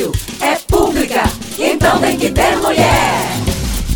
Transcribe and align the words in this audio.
rádio 0.00 0.12
é 0.40 0.56
pública, 0.56 1.22
então 1.58 2.00
tem 2.00 2.18
que 2.18 2.30
ter 2.30 2.56
mulher. 2.56 3.28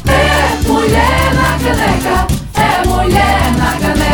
É 0.07 0.69
mulher 0.69 1.34
na 1.34 1.58
caneca, 1.58 2.26
é 2.55 2.87
mulher 2.87 3.57
na 3.57 3.73
caneca. 3.80 4.05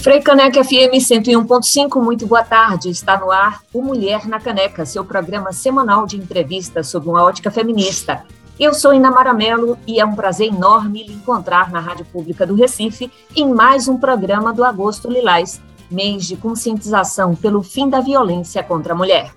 Frei 0.00 0.20
Caneca 0.20 0.64
FM 0.64 0.98
101.5, 0.98 2.02
muito 2.02 2.26
boa 2.26 2.42
tarde. 2.42 2.90
Está 2.90 3.16
no 3.16 3.30
ar 3.30 3.62
o 3.72 3.80
Mulher 3.80 4.26
na 4.26 4.40
Caneca, 4.40 4.84
seu 4.84 5.04
programa 5.04 5.52
semanal 5.52 6.06
de 6.06 6.16
entrevistas 6.16 6.88
sobre 6.88 7.08
uma 7.08 7.22
ótica 7.22 7.52
feminista. 7.52 8.24
Eu 8.58 8.74
sou 8.74 8.92
Inamara 8.92 9.32
Mello 9.32 9.78
e 9.86 10.00
é 10.00 10.04
um 10.04 10.16
prazer 10.16 10.48
enorme 10.48 11.04
lhe 11.04 11.14
encontrar 11.14 11.70
na 11.70 11.78
Rádio 11.78 12.04
Pública 12.04 12.44
do 12.44 12.56
Recife 12.56 13.12
em 13.36 13.46
mais 13.52 13.86
um 13.86 13.96
programa 13.96 14.52
do 14.52 14.64
Agosto 14.64 15.08
Lilás, 15.08 15.60
mês 15.92 16.26
de 16.26 16.36
conscientização 16.36 17.34
pelo 17.34 17.62
fim 17.62 17.88
da 17.88 18.00
violência 18.00 18.62
contra 18.62 18.92
a 18.92 18.96
mulher. 18.96 19.32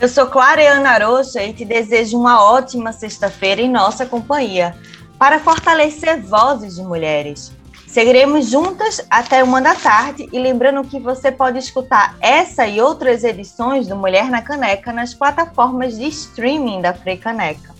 Eu 0.00 0.08
sou 0.08 0.26
Clareana 0.26 0.90
Arocha 0.90 1.42
e 1.42 1.52
te 1.52 1.64
desejo 1.64 2.16
uma 2.16 2.42
ótima 2.42 2.92
sexta-feira 2.92 3.60
em 3.60 3.70
nossa 3.70 4.06
companhia, 4.06 4.76
para 5.18 5.40
fortalecer 5.40 6.22
vozes 6.22 6.76
de 6.76 6.82
mulheres. 6.82 7.52
Seguiremos 7.88 8.48
juntas 8.48 9.04
até 9.10 9.42
uma 9.42 9.60
da 9.60 9.74
tarde 9.74 10.28
e 10.32 10.38
lembrando 10.38 10.86
que 10.86 11.00
você 11.00 11.32
pode 11.32 11.58
escutar 11.58 12.16
essa 12.20 12.66
e 12.66 12.80
outras 12.80 13.24
edições 13.24 13.88
do 13.88 13.96
Mulher 13.96 14.30
na 14.30 14.42
Caneca 14.42 14.92
nas 14.92 15.14
plataformas 15.14 15.96
de 15.96 16.06
streaming 16.06 16.80
da 16.80 16.92
Frei 16.94 17.16
Caneca. 17.16 17.74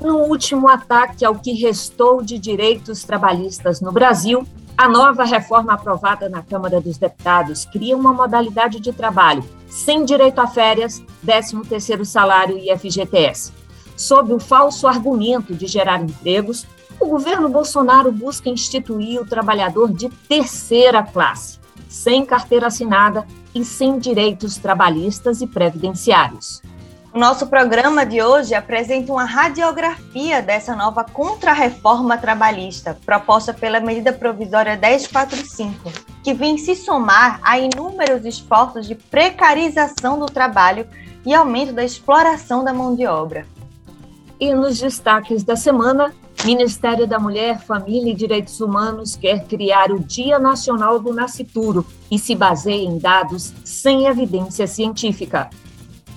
No 0.00 0.18
último 0.18 0.68
ataque 0.68 1.24
ao 1.24 1.34
que 1.34 1.54
restou 1.54 2.22
de 2.22 2.38
direitos 2.38 3.02
trabalhistas 3.02 3.80
no 3.80 3.90
Brasil, 3.90 4.46
a 4.78 4.88
nova 4.88 5.24
reforma 5.24 5.72
aprovada 5.72 6.28
na 6.28 6.40
Câmara 6.40 6.80
dos 6.80 6.96
Deputados 6.96 7.64
cria 7.64 7.96
uma 7.96 8.12
modalidade 8.12 8.78
de 8.78 8.92
trabalho 8.92 9.42
sem 9.66 10.04
direito 10.04 10.40
a 10.40 10.46
férias, 10.46 11.02
13º 11.26 12.04
salário 12.04 12.56
e 12.56 12.70
FGTS. 12.78 13.52
Sob 13.96 14.32
o 14.32 14.38
falso 14.38 14.86
argumento 14.86 15.52
de 15.52 15.66
gerar 15.66 16.00
empregos, 16.00 16.64
o 17.00 17.06
governo 17.06 17.48
Bolsonaro 17.48 18.12
busca 18.12 18.48
instituir 18.48 19.20
o 19.20 19.26
trabalhador 19.26 19.92
de 19.92 20.08
terceira 20.28 21.02
classe, 21.02 21.58
sem 21.88 22.24
carteira 22.24 22.68
assinada 22.68 23.26
e 23.52 23.64
sem 23.64 23.98
direitos 23.98 24.58
trabalhistas 24.58 25.40
e 25.40 25.46
previdenciários. 25.48 26.62
O 27.12 27.18
nosso 27.18 27.46
programa 27.46 28.04
de 28.04 28.22
hoje 28.22 28.54
apresenta 28.54 29.10
uma 29.10 29.24
radiografia 29.24 30.42
dessa 30.42 30.76
nova 30.76 31.02
contrarreforma 31.02 32.18
trabalhista, 32.18 32.98
proposta 33.06 33.54
pela 33.54 33.80
medida 33.80 34.12
provisória 34.12 34.76
1045, 34.76 35.90
que 36.22 36.34
vem 36.34 36.58
se 36.58 36.76
somar 36.76 37.40
a 37.42 37.58
inúmeros 37.58 38.26
esforços 38.26 38.86
de 38.86 38.94
precarização 38.94 40.18
do 40.18 40.26
trabalho 40.26 40.86
e 41.24 41.32
aumento 41.34 41.72
da 41.72 41.82
exploração 41.82 42.62
da 42.62 42.74
mão 42.74 42.94
de 42.94 43.06
obra. 43.06 43.46
E 44.38 44.52
nos 44.52 44.78
destaques 44.78 45.42
da 45.42 45.56
semana, 45.56 46.14
Ministério 46.44 47.06
da 47.06 47.18
Mulher, 47.18 47.58
Família 47.58 48.12
e 48.12 48.14
Direitos 48.16 48.60
Humanos 48.60 49.16
quer 49.16 49.46
criar 49.46 49.90
o 49.90 49.98
Dia 49.98 50.38
Nacional 50.38 51.00
do 51.00 51.14
Nascituro 51.14 51.86
e 52.10 52.18
se 52.18 52.34
baseia 52.34 52.84
em 52.84 52.98
dados 52.98 53.52
sem 53.64 54.06
evidência 54.06 54.66
científica. 54.66 55.48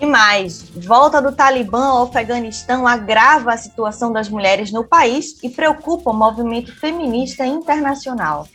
E 0.01 0.05
mais, 0.07 0.63
volta 0.75 1.21
do 1.21 1.31
Talibã 1.31 1.85
ao 1.85 2.05
Afeganistão 2.05 2.87
agrava 2.87 3.53
a 3.53 3.57
situação 3.57 4.11
das 4.11 4.27
mulheres 4.27 4.71
no 4.71 4.83
país 4.83 5.37
e 5.43 5.49
preocupa 5.49 6.09
o 6.09 6.13
movimento 6.13 6.75
feminista 6.79 7.45
internacional. 7.45 8.47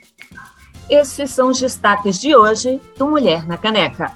Esses 0.91 1.31
são 1.31 1.51
os 1.51 1.61
destaques 1.61 2.19
de 2.21 2.35
hoje 2.35 2.81
do 2.99 3.07
Mulher 3.07 3.47
na 3.47 3.57
Caneca. 3.57 4.13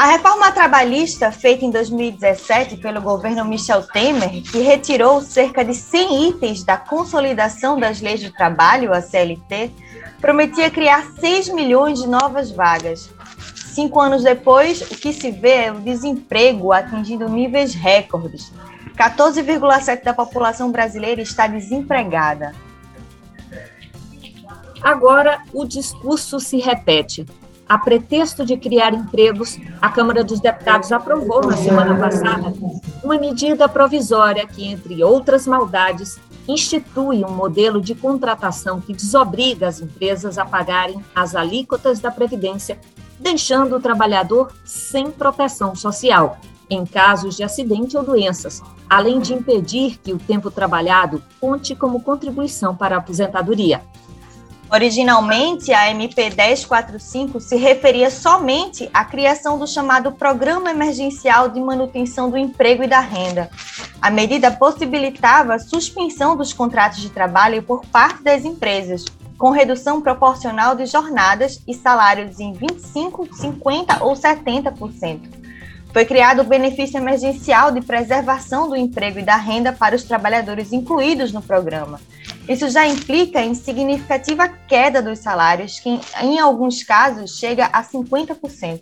A 0.00 0.06
reforma 0.06 0.50
trabalhista 0.50 1.30
feita 1.30 1.62
em 1.62 1.70
2017 1.70 2.78
pelo 2.78 3.02
governo 3.02 3.44
Michel 3.44 3.82
Temer, 3.82 4.42
que 4.50 4.60
retirou 4.60 5.20
cerca 5.20 5.62
de 5.62 5.74
100 5.74 6.28
itens 6.30 6.64
da 6.64 6.78
consolidação 6.78 7.78
das 7.78 8.00
leis 8.00 8.18
de 8.18 8.30
trabalho, 8.32 8.94
a 8.94 9.02
CLT, 9.02 9.70
prometia 10.18 10.70
criar 10.70 11.04
6 11.20 11.50
milhões 11.50 12.00
de 12.00 12.08
novas 12.08 12.50
vagas. 12.50 13.10
Cinco 13.74 14.00
anos 14.00 14.22
depois, 14.22 14.80
o 14.80 14.96
que 14.96 15.12
se 15.12 15.30
vê 15.30 15.66
é 15.66 15.70
o 15.70 15.80
desemprego 15.80 16.72
atingindo 16.72 17.28
níveis 17.28 17.74
recordes. 17.74 18.50
14,7% 18.96 20.02
da 20.02 20.14
população 20.14 20.72
brasileira 20.72 21.20
está 21.20 21.46
desempregada. 21.46 22.54
Agora, 24.80 25.42
o 25.52 25.66
discurso 25.66 26.40
se 26.40 26.56
repete 26.56 27.26
a 27.70 27.78
pretexto 27.78 28.44
de 28.44 28.56
criar 28.56 28.92
empregos, 28.92 29.56
a 29.80 29.88
Câmara 29.88 30.24
dos 30.24 30.40
Deputados 30.40 30.90
aprovou 30.90 31.46
na 31.46 31.56
semana 31.56 31.96
passada 31.96 32.52
uma 33.00 33.16
medida 33.16 33.68
provisória 33.68 34.44
que, 34.44 34.66
entre 34.66 35.04
outras 35.04 35.46
maldades, 35.46 36.18
institui 36.48 37.24
um 37.24 37.30
modelo 37.30 37.80
de 37.80 37.94
contratação 37.94 38.80
que 38.80 38.92
desobriga 38.92 39.68
as 39.68 39.80
empresas 39.80 40.36
a 40.36 40.44
pagarem 40.44 41.00
as 41.14 41.36
alíquotas 41.36 42.00
da 42.00 42.10
Previdência, 42.10 42.76
deixando 43.20 43.76
o 43.76 43.80
trabalhador 43.80 44.52
sem 44.64 45.08
proteção 45.08 45.76
social 45.76 46.38
em 46.68 46.84
casos 46.84 47.36
de 47.36 47.44
acidente 47.44 47.96
ou 47.96 48.02
doenças, 48.02 48.60
além 48.88 49.20
de 49.20 49.32
impedir 49.32 49.96
que 50.02 50.12
o 50.12 50.18
tempo 50.18 50.50
trabalhado 50.50 51.22
conte 51.40 51.76
como 51.76 52.02
contribuição 52.02 52.74
para 52.74 52.96
a 52.96 52.98
aposentadoria. 52.98 53.80
Originalmente, 54.72 55.72
a 55.72 55.90
MP 55.90 56.30
1045 56.30 57.40
se 57.40 57.56
referia 57.56 58.08
somente 58.08 58.88
à 58.94 59.04
criação 59.04 59.58
do 59.58 59.66
chamado 59.66 60.12
Programa 60.12 60.70
Emergencial 60.70 61.48
de 61.48 61.58
Manutenção 61.60 62.30
do 62.30 62.38
Emprego 62.38 62.84
e 62.84 62.86
da 62.86 63.00
Renda. 63.00 63.50
A 64.00 64.10
medida 64.10 64.48
possibilitava 64.52 65.54
a 65.54 65.58
suspensão 65.58 66.36
dos 66.36 66.52
contratos 66.52 67.00
de 67.00 67.10
trabalho 67.10 67.64
por 67.64 67.84
parte 67.86 68.22
das 68.22 68.44
empresas, 68.44 69.04
com 69.36 69.50
redução 69.50 70.00
proporcional 70.00 70.76
de 70.76 70.86
jornadas 70.86 71.60
e 71.66 71.74
salários 71.74 72.38
em 72.38 72.52
25, 72.52 73.28
50 73.34 74.04
ou 74.04 74.12
70%. 74.12 75.49
Foi 75.92 76.04
criado 76.04 76.42
o 76.42 76.44
benefício 76.44 76.96
emergencial 76.98 77.72
de 77.72 77.80
preservação 77.80 78.68
do 78.68 78.76
emprego 78.76 79.18
e 79.18 79.24
da 79.24 79.36
renda 79.36 79.72
para 79.72 79.96
os 79.96 80.04
trabalhadores 80.04 80.72
incluídos 80.72 81.32
no 81.32 81.42
programa. 81.42 82.00
Isso 82.48 82.68
já 82.70 82.86
implica 82.86 83.42
em 83.42 83.54
significativa 83.54 84.48
queda 84.48 85.02
dos 85.02 85.18
salários, 85.18 85.80
que 85.80 86.00
em 86.22 86.38
alguns 86.38 86.84
casos 86.84 87.36
chega 87.36 87.66
a 87.66 87.82
50%. 87.82 88.80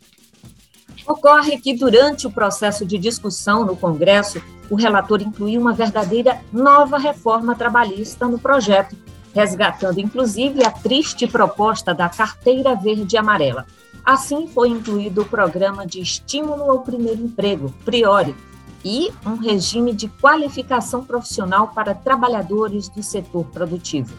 Ocorre 1.06 1.58
que, 1.58 1.74
durante 1.74 2.26
o 2.26 2.30
processo 2.30 2.84
de 2.84 2.98
discussão 2.98 3.64
no 3.64 3.75
Congresso, 3.75 4.42
o 4.69 4.76
relator 4.76 5.22
incluiu 5.22 5.58
uma 5.60 5.72
verdadeira 5.72 6.38
nova 6.52 6.98
reforma 6.98 7.54
trabalhista 7.54 8.28
no 8.28 8.38
projeto, 8.38 8.94
resgatando 9.34 9.98
inclusive 9.98 10.62
a 10.62 10.70
triste 10.70 11.26
proposta 11.26 11.94
da 11.94 12.10
carteira 12.10 12.75
verde 12.75 13.16
e 13.16 13.19
amarela. 13.19 13.66
Assim, 14.08 14.46
foi 14.46 14.70
incluído 14.70 15.20
o 15.20 15.26
programa 15.26 15.86
de 15.86 16.00
estímulo 16.00 16.70
ao 16.70 16.78
primeiro 16.78 17.20
emprego, 17.20 17.74
Priori, 17.84 18.34
e 18.82 19.12
um 19.26 19.36
regime 19.36 19.92
de 19.92 20.08
qualificação 20.08 21.04
profissional 21.04 21.69
para 21.74 21.94
trabalhadores 21.94 22.88
do 22.88 23.02
setor 23.02 23.44
produtivo. 23.48 24.16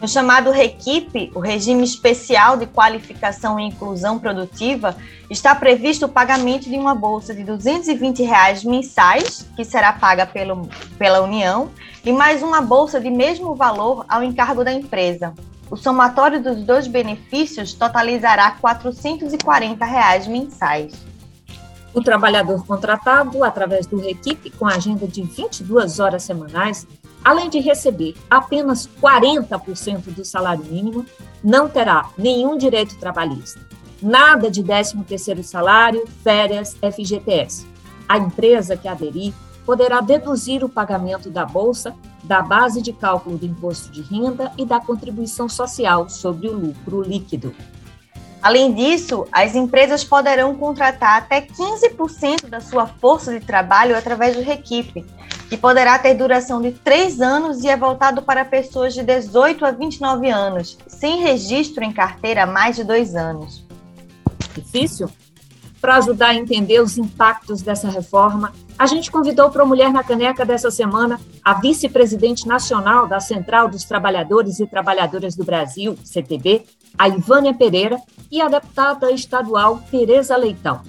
No 0.00 0.06
chamado 0.06 0.52
REQIP, 0.52 1.32
o 1.34 1.40
Regime 1.40 1.82
Especial 1.82 2.56
de 2.56 2.66
Qualificação 2.66 3.58
e 3.58 3.64
Inclusão 3.64 4.16
Produtiva, 4.16 4.96
está 5.28 5.56
previsto 5.56 6.06
o 6.06 6.08
pagamento 6.08 6.70
de 6.70 6.76
uma 6.76 6.94
bolsa 6.94 7.34
de 7.34 7.42
220 7.42 8.22
reais 8.22 8.62
mensais, 8.62 9.44
que 9.56 9.64
será 9.64 9.92
paga 9.92 10.24
pelo, 10.24 10.68
pela 10.96 11.20
União, 11.20 11.68
e 12.04 12.12
mais 12.12 12.44
uma 12.44 12.60
bolsa 12.60 13.00
de 13.00 13.10
mesmo 13.10 13.56
valor 13.56 14.06
ao 14.08 14.22
encargo 14.22 14.62
da 14.62 14.72
empresa. 14.72 15.34
O 15.70 15.76
somatório 15.76 16.42
dos 16.42 16.62
dois 16.64 16.86
benefícios 16.86 17.74
totalizará 17.74 18.52
440 18.52 19.84
reais 19.84 20.26
mensais. 20.26 20.94
O 21.92 22.02
trabalhador 22.02 22.64
contratado, 22.64 23.42
através 23.42 23.86
do 23.86 23.98
REQIP, 23.98 24.50
com 24.50 24.66
agenda 24.66 25.08
de 25.08 25.22
22 25.22 25.98
horas 25.98 26.22
semanais, 26.22 26.86
além 27.24 27.48
de 27.48 27.58
receber 27.58 28.14
apenas 28.30 28.88
40% 29.02 30.14
do 30.14 30.24
salário 30.24 30.64
mínimo, 30.64 31.04
não 31.42 31.68
terá 31.68 32.10
nenhum 32.16 32.56
direito 32.56 32.96
trabalhista. 32.98 33.60
Nada 34.00 34.50
de 34.50 34.62
13º 34.62 35.42
salário, 35.42 36.06
férias, 36.22 36.76
FGTS. 36.76 37.66
A 38.08 38.18
empresa 38.18 38.76
que 38.76 38.86
aderir 38.86 39.32
poderá 39.66 40.00
deduzir 40.00 40.64
o 40.64 40.68
pagamento 40.68 41.28
da 41.28 41.44
bolsa 41.44 41.94
da 42.22 42.40
base 42.40 42.80
de 42.80 42.92
cálculo 42.92 43.36
do 43.36 43.46
imposto 43.46 43.90
de 43.90 44.00
renda 44.00 44.52
e 44.56 44.64
da 44.64 44.80
contribuição 44.80 45.48
social 45.48 46.08
sobre 46.08 46.48
o 46.48 46.56
lucro 46.56 47.02
líquido. 47.02 47.54
Além 48.42 48.72
disso, 48.72 49.26
as 49.32 49.56
empresas 49.56 50.04
poderão 50.04 50.54
contratar 50.54 51.18
até 51.18 51.40
15% 51.40 52.48
da 52.48 52.60
sua 52.60 52.86
força 52.86 53.32
de 53.32 53.44
trabalho 53.44 53.96
através 53.96 54.36
do 54.36 54.42
Requipe, 54.42 55.04
que 55.48 55.56
poderá 55.56 55.98
ter 55.98 56.14
duração 56.14 56.60
de 56.60 56.72
três 56.72 57.20
anos 57.20 57.64
e 57.64 57.68
é 57.68 57.76
voltado 57.76 58.22
para 58.22 58.44
pessoas 58.44 58.94
de 58.94 59.02
18 59.02 59.64
a 59.64 59.70
29 59.72 60.28
anos, 60.28 60.78
sem 60.86 61.22
registro 61.22 61.82
em 61.82 61.92
carteira 61.92 62.44
há 62.44 62.46
mais 62.46 62.76
de 62.76 62.84
dois 62.84 63.14
anos. 63.16 63.64
Difícil? 64.54 65.08
Para 65.86 65.98
ajudar 65.98 66.30
a 66.30 66.34
entender 66.34 66.80
os 66.80 66.98
impactos 66.98 67.62
dessa 67.62 67.88
reforma, 67.88 68.52
a 68.76 68.86
gente 68.86 69.08
convidou 69.08 69.50
para 69.50 69.62
o 69.62 69.68
Mulher 69.68 69.92
na 69.92 70.02
Caneca 70.02 70.44
dessa 70.44 70.68
semana 70.68 71.20
a 71.44 71.54
vice-presidente 71.54 72.44
nacional 72.44 73.06
da 73.06 73.20
Central 73.20 73.68
dos 73.68 73.84
Trabalhadores 73.84 74.58
e 74.58 74.66
Trabalhadoras 74.66 75.36
do 75.36 75.44
Brasil, 75.44 75.96
CTB, 76.02 76.64
a 76.98 77.06
Ivânia 77.06 77.54
Pereira, 77.54 78.00
e 78.32 78.40
a 78.40 78.48
deputada 78.48 79.12
estadual 79.12 79.80
Tereza 79.88 80.36
Leitão. 80.36 80.80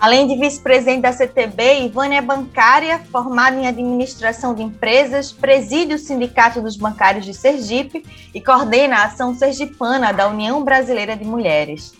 Além 0.00 0.26
de 0.26 0.36
vice-presidente 0.36 1.02
da 1.02 1.12
CTB, 1.12 1.84
Ivânia 1.84 2.20
é 2.20 2.22
bancária, 2.22 3.02
formada 3.12 3.56
em 3.56 3.66
administração 3.66 4.54
de 4.54 4.62
empresas, 4.62 5.30
preside 5.30 5.92
o 5.92 5.98
Sindicato 5.98 6.62
dos 6.62 6.78
Bancários 6.78 7.26
de 7.26 7.34
Sergipe 7.34 8.02
e 8.34 8.40
coordena 8.40 8.96
a 8.96 9.04
ação 9.04 9.34
sergipana 9.34 10.10
da 10.10 10.26
União 10.26 10.64
Brasileira 10.64 11.14
de 11.14 11.24
Mulheres. 11.26 11.92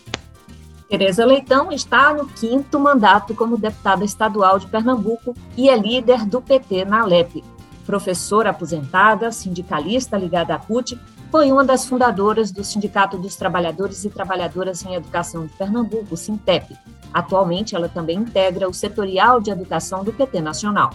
Tereza 0.89 1.25
Leitão 1.25 1.69
está 1.69 2.13
no 2.13 2.27
quinto 2.27 2.79
mandato 2.79 3.35
como 3.35 3.57
deputada 3.57 4.05
estadual 4.05 4.57
de 4.57 4.67
Pernambuco 4.67 5.33
e 5.57 5.69
é 5.69 5.75
líder 5.75 6.25
do 6.25 6.41
PT 6.41 6.85
na 6.85 7.01
Alep. 7.01 7.43
Professora 7.85 8.51
aposentada, 8.51 9.31
sindicalista 9.31 10.17
ligada 10.17 10.55
à 10.55 10.57
CUT, 10.57 10.97
foi 11.29 11.51
uma 11.51 11.65
das 11.65 11.85
fundadoras 11.85 12.51
do 12.51 12.63
Sindicato 12.63 13.17
dos 13.17 13.35
Trabalhadores 13.35 14.05
e 14.05 14.09
Trabalhadoras 14.09 14.85
em 14.85 14.93
Educação 14.93 15.45
de 15.45 15.53
Pernambuco, 15.53 16.15
SINTEP. 16.15 16.73
Atualmente, 17.13 17.75
ela 17.75 17.89
também 17.89 18.19
integra 18.19 18.69
o 18.69 18.73
setorial 18.73 19.41
de 19.41 19.51
educação 19.51 20.05
do 20.05 20.13
PT 20.13 20.39
Nacional. 20.39 20.91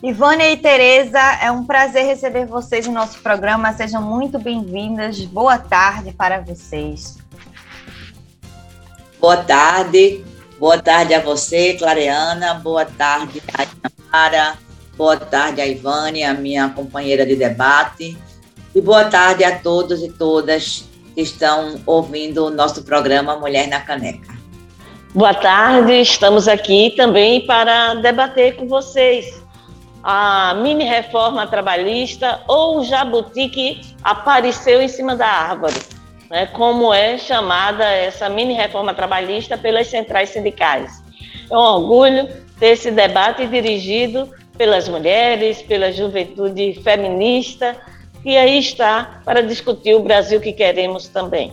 Ivânia 0.00 0.50
e 0.52 0.56
Tereza, 0.56 1.18
é 1.40 1.50
um 1.50 1.64
prazer 1.64 2.04
receber 2.04 2.46
vocês 2.46 2.86
no 2.86 2.92
nosso 2.92 3.20
programa. 3.22 3.72
Sejam 3.72 4.02
muito 4.02 4.38
bem-vindas. 4.38 5.24
Boa 5.24 5.58
tarde 5.58 6.12
para 6.12 6.40
vocês. 6.40 7.23
Boa 9.24 9.38
tarde. 9.38 10.22
Boa 10.58 10.78
tarde 10.78 11.14
a 11.14 11.18
você, 11.18 11.72
Clareana. 11.78 12.52
Boa 12.62 12.84
tarde 12.84 13.42
a 13.54 13.64
Inamara. 13.64 14.58
Boa 14.98 15.16
tarde 15.16 15.62
a 15.62 15.66
Ivânia, 15.66 16.34
minha 16.34 16.68
companheira 16.68 17.24
de 17.24 17.34
debate. 17.34 18.18
E 18.74 18.80
boa 18.82 19.06
tarde 19.06 19.42
a 19.42 19.58
todos 19.60 20.02
e 20.02 20.12
todas 20.12 20.84
que 21.14 21.22
estão 21.22 21.80
ouvindo 21.86 22.44
o 22.44 22.50
nosso 22.50 22.82
programa 22.82 23.34
Mulher 23.36 23.66
na 23.66 23.80
Caneca. 23.80 24.34
Boa 25.14 25.32
tarde, 25.32 26.02
estamos 26.02 26.46
aqui 26.46 26.92
também 26.94 27.46
para 27.46 27.94
debater 27.94 28.56
com 28.56 28.68
vocês 28.68 29.42
a 30.02 30.52
mini 30.62 30.84
reforma 30.84 31.46
trabalhista 31.46 32.42
ou 32.46 32.80
o 32.80 32.84
jabuti 32.84 33.48
que 33.48 33.80
apareceu 34.02 34.82
em 34.82 34.88
cima 34.88 35.16
da 35.16 35.26
árvore, 35.26 35.80
né, 36.30 36.46
como 36.46 36.92
é 36.92 37.18
chamada 37.18 37.84
essa 37.84 38.28
mini 38.28 38.54
reforma 38.54 38.94
trabalhista 38.94 39.56
pelas 39.56 39.88
centrais 39.88 40.30
sindicais. 40.30 41.02
É 41.50 41.54
um 41.54 41.60
orgulho 41.60 42.28
ter 42.58 42.68
esse 42.68 42.90
debate 42.90 43.46
dirigido 43.46 44.30
pelas 44.56 44.88
mulheres, 44.88 45.62
pela 45.62 45.92
juventude 45.92 46.80
feminista, 46.82 47.76
que 48.22 48.36
aí 48.36 48.58
está 48.58 49.20
para 49.24 49.42
discutir 49.42 49.94
o 49.94 50.02
Brasil 50.02 50.40
que 50.40 50.52
queremos 50.52 51.08
também. 51.08 51.52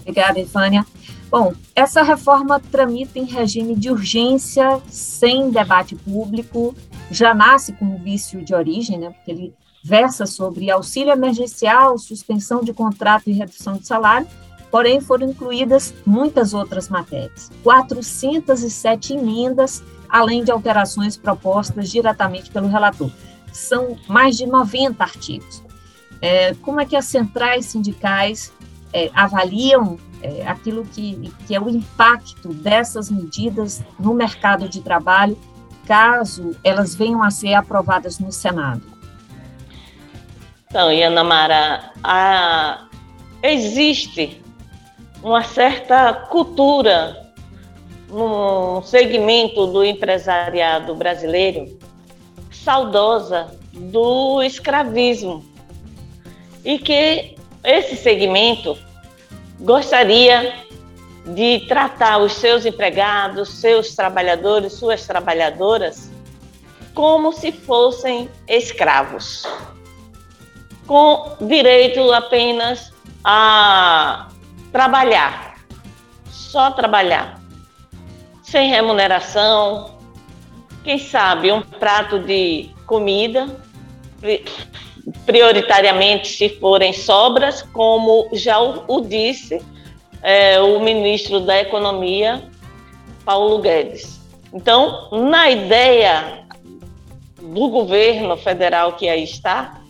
Obrigada, 0.00 0.38
Ifânia. 0.38 0.84
Bom, 1.30 1.52
essa 1.74 2.02
reforma 2.02 2.60
tramita 2.60 3.18
em 3.18 3.24
regime 3.24 3.74
de 3.74 3.90
urgência, 3.90 4.80
sem 4.88 5.50
debate 5.50 5.96
público, 5.96 6.74
já 7.10 7.34
nasce 7.34 7.72
com 7.72 7.86
um 7.86 7.96
vício 7.96 8.42
de 8.44 8.54
origem, 8.54 8.98
né, 8.98 9.10
porque 9.10 9.30
ele 9.30 9.54
versa 9.84 10.24
sobre 10.24 10.70
auxílio 10.70 11.12
emergencial, 11.12 11.98
suspensão 11.98 12.64
de 12.64 12.72
contrato 12.72 13.28
e 13.28 13.34
redução 13.34 13.74
de 13.74 13.86
salário, 13.86 14.26
porém 14.70 14.98
foram 14.98 15.28
incluídas 15.28 15.94
muitas 16.06 16.54
outras 16.54 16.88
matérias. 16.88 17.50
407 17.62 19.12
emendas, 19.12 19.84
além 20.08 20.42
de 20.42 20.50
alterações 20.50 21.18
propostas 21.18 21.90
diretamente 21.90 22.50
pelo 22.50 22.66
relator. 22.66 23.10
São 23.52 23.98
mais 24.08 24.38
de 24.38 24.46
90 24.46 25.04
artigos. 25.04 25.62
É, 26.20 26.54
como 26.54 26.80
é 26.80 26.86
que 26.86 26.96
as 26.96 27.04
centrais 27.04 27.66
sindicais 27.66 28.52
é, 28.90 29.10
avaliam 29.14 29.98
é, 30.22 30.48
aquilo 30.48 30.86
que, 30.86 31.30
que 31.46 31.54
é 31.54 31.60
o 31.60 31.68
impacto 31.68 32.48
dessas 32.54 33.10
medidas 33.10 33.82
no 34.00 34.14
mercado 34.14 34.66
de 34.66 34.80
trabalho, 34.80 35.36
caso 35.86 36.56
elas 36.64 36.94
venham 36.94 37.22
a 37.22 37.30
ser 37.30 37.52
aprovadas 37.52 38.18
no 38.18 38.32
Senado? 38.32 38.93
Então, 40.74 40.88
Ana 40.88 41.22
Mara, 41.22 41.92
a, 42.02 42.88
existe 43.40 44.42
uma 45.22 45.44
certa 45.44 46.12
cultura 46.12 47.32
no 48.08 48.82
segmento 48.82 49.68
do 49.68 49.84
empresariado 49.84 50.92
brasileiro 50.96 51.78
saudosa 52.50 53.56
do 53.72 54.42
escravismo. 54.42 55.44
E 56.64 56.76
que 56.80 57.36
esse 57.62 57.94
segmento 57.94 58.76
gostaria 59.60 60.54
de 61.24 61.60
tratar 61.68 62.18
os 62.18 62.32
seus 62.32 62.66
empregados, 62.66 63.48
seus 63.60 63.94
trabalhadores, 63.94 64.72
suas 64.72 65.06
trabalhadoras, 65.06 66.10
como 66.92 67.32
se 67.32 67.52
fossem 67.52 68.28
escravos, 68.48 69.46
com 70.86 71.36
direito 71.40 72.12
apenas 72.12 72.92
a 73.22 74.28
trabalhar, 74.70 75.58
só 76.30 76.70
trabalhar, 76.70 77.40
sem 78.42 78.68
remuneração, 78.68 79.94
quem 80.82 80.98
sabe 80.98 81.50
um 81.50 81.62
prato 81.62 82.18
de 82.18 82.70
comida, 82.86 83.48
prioritariamente 85.26 86.28
se 86.28 86.48
forem 86.60 86.92
sobras, 86.92 87.62
como 87.62 88.28
já 88.32 88.60
o, 88.60 89.00
disse 89.00 89.62
é, 90.22 90.60
o 90.60 90.80
ministro 90.80 91.40
da 91.40 91.60
Economia, 91.60 92.42
Paulo 93.24 93.58
Guedes. 93.60 94.20
Então, 94.52 95.08
na 95.10 95.50
ideia 95.50 96.44
do 97.40 97.68
governo 97.68 98.36
federal 98.36 98.92
que 98.92 99.08
aí 99.08 99.24
está, 99.24 99.80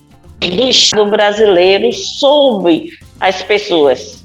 do 0.95 1.07
brasileiro 1.07 1.93
sobre 1.93 2.91
as 3.21 3.43
pessoas. 3.43 4.25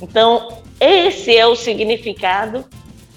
Então, 0.00 0.58
esse 0.80 1.36
é 1.36 1.46
o 1.46 1.54
significado 1.54 2.64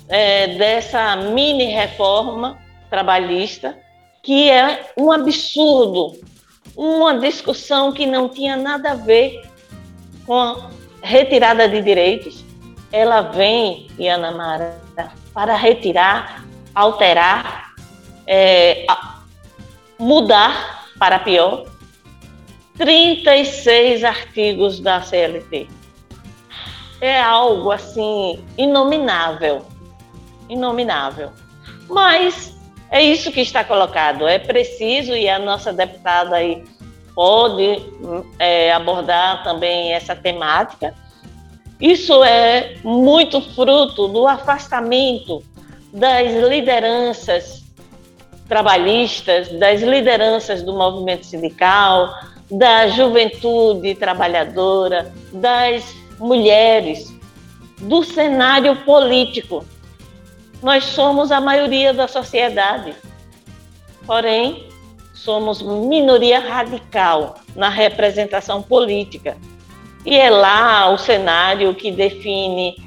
é, 0.09 0.47
dessa 0.55 1.15
mini 1.15 1.65
reforma 1.65 2.59
trabalhista, 2.89 3.77
que 4.21 4.49
é 4.49 4.91
um 4.97 5.11
absurdo 5.11 6.13
uma 6.75 7.19
discussão 7.19 7.91
que 7.91 8.05
não 8.05 8.27
tinha 8.27 8.55
nada 8.55 8.91
a 8.91 8.95
ver 8.95 9.41
com 10.25 10.39
a 10.39 10.69
retirada 11.01 11.67
de 11.67 11.81
direitos, 11.81 12.43
ela 12.91 13.21
vem, 13.21 13.87
Ana 13.99 14.31
Mara, 14.31 14.79
para 15.33 15.55
retirar, 15.55 16.45
alterar, 16.73 17.73
é, 18.25 18.85
mudar 19.99 20.87
para 20.97 21.19
pior 21.19 21.65
36 22.77 24.03
artigos 24.03 24.79
da 24.79 25.01
CLT. 25.01 25.67
É 26.99 27.21
algo 27.21 27.71
assim 27.71 28.43
inominável, 28.57 29.65
inominável. 30.49 31.31
Mas 31.89 32.55
é 32.89 33.01
isso 33.01 33.31
que 33.31 33.41
está 33.41 33.63
colocado. 33.63 34.27
É 34.27 34.39
preciso, 34.39 35.13
e 35.13 35.29
a 35.29 35.39
nossa 35.39 35.73
deputada 35.73 36.35
aí 36.35 36.63
pode 37.13 37.83
é, 38.39 38.71
abordar 38.71 39.43
também 39.43 39.93
essa 39.93 40.15
temática. 40.15 40.95
Isso 41.79 42.23
é 42.23 42.75
muito 42.83 43.41
fruto 43.41 44.07
do 44.07 44.27
afastamento 44.27 45.43
das 45.91 46.33
lideranças 46.49 47.63
trabalhistas, 48.47 49.49
das 49.59 49.81
lideranças 49.81 50.63
do 50.63 50.73
movimento 50.73 51.25
sindical, 51.25 52.13
da 52.49 52.87
juventude 52.87 53.95
trabalhadora, 53.95 55.11
das 55.31 55.95
mulheres, 56.19 57.13
do 57.79 58.03
cenário 58.03 58.75
político 58.77 59.65
nós 60.63 60.85
somos 60.85 61.29
a 61.29 61.41
maioria 61.41 61.93
da 61.93 62.07
sociedade. 62.07 62.95
Porém, 64.07 64.69
somos 65.13 65.61
minoria 65.61 66.39
radical 66.39 67.35
na 67.53 67.67
representação 67.67 68.61
política. 68.61 69.37
E 70.05 70.15
é 70.17 70.29
lá 70.29 70.89
o 70.89 70.97
cenário 70.97 71.75
que 71.75 71.91
define 71.91 72.77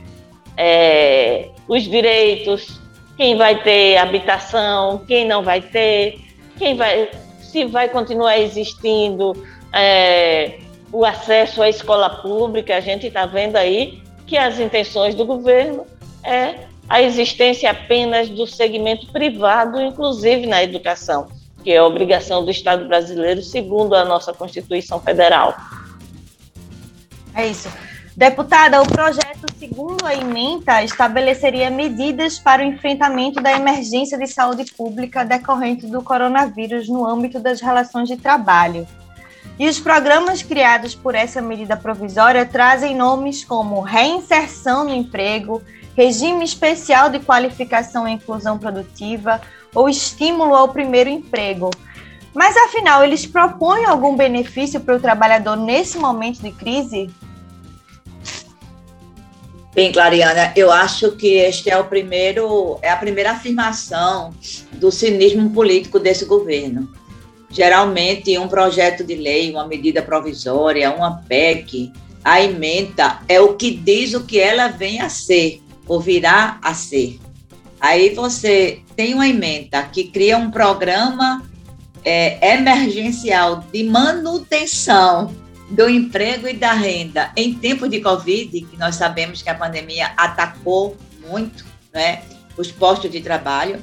é, 0.56 1.50
os 1.68 1.82
direitos, 1.82 2.80
quem 3.16 3.36
vai 3.36 3.62
ter 3.62 3.98
habitação, 3.98 5.02
quem 5.06 5.26
não 5.26 5.42
vai 5.42 5.60
ter, 5.60 6.18
quem 6.58 6.76
vai, 6.76 7.10
se 7.56 7.64
vai 7.64 7.88
continuar 7.88 8.38
existindo 8.38 9.32
é, 9.72 10.58
o 10.92 11.06
acesso 11.06 11.62
à 11.62 11.70
escola 11.70 12.10
pública, 12.10 12.76
a 12.76 12.80
gente 12.80 13.06
está 13.06 13.24
vendo 13.24 13.56
aí 13.56 14.02
que 14.26 14.36
as 14.36 14.60
intenções 14.60 15.14
do 15.14 15.24
governo 15.24 15.86
é 16.22 16.66
a 16.86 17.00
existência 17.00 17.70
apenas 17.70 18.28
do 18.28 18.46
segmento 18.46 19.10
privado, 19.10 19.80
inclusive 19.80 20.46
na 20.46 20.62
educação, 20.62 21.28
que 21.64 21.72
é 21.72 21.82
obrigação 21.82 22.44
do 22.44 22.50
Estado 22.50 22.86
brasileiro, 22.86 23.40
segundo 23.40 23.94
a 23.94 24.04
nossa 24.04 24.34
Constituição 24.34 25.00
Federal. 25.00 25.56
É 27.34 27.46
isso. 27.46 27.70
Deputada, 28.16 28.80
o 28.80 28.86
projeto, 28.86 29.44
segundo 29.58 30.06
a 30.06 30.14
emenda, 30.14 30.82
estabeleceria 30.82 31.68
medidas 31.68 32.38
para 32.38 32.62
o 32.62 32.64
enfrentamento 32.64 33.42
da 33.42 33.52
emergência 33.52 34.16
de 34.16 34.26
saúde 34.26 34.64
pública 34.72 35.22
decorrente 35.22 35.86
do 35.86 36.00
coronavírus 36.00 36.88
no 36.88 37.06
âmbito 37.06 37.38
das 37.38 37.60
relações 37.60 38.08
de 38.08 38.16
trabalho. 38.16 38.88
E 39.58 39.68
os 39.68 39.78
programas 39.78 40.42
criados 40.42 40.94
por 40.94 41.14
essa 41.14 41.42
medida 41.42 41.76
provisória 41.76 42.46
trazem 42.46 42.96
nomes 42.96 43.44
como 43.44 43.82
reinserção 43.82 44.84
no 44.84 44.94
emprego, 44.94 45.62
regime 45.94 46.42
especial 46.42 47.10
de 47.10 47.20
qualificação 47.20 48.08
e 48.08 48.12
inclusão 48.12 48.58
produtiva 48.58 49.42
ou 49.74 49.90
estímulo 49.90 50.54
ao 50.54 50.68
primeiro 50.68 51.10
emprego. 51.10 51.68
Mas 52.32 52.56
afinal, 52.56 53.04
eles 53.04 53.26
propõem 53.26 53.84
algum 53.84 54.16
benefício 54.16 54.80
para 54.80 54.96
o 54.96 55.00
trabalhador 55.00 55.56
nesse 55.56 55.98
momento 55.98 56.40
de 56.40 56.50
crise? 56.50 57.10
Bem, 59.76 59.92
Clariana, 59.92 60.54
eu 60.56 60.72
acho 60.72 61.12
que 61.12 61.34
este 61.34 61.68
é 61.68 61.76
o 61.76 61.84
primeiro, 61.84 62.78
é 62.80 62.88
a 62.88 62.96
primeira 62.96 63.32
afirmação 63.32 64.32
do 64.72 64.90
cinismo 64.90 65.50
político 65.50 65.98
desse 65.98 66.24
governo. 66.24 66.90
Geralmente, 67.50 68.38
um 68.38 68.48
projeto 68.48 69.04
de 69.04 69.14
lei, 69.14 69.50
uma 69.50 69.66
medida 69.66 70.00
provisória, 70.00 70.90
uma 70.90 71.18
PEC, 71.28 71.92
a 72.24 72.40
emenda 72.40 73.20
é 73.28 73.38
o 73.38 73.52
que 73.52 73.70
diz 73.70 74.14
o 74.14 74.24
que 74.24 74.40
ela 74.40 74.68
vem 74.68 75.02
a 75.02 75.10
ser, 75.10 75.60
ou 75.86 76.00
virá 76.00 76.58
a 76.62 76.72
ser. 76.72 77.20
Aí 77.78 78.14
você 78.14 78.80
tem 78.96 79.12
uma 79.12 79.28
emenda 79.28 79.82
que 79.82 80.04
cria 80.04 80.38
um 80.38 80.50
programa 80.50 81.42
é, 82.02 82.54
emergencial 82.54 83.62
de 83.70 83.84
manutenção 83.84 85.36
do 85.70 85.88
emprego 85.88 86.48
e 86.48 86.52
da 86.52 86.72
renda 86.72 87.32
em 87.36 87.54
tempo 87.54 87.88
de 87.88 88.00
Covid, 88.00 88.60
que 88.60 88.76
nós 88.76 88.94
sabemos 88.96 89.42
que 89.42 89.50
a 89.50 89.54
pandemia 89.54 90.12
atacou 90.16 90.96
muito 91.28 91.64
né, 91.92 92.22
os 92.56 92.70
postos 92.70 93.10
de 93.10 93.20
trabalho, 93.20 93.82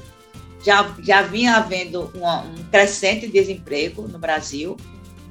já, 0.64 0.96
já 1.02 1.22
vinha 1.22 1.58
havendo 1.58 2.12
um 2.16 2.64
crescente 2.72 3.28
desemprego 3.28 4.08
no 4.08 4.18
Brasil, 4.18 4.78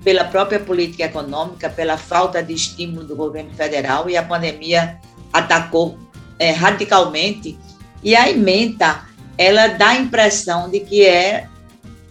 pela 0.04 0.25
própria 0.25 0.59
política 0.59 1.04
econômica, 1.04 1.71
pela 1.71 1.97
falta 1.97 2.42
de 2.42 2.52
estímulo 2.52 3.06
do 3.06 3.16
governo 3.16 3.54
federal, 3.54 4.11
e 4.11 4.16
a 4.16 4.23
pandemia 4.23 4.99
atacou 5.32 5.99
é, 6.38 6.50
radicalmente. 6.50 7.56
E 8.02 8.14
a 8.16 8.28
emenda, 8.28 9.06
ela 9.38 9.68
dá 9.68 9.90
a 9.90 9.97
impressão 9.97 10.68
de 10.68 10.80
que 10.80 11.06
é 11.06 11.47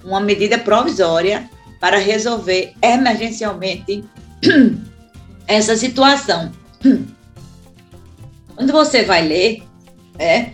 uma 0.04 0.22
medida 0.22 0.58
provisória 0.58 1.50
para 1.80 1.98
resolver 1.98 2.74
emergencialmente 2.82 4.04
essa 5.48 5.76
situação. 5.76 6.52
Quando 8.56 8.72
você 8.72 9.04
vai 9.04 9.28
ler, 9.28 9.64
é, 10.20 10.52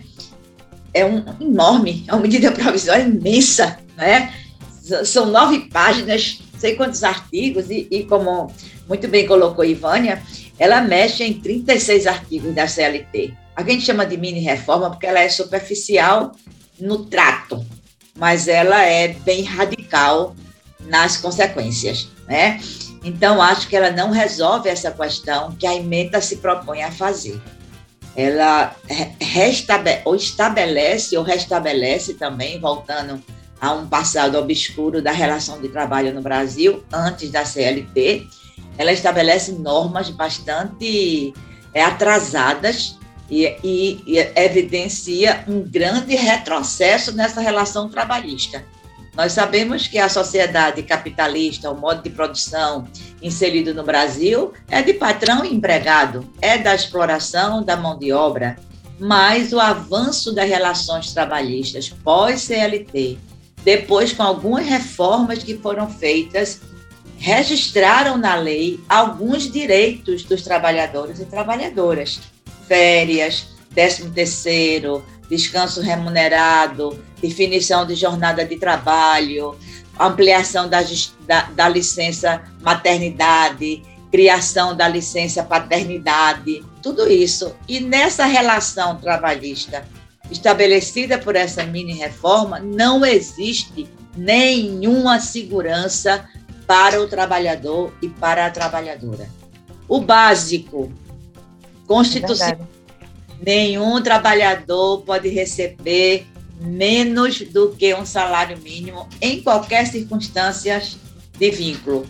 é 0.94 1.04
um 1.04 1.24
enorme, 1.40 2.04
é 2.08 2.12
uma 2.12 2.22
medida 2.22 2.50
provisória 2.52 3.02
imensa, 3.02 3.78
né? 3.96 4.32
São 5.04 5.26
nove 5.26 5.68
páginas, 5.68 6.40
sei 6.58 6.74
quantos 6.74 7.04
artigos, 7.04 7.70
e, 7.70 7.86
e 7.90 8.04
como 8.04 8.50
muito 8.88 9.06
bem 9.06 9.26
colocou 9.26 9.64
Ivânia, 9.64 10.22
ela 10.58 10.80
mexe 10.80 11.22
em 11.22 11.34
36 11.34 12.06
artigos 12.06 12.54
da 12.54 12.66
CLT. 12.66 13.34
A 13.54 13.62
gente 13.62 13.84
chama 13.84 14.06
de 14.06 14.16
mini 14.16 14.40
reforma 14.40 14.90
porque 14.90 15.06
ela 15.06 15.20
é 15.20 15.28
superficial 15.28 16.32
no 16.80 17.04
trato, 17.04 17.64
mas 18.16 18.48
ela 18.48 18.82
é 18.82 19.08
bem 19.08 19.42
radical 19.42 20.34
nas 20.80 21.16
consequências, 21.16 22.08
né? 22.26 22.60
Então, 23.04 23.40
acho 23.40 23.68
que 23.68 23.76
ela 23.76 23.90
não 23.90 24.10
resolve 24.10 24.68
essa 24.68 24.90
questão 24.90 25.52
que 25.52 25.66
a 25.66 25.74
emenda 25.74 26.20
se 26.20 26.36
propõe 26.36 26.82
a 26.82 26.90
fazer. 26.90 27.40
Ela 28.16 28.74
ou 30.04 30.16
estabelece 30.16 31.16
ou 31.16 31.22
restabelece 31.22 32.14
também, 32.14 32.58
voltando 32.58 33.22
a 33.60 33.72
um 33.72 33.86
passado 33.86 34.36
obscuro 34.36 35.00
da 35.00 35.12
relação 35.12 35.60
de 35.60 35.68
trabalho 35.68 36.12
no 36.12 36.20
Brasil, 36.20 36.84
antes 36.92 37.30
da 37.30 37.44
CLT, 37.44 38.26
ela 38.76 38.92
estabelece 38.92 39.52
normas 39.52 40.10
bastante 40.10 41.32
é, 41.74 41.82
atrasadas 41.82 42.96
e, 43.30 43.44
e, 43.62 44.02
e 44.06 44.18
evidencia 44.36 45.44
um 45.46 45.60
grande 45.60 46.14
retrocesso 46.14 47.12
nessa 47.12 47.40
relação 47.40 47.88
trabalhista 47.88 48.64
nós 49.18 49.32
sabemos 49.32 49.88
que 49.88 49.98
a 49.98 50.08
sociedade 50.08 50.80
capitalista, 50.84 51.68
o 51.68 51.76
modo 51.76 52.04
de 52.04 52.08
produção 52.08 52.86
inserido 53.20 53.74
no 53.74 53.82
Brasil, 53.82 54.52
é 54.70 54.80
de 54.80 54.94
patrão 54.94 55.44
e 55.44 55.52
empregado, 55.52 56.32
é 56.40 56.56
da 56.56 56.72
exploração 56.72 57.64
da 57.64 57.76
mão 57.76 57.98
de 57.98 58.12
obra, 58.12 58.56
mas 58.96 59.52
o 59.52 59.58
avanço 59.58 60.32
das 60.32 60.48
relações 60.48 61.12
trabalhistas 61.12 61.88
pós-CLT, 61.88 63.18
depois 63.64 64.12
com 64.12 64.22
algumas 64.22 64.64
reformas 64.64 65.42
que 65.42 65.56
foram 65.56 65.90
feitas, 65.90 66.60
registraram 67.18 68.16
na 68.16 68.36
lei 68.36 68.78
alguns 68.88 69.50
direitos 69.50 70.22
dos 70.22 70.42
trabalhadores 70.42 71.18
e 71.18 71.24
trabalhadoras, 71.24 72.20
férias, 72.68 73.48
décimo 73.72 74.12
terceiro, 74.12 75.04
descanso 75.28 75.80
remunerado, 75.80 76.98
definição 77.20 77.86
de 77.86 77.94
jornada 77.94 78.44
de 78.44 78.56
trabalho, 78.56 79.56
ampliação 79.98 80.68
da, 80.68 80.80
da, 81.26 81.42
da 81.50 81.68
licença 81.68 82.42
maternidade, 82.62 83.82
criação 84.10 84.76
da 84.76 84.88
licença 84.88 85.42
paternidade, 85.42 86.64
tudo 86.82 87.10
isso. 87.10 87.54
E 87.68 87.80
nessa 87.80 88.24
relação 88.24 88.96
trabalhista 88.96 89.86
estabelecida 90.30 91.18
por 91.18 91.36
essa 91.36 91.64
mini 91.64 91.94
reforma, 91.94 92.58
não 92.58 93.04
existe 93.04 93.88
nenhuma 94.16 95.20
segurança 95.20 96.28
para 96.66 97.00
o 97.00 97.08
trabalhador 97.08 97.92
e 98.02 98.08
para 98.08 98.46
a 98.46 98.50
trabalhadora. 98.50 99.28
O 99.88 100.00
básico, 100.00 100.92
constitucional, 101.86 102.68
nenhum 103.44 104.02
trabalhador 104.02 105.02
pode 105.02 105.28
receber 105.28 106.26
menos 106.60 107.40
do 107.40 107.70
que 107.70 107.94
um 107.94 108.04
salário 108.04 108.58
mínimo 108.58 109.08
em 109.20 109.40
qualquer 109.40 109.86
circunstância 109.86 110.82
de 111.38 111.50
vínculo. 111.50 112.06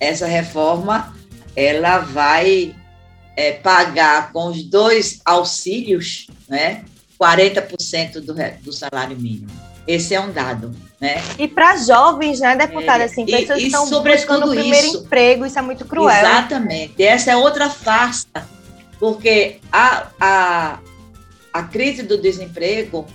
Essa 0.00 0.26
reforma 0.26 1.14
ela 1.54 1.98
vai 1.98 2.74
é, 3.36 3.52
pagar 3.52 4.32
com 4.32 4.48
os 4.48 4.62
dois 4.64 5.20
auxílios, 5.24 6.26
né, 6.48 6.84
40% 7.20 8.20
do, 8.20 8.34
do 8.62 8.72
salário 8.72 9.16
mínimo. 9.16 9.50
Esse 9.86 10.14
é 10.14 10.20
um 10.20 10.30
dado, 10.30 10.74
né? 11.00 11.22
E 11.38 11.48
para 11.48 11.76
jovens, 11.76 12.40
né, 12.40 12.54
deputada, 12.54 13.04
é, 13.04 13.06
assim, 13.06 13.24
pessoas 13.24 13.58
que 13.58 13.66
estão 13.66 13.88
buscando 14.02 14.46
o 14.46 14.50
primeiro 14.50 14.86
isso, 14.86 14.98
emprego, 14.98 15.46
isso 15.46 15.58
é 15.58 15.62
muito 15.62 15.84
cruel. 15.84 16.14
Exatamente. 16.14 17.02
Essa 17.02 17.30
é 17.30 17.36
outra 17.36 17.70
farsa, 17.70 18.26
porque 18.98 19.60
a, 19.72 20.08
a, 20.20 20.78
a 21.52 21.62
crise 21.64 22.02
do 22.02 22.20
desemprego 22.20 23.06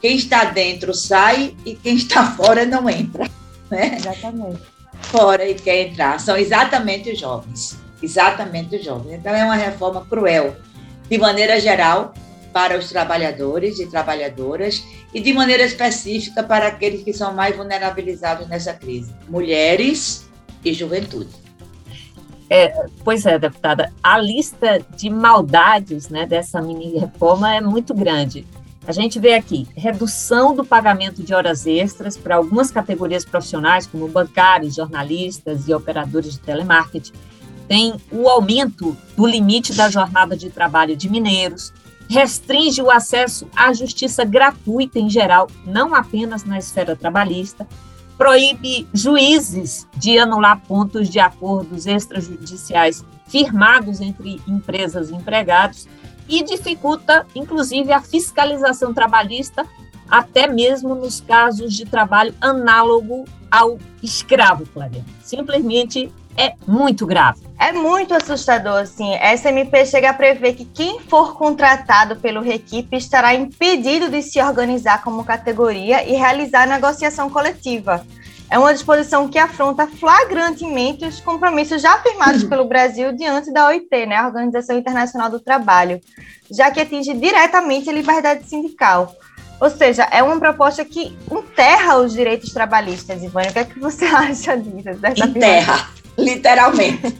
quem 0.00 0.16
está 0.16 0.44
dentro 0.44 0.94
sai 0.94 1.56
e 1.64 1.74
quem 1.74 1.96
está 1.96 2.30
fora 2.36 2.64
não 2.64 2.88
entra. 2.88 3.28
Né? 3.70 3.96
Exatamente. 3.96 4.60
Fora 5.02 5.48
e 5.48 5.54
quer 5.54 5.88
entrar. 5.88 6.18
São 6.20 6.36
exatamente 6.36 7.10
os 7.10 7.18
jovens. 7.18 7.78
Exatamente 8.02 8.76
os 8.76 8.84
jovens. 8.84 9.14
Então, 9.14 9.34
é 9.34 9.44
uma 9.44 9.56
reforma 9.56 10.06
cruel, 10.06 10.56
de 11.08 11.18
maneira 11.18 11.60
geral, 11.60 12.14
para 12.52 12.78
os 12.78 12.88
trabalhadores 12.88 13.78
e 13.78 13.86
trabalhadoras, 13.86 14.82
e 15.12 15.20
de 15.20 15.32
maneira 15.32 15.64
específica 15.64 16.42
para 16.42 16.68
aqueles 16.68 17.02
que 17.02 17.12
são 17.12 17.34
mais 17.34 17.56
vulnerabilizados 17.56 18.48
nessa 18.48 18.72
crise: 18.72 19.12
mulheres 19.28 20.28
e 20.64 20.72
juventude. 20.72 21.47
É, 22.50 22.86
pois 23.04 23.26
é, 23.26 23.38
deputada, 23.38 23.92
a 24.02 24.18
lista 24.18 24.80
de 24.96 25.10
maldades 25.10 26.08
né, 26.08 26.24
dessa 26.24 26.62
mini 26.62 26.98
reforma 26.98 27.54
é 27.54 27.60
muito 27.60 27.92
grande. 27.92 28.46
A 28.86 28.92
gente 28.92 29.20
vê 29.20 29.34
aqui 29.34 29.68
redução 29.76 30.54
do 30.54 30.64
pagamento 30.64 31.22
de 31.22 31.34
horas 31.34 31.66
extras 31.66 32.16
para 32.16 32.36
algumas 32.36 32.70
categorias 32.70 33.22
profissionais, 33.22 33.86
como 33.86 34.08
bancários, 34.08 34.74
jornalistas 34.74 35.68
e 35.68 35.74
operadores 35.74 36.32
de 36.32 36.40
telemarketing. 36.40 37.12
Tem 37.68 37.94
o 38.10 38.26
aumento 38.30 38.96
do 39.14 39.26
limite 39.26 39.74
da 39.74 39.90
jornada 39.90 40.34
de 40.34 40.48
trabalho 40.48 40.96
de 40.96 41.10
mineiros, 41.10 41.70
restringe 42.08 42.80
o 42.80 42.90
acesso 42.90 43.46
à 43.54 43.74
justiça 43.74 44.24
gratuita 44.24 44.98
em 44.98 45.10
geral, 45.10 45.50
não 45.66 45.94
apenas 45.94 46.44
na 46.44 46.56
esfera 46.56 46.96
trabalhista, 46.96 47.68
proíbe 48.18 48.88
juízes 48.92 49.86
de 49.96 50.18
anular 50.18 50.60
pontos 50.66 51.08
de 51.08 51.20
acordos 51.20 51.86
extrajudiciais 51.86 53.04
firmados 53.28 54.00
entre 54.00 54.42
empresas 54.46 55.10
e 55.10 55.14
empregados 55.14 55.86
e 56.28 56.42
dificulta, 56.42 57.24
inclusive, 57.34 57.92
a 57.92 58.02
fiscalização 58.02 58.92
trabalhista, 58.92 59.64
até 60.10 60.46
mesmo 60.48 60.94
nos 60.94 61.20
casos 61.20 61.72
de 61.72 61.86
trabalho 61.86 62.34
análogo 62.40 63.24
ao 63.50 63.78
escravo, 64.02 64.66
Cláudia. 64.66 65.04
Simplesmente 65.22 66.12
é 66.38 66.54
muito 66.66 67.04
grave. 67.04 67.40
É 67.58 67.72
muito 67.72 68.14
assustador, 68.14 68.76
assim. 68.76 69.12
Essa 69.16 69.48
MP 69.48 69.84
chega 69.84 70.10
a 70.10 70.14
prever 70.14 70.54
que 70.54 70.64
quem 70.64 71.00
for 71.00 71.36
contratado 71.36 72.14
pelo 72.16 72.40
Requipe 72.40 72.96
estará 72.96 73.34
impedido 73.34 74.08
de 74.08 74.22
se 74.22 74.40
organizar 74.40 75.02
como 75.02 75.24
categoria 75.24 76.04
e 76.08 76.12
realizar 76.12 76.68
negociação 76.68 77.28
coletiva. 77.28 78.06
É 78.48 78.58
uma 78.58 78.72
disposição 78.72 79.28
que 79.28 79.38
afronta 79.38 79.86
flagrantemente 79.86 81.04
os 81.04 81.20
compromissos 81.20 81.82
já 81.82 81.98
firmados 81.98 82.44
pelo 82.44 82.64
Brasil 82.64 83.12
diante 83.12 83.52
da 83.52 83.66
OIT, 83.66 84.06
né, 84.06 84.16
a 84.16 84.26
Organização 84.26 84.78
Internacional 84.78 85.28
do 85.28 85.38
Trabalho, 85.38 86.00
já 86.50 86.70
que 86.70 86.80
atinge 86.80 87.12
diretamente 87.12 87.90
a 87.90 87.92
liberdade 87.92 88.48
sindical. 88.48 89.12
Ou 89.60 89.68
seja, 89.68 90.04
é 90.10 90.22
uma 90.22 90.38
proposta 90.38 90.84
que 90.84 91.18
enterra 91.30 91.98
os 91.98 92.12
direitos 92.12 92.50
trabalhistas, 92.52 93.22
Ivânia. 93.22 93.50
O 93.50 93.52
que 93.52 93.58
é 93.58 93.64
que 93.64 93.78
você 93.78 94.06
acha 94.06 94.56
disso? 94.56 94.88
Enterra 95.26 95.98
literalmente. 96.18 97.16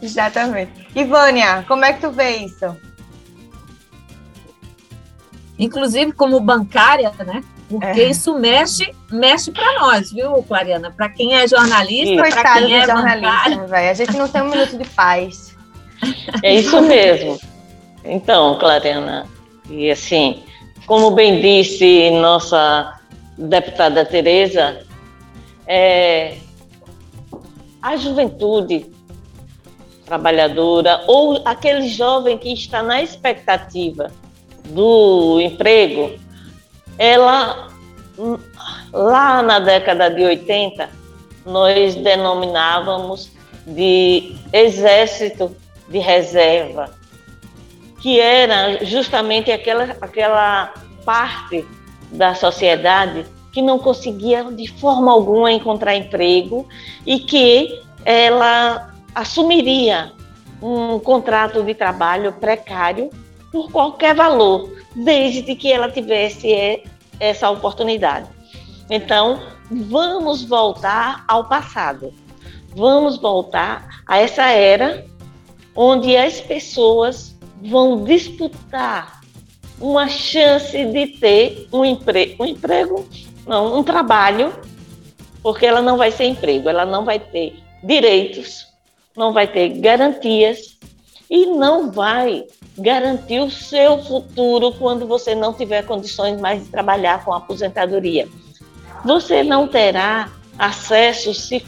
Exatamente. 0.00 0.70
Ivânia, 0.94 1.64
como 1.66 1.84
é 1.84 1.92
que 1.92 2.00
tu 2.00 2.10
vê 2.10 2.36
isso? 2.36 2.76
Inclusive 5.58 6.12
como 6.12 6.38
bancária, 6.38 7.10
né? 7.26 7.42
Porque 7.68 8.00
é. 8.00 8.10
isso 8.10 8.38
mexe, 8.38 8.94
mexe 9.10 9.50
para 9.50 9.80
nós, 9.80 10.12
viu, 10.12 10.42
Clariana? 10.44 10.90
Para 10.90 11.08
quem 11.08 11.34
é 11.34 11.48
jornalista, 11.48 12.16
para 12.16 12.54
quem 12.54 12.76
é 12.76 12.86
jornalista, 12.86 13.66
velho. 13.66 13.90
A 13.90 13.94
gente 13.94 14.16
não 14.16 14.28
tem 14.28 14.42
um 14.42 14.50
minuto 14.50 14.78
de 14.78 14.88
paz. 14.90 15.56
É 16.42 16.54
isso 16.54 16.80
mesmo. 16.82 17.40
Então, 18.04 18.56
Clariana, 18.58 19.26
e 19.68 19.90
assim, 19.90 20.44
como 20.86 21.10
bem 21.10 21.40
disse 21.40 22.10
nossa 22.10 23.00
deputada 23.36 24.04
Tereza, 24.04 24.86
é, 25.66 26.36
a 27.86 27.96
juventude 27.96 28.84
trabalhadora 30.04 31.04
ou 31.06 31.40
aquele 31.44 31.88
jovem 31.88 32.36
que 32.36 32.52
está 32.52 32.82
na 32.82 33.00
expectativa 33.00 34.10
do 34.64 35.40
emprego, 35.40 36.18
ela 36.98 37.68
lá 38.92 39.40
na 39.40 39.60
década 39.60 40.10
de 40.10 40.24
80 40.24 40.90
nós 41.44 41.94
denominávamos 41.94 43.30
de 43.64 44.34
exército 44.52 45.56
de 45.88 45.98
reserva, 46.00 46.90
que 48.02 48.18
era 48.18 48.84
justamente 48.84 49.52
aquela, 49.52 49.96
aquela 50.00 50.74
parte 51.04 51.64
da 52.10 52.34
sociedade 52.34 53.24
que 53.56 53.62
não 53.62 53.78
conseguia 53.78 54.44
de 54.44 54.70
forma 54.70 55.10
alguma 55.10 55.50
encontrar 55.50 55.96
emprego 55.96 56.68
e 57.06 57.18
que 57.18 57.80
ela 58.04 58.94
assumiria 59.14 60.12
um 60.60 60.98
contrato 60.98 61.62
de 61.62 61.72
trabalho 61.72 62.34
precário 62.34 63.08
por 63.50 63.72
qualquer 63.72 64.14
valor, 64.14 64.70
desde 64.94 65.54
que 65.54 65.72
ela 65.72 65.90
tivesse 65.90 66.82
essa 67.18 67.48
oportunidade. 67.48 68.28
Então, 68.90 69.40
vamos 69.70 70.44
voltar 70.44 71.24
ao 71.26 71.48
passado. 71.48 72.12
Vamos 72.74 73.16
voltar 73.16 74.02
a 74.06 74.18
essa 74.18 74.50
era 74.50 75.06
onde 75.74 76.14
as 76.14 76.42
pessoas 76.42 77.34
vão 77.62 78.04
disputar 78.04 79.22
uma 79.80 80.08
chance 80.08 80.84
de 80.84 81.06
ter 81.06 81.68
um, 81.72 81.80
um 81.80 82.44
emprego 82.46 83.08
não, 83.46 83.78
um 83.78 83.82
trabalho, 83.82 84.52
porque 85.42 85.64
ela 85.64 85.80
não 85.80 85.96
vai 85.96 86.10
ser 86.10 86.24
emprego, 86.24 86.68
ela 86.68 86.84
não 86.84 87.04
vai 87.04 87.18
ter 87.18 87.56
direitos, 87.82 88.66
não 89.16 89.32
vai 89.32 89.46
ter 89.46 89.68
garantias 89.80 90.76
e 91.30 91.46
não 91.46 91.90
vai 91.90 92.44
garantir 92.78 93.40
o 93.40 93.50
seu 93.50 94.02
futuro 94.02 94.72
quando 94.72 95.06
você 95.06 95.34
não 95.34 95.52
tiver 95.52 95.84
condições 95.86 96.40
mais 96.40 96.64
de 96.64 96.70
trabalhar 96.70 97.24
com 97.24 97.32
aposentadoria. 97.32 98.28
Você 99.04 99.42
não 99.42 99.68
terá 99.68 100.30
acesso 100.58 101.32
se 101.32 101.64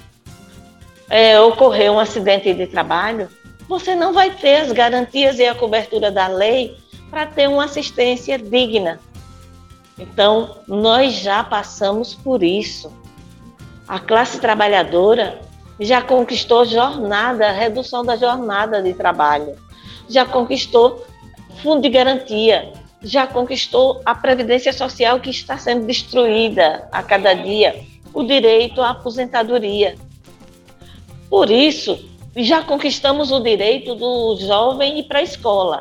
é, 1.08 1.40
ocorrer 1.40 1.90
um 1.90 1.98
acidente 1.98 2.52
de 2.52 2.66
trabalho, 2.66 3.28
você 3.68 3.94
não 3.94 4.12
vai 4.12 4.30
ter 4.30 4.56
as 4.56 4.72
garantias 4.72 5.38
e 5.38 5.46
a 5.46 5.54
cobertura 5.54 6.10
da 6.10 6.26
lei 6.26 6.76
para 7.10 7.26
ter 7.26 7.48
uma 7.48 7.64
assistência 7.64 8.38
digna. 8.38 8.98
Então, 9.98 10.58
nós 10.66 11.14
já 11.14 11.42
passamos 11.42 12.14
por 12.14 12.42
isso. 12.42 12.92
A 13.86 13.98
classe 13.98 14.40
trabalhadora 14.40 15.40
já 15.80 16.02
conquistou 16.02 16.64
jornada, 16.64 17.50
redução 17.50 18.04
da 18.04 18.16
jornada 18.16 18.82
de 18.82 18.92
trabalho, 18.94 19.56
já 20.08 20.24
conquistou 20.24 21.04
fundo 21.62 21.82
de 21.82 21.88
garantia, 21.88 22.72
já 23.02 23.26
conquistou 23.26 24.00
a 24.04 24.14
previdência 24.14 24.72
social 24.72 25.20
que 25.20 25.30
está 25.30 25.56
sendo 25.56 25.86
destruída 25.86 26.88
a 26.92 27.02
cada 27.02 27.34
dia, 27.34 27.84
o 28.12 28.22
direito 28.22 28.82
à 28.82 28.90
aposentadoria. 28.90 29.96
Por 31.30 31.50
isso, 31.50 31.98
já 32.36 32.62
conquistamos 32.62 33.30
o 33.30 33.40
direito 33.40 33.94
do 33.94 34.36
jovem 34.36 34.98
ir 34.98 35.04
para 35.04 35.20
a 35.20 35.22
escola 35.22 35.80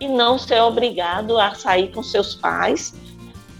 e 0.00 0.08
não 0.08 0.38
ser 0.38 0.60
obrigado 0.60 1.38
a 1.38 1.54
sair 1.54 1.88
com 1.92 2.02
seus 2.02 2.34
pais 2.34 2.94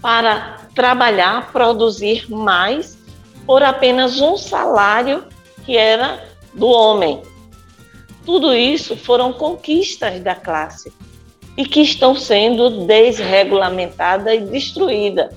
para 0.03 0.57
trabalhar, 0.75 1.49
produzir 1.53 2.29
mais 2.29 2.97
por 3.45 3.63
apenas 3.63 4.19
um 4.19 4.35
salário 4.35 5.23
que 5.65 5.77
era 5.77 6.21
do 6.53 6.67
homem. 6.67 7.21
Tudo 8.25 8.53
isso 8.53 8.97
foram 8.97 9.31
conquistas 9.31 10.19
da 10.19 10.35
classe 10.35 10.91
e 11.55 11.65
que 11.65 11.79
estão 11.79 12.15
sendo 12.15 12.85
desregulamentadas 12.85 14.33
e 14.33 14.39
destruídas. 14.39 15.33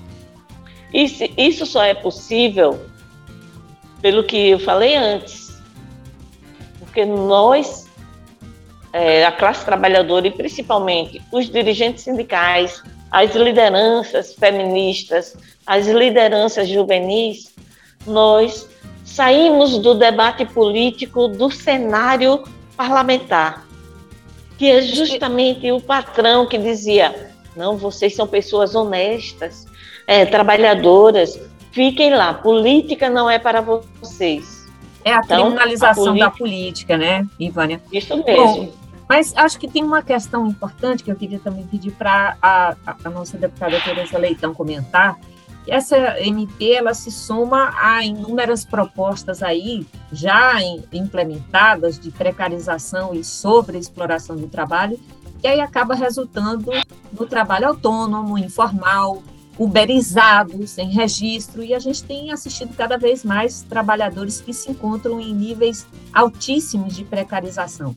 Isso 0.92 1.64
só 1.64 1.84
é 1.84 1.94
possível 1.94 2.84
pelo 4.02 4.24
que 4.24 4.50
eu 4.50 4.58
falei 4.58 4.96
antes, 4.96 5.62
porque 6.80 7.04
nós, 7.04 7.88
é, 8.92 9.24
a 9.24 9.30
classe 9.30 9.64
trabalhadora 9.64 10.26
e 10.26 10.30
principalmente 10.32 11.22
os 11.30 11.48
dirigentes 11.48 12.02
sindicais, 12.02 12.82
as 13.10 13.34
lideranças 13.34 14.34
feministas, 14.34 15.36
as 15.66 15.86
lideranças 15.86 16.68
juvenis, 16.68 17.54
nós 18.06 18.68
saímos 19.04 19.78
do 19.78 19.94
debate 19.94 20.44
político 20.44 21.28
do 21.28 21.50
cenário 21.50 22.44
parlamentar, 22.76 23.66
que 24.58 24.70
é 24.70 24.82
justamente 24.82 25.70
o 25.72 25.80
patrão 25.80 26.46
que 26.46 26.58
dizia: 26.58 27.32
não, 27.56 27.76
vocês 27.76 28.14
são 28.14 28.26
pessoas 28.26 28.74
honestas, 28.74 29.66
é, 30.06 30.26
trabalhadoras, 30.26 31.40
fiquem 31.72 32.14
lá, 32.14 32.34
política 32.34 33.08
não 33.08 33.30
é 33.30 33.38
para 33.38 33.60
vocês. 33.60 34.66
É 35.04 35.12
a 35.12 35.20
então, 35.24 35.42
criminalização 35.42 36.02
a 36.02 36.06
política... 36.06 36.24
da 36.24 36.30
política, 36.30 36.98
né, 36.98 37.26
Ivânia? 37.38 37.80
Isso 37.92 38.16
mesmo. 38.24 38.64
Bom, 38.64 38.72
mas 39.08 39.32
acho 39.36 39.58
que 39.58 39.68
tem 39.68 39.84
uma 39.84 40.02
questão 40.02 40.46
importante 40.46 41.04
que 41.04 41.10
eu 41.10 41.16
queria 41.16 41.38
também 41.38 41.66
pedir 41.66 41.92
para 41.92 42.36
a, 42.42 42.76
a, 43.04 43.10
nossa 43.10 43.38
deputada 43.38 43.80
Tereza 43.80 44.18
Leitão 44.18 44.52
comentar. 44.52 45.18
Essa 45.66 46.20
MP 46.20 46.72
ela 46.72 46.94
se 46.94 47.10
soma 47.10 47.72
a 47.80 48.04
inúmeras 48.04 48.64
propostas 48.64 49.42
aí 49.42 49.86
já 50.12 50.60
em, 50.60 50.82
implementadas 50.92 51.98
de 51.98 52.10
precarização 52.10 53.14
e 53.14 53.24
sobreexploração 53.24 54.36
do 54.36 54.48
trabalho, 54.48 54.98
que 55.40 55.46
aí 55.46 55.60
acaba 55.60 55.94
resultando 55.94 56.70
no 57.12 57.26
trabalho 57.26 57.68
autônomo, 57.68 58.38
informal, 58.38 59.22
uberizado, 59.58 60.66
sem 60.66 60.90
registro, 60.90 61.62
e 61.62 61.74
a 61.74 61.78
gente 61.78 62.04
tem 62.04 62.30
assistido 62.30 62.76
cada 62.76 62.96
vez 62.96 63.24
mais 63.24 63.62
trabalhadores 63.62 64.40
que 64.40 64.52
se 64.52 64.70
encontram 64.70 65.20
em 65.20 65.34
níveis 65.34 65.86
altíssimos 66.12 66.94
de 66.94 67.04
precarização. 67.04 67.96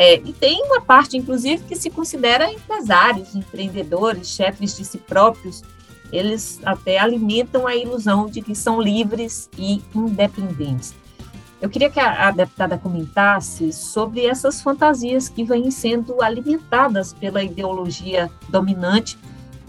É, 0.00 0.14
e 0.14 0.32
tem 0.32 0.62
uma 0.62 0.80
parte, 0.80 1.16
inclusive, 1.16 1.64
que 1.64 1.74
se 1.74 1.90
considera 1.90 2.52
empresários, 2.52 3.34
empreendedores, 3.34 4.28
chefes 4.28 4.76
de 4.76 4.84
si 4.84 4.96
próprios. 4.96 5.64
Eles 6.12 6.60
até 6.64 7.00
alimentam 7.00 7.66
a 7.66 7.74
ilusão 7.74 8.26
de 8.26 8.40
que 8.40 8.54
são 8.54 8.80
livres 8.80 9.50
e 9.58 9.82
independentes. 9.92 10.94
Eu 11.60 11.68
queria 11.68 11.90
que 11.90 11.98
a, 11.98 12.28
a, 12.28 12.30
deputada 12.30 12.78
comentasse 12.78 13.72
sobre 13.72 14.24
essas 14.24 14.62
fantasias 14.62 15.28
que 15.28 15.42
vêm 15.42 15.68
sendo 15.68 16.22
alimentadas 16.22 17.12
pela 17.12 17.42
ideologia 17.42 18.30
dominante, 18.48 19.18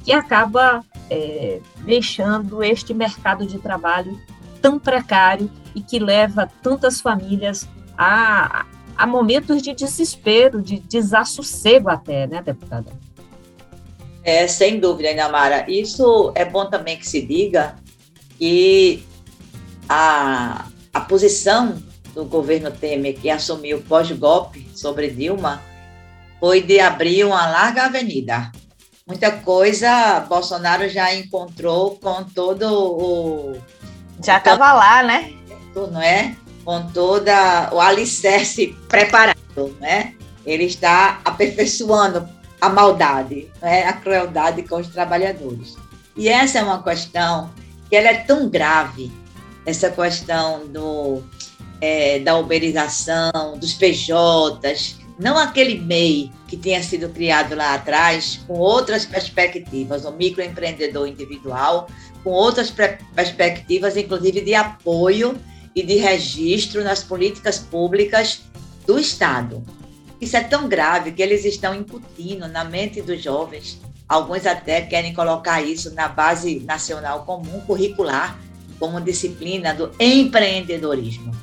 que 0.05 0.11
acaba 0.11 0.85
é, 1.09 1.59
deixando 1.83 2.63
este 2.63 2.93
mercado 2.93 3.47
de 3.47 3.57
trabalho 3.57 4.15
tão 4.61 4.77
precário 4.77 5.49
e 5.73 5.81
que 5.81 5.97
leva 5.97 6.47
tantas 6.61 7.01
famílias 7.01 7.67
a, 7.97 8.67
a 8.99 9.07
momentos 9.07 9.61
de 9.61 9.73
desespero, 9.73 10.61
de 10.61 10.77
desassossego 10.77 11.89
até, 11.89 12.27
né, 12.27 12.41
deputada? 12.41 12.91
É, 14.21 14.45
sem 14.45 14.77
dúvida, 14.77 15.09
Inamara. 15.09 15.71
Isso 15.71 16.33
é 16.35 16.43
bom 16.43 16.65
também 16.65 16.97
que 16.97 17.07
se 17.07 17.25
diga 17.25 17.77
que 18.37 19.01
a, 19.87 20.65
a 20.93 20.99
posição 20.99 21.81
do 22.13 22.25
governo 22.25 22.71
Temer, 22.71 23.17
que 23.17 23.29
assumiu 23.29 23.81
pós-golpe 23.87 24.67
sobre 24.75 25.09
Dilma, 25.09 25.61
foi 26.37 26.61
de 26.61 26.81
abrir 26.81 27.23
uma 27.23 27.49
larga 27.49 27.85
avenida. 27.85 28.51
Muita 29.07 29.31
coisa 29.31 30.19
Bolsonaro 30.27 30.89
já 30.89 31.15
encontrou 31.15 31.95
com 31.95 32.25
todo 32.25 32.65
o. 32.65 33.57
Já 34.21 34.39
estava 34.39 34.73
lá, 34.73 35.03
né? 35.03 35.33
Não 35.73 36.01
é? 36.01 36.35
Com 36.69 36.85
toda 36.91 37.73
o 37.73 37.81
alicerce 37.81 38.77
preparado, 38.87 39.75
né? 39.79 40.13
Ele 40.45 40.65
está 40.65 41.19
aperfeiçoando 41.25 42.29
a 42.61 42.69
maldade, 42.69 43.51
né? 43.59 43.85
a 43.85 43.93
crueldade 43.93 44.61
com 44.61 44.75
os 44.75 44.87
trabalhadores. 44.87 45.75
E 46.15 46.29
essa 46.29 46.59
é 46.59 46.61
uma 46.61 46.83
questão 46.83 47.49
que 47.89 47.95
ela 47.95 48.09
é 48.09 48.17
tão 48.17 48.47
grave, 48.47 49.11
essa 49.65 49.89
questão 49.89 50.67
do, 50.67 51.23
é, 51.81 52.19
da 52.19 52.37
uberização, 52.37 53.57
dos 53.57 53.73
PJs, 53.73 54.99
não 55.17 55.39
aquele 55.39 55.79
MEI 55.79 56.31
que 56.47 56.55
tinha 56.55 56.83
sido 56.83 57.09
criado 57.09 57.55
lá 57.55 57.73
atrás, 57.73 58.41
com 58.45 58.53
outras 58.53 59.07
perspectivas, 59.07 60.05
o 60.05 60.11
microempreendedor 60.11 61.07
individual, 61.07 61.87
com 62.23 62.29
outras 62.29 62.71
perspectivas, 63.15 63.97
inclusive 63.97 64.41
de 64.41 64.53
apoio 64.53 65.35
e 65.79 65.83
de 65.83 65.95
registro 65.95 66.83
nas 66.83 67.01
políticas 67.01 67.57
públicas 67.57 68.41
do 68.85 68.99
Estado. 68.99 69.63
Isso 70.19 70.35
é 70.35 70.41
tão 70.41 70.67
grave 70.67 71.13
que 71.13 71.21
eles 71.21 71.45
estão 71.45 71.73
incutindo 71.73 72.49
na 72.49 72.65
mente 72.65 73.01
dos 73.01 73.23
jovens. 73.23 73.79
Alguns 74.07 74.45
até 74.45 74.81
querem 74.81 75.13
colocar 75.13 75.61
isso 75.61 75.93
na 75.93 76.09
base 76.09 76.59
nacional 76.59 77.23
comum 77.23 77.61
curricular, 77.61 78.37
como 78.77 78.99
disciplina 78.99 79.73
do 79.73 79.89
empreendedorismo. 79.97 81.33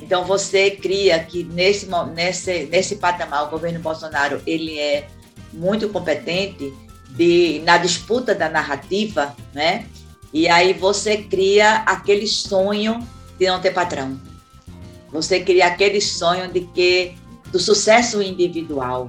Então 0.00 0.24
você 0.24 0.70
cria 0.70 1.18
que 1.18 1.42
nesse 1.42 1.88
nesse 2.14 2.66
nesse 2.66 2.96
patamar 2.96 3.48
o 3.48 3.50
governo 3.50 3.80
Bolsonaro 3.80 4.40
ele 4.46 4.78
é 4.78 5.08
muito 5.52 5.88
competente 5.88 6.72
de 7.10 7.60
na 7.64 7.76
disputa 7.76 8.36
da 8.36 8.48
narrativa, 8.48 9.34
né? 9.52 9.86
E 10.32 10.48
aí 10.48 10.72
você 10.72 11.16
cria 11.16 11.78
aquele 11.78 12.28
sonho 12.28 13.04
de 13.38 13.46
não 13.46 13.60
ter 13.60 13.72
patrão. 13.72 14.18
Você 15.10 15.40
cria 15.40 15.66
aquele 15.66 16.00
sonho 16.00 16.50
de 16.52 16.60
que 16.60 17.14
do 17.50 17.58
sucesso 17.58 18.20
individual. 18.20 19.08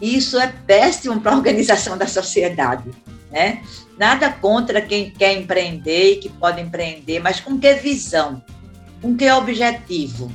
Isso 0.00 0.38
é 0.38 0.48
péssimo 0.66 1.20
para 1.20 1.32
a 1.32 1.36
organização 1.38 1.96
da 1.96 2.06
sociedade, 2.06 2.90
né? 3.30 3.62
Nada 3.98 4.30
contra 4.30 4.80
quem 4.80 5.10
quer 5.10 5.38
empreender 5.38 6.12
e 6.12 6.16
que 6.16 6.28
pode 6.28 6.60
empreender, 6.60 7.20
mas 7.20 7.40
com 7.40 7.58
que 7.58 7.74
visão? 7.74 8.42
Com 9.00 9.16
que 9.16 9.30
objetivo? 9.30 10.30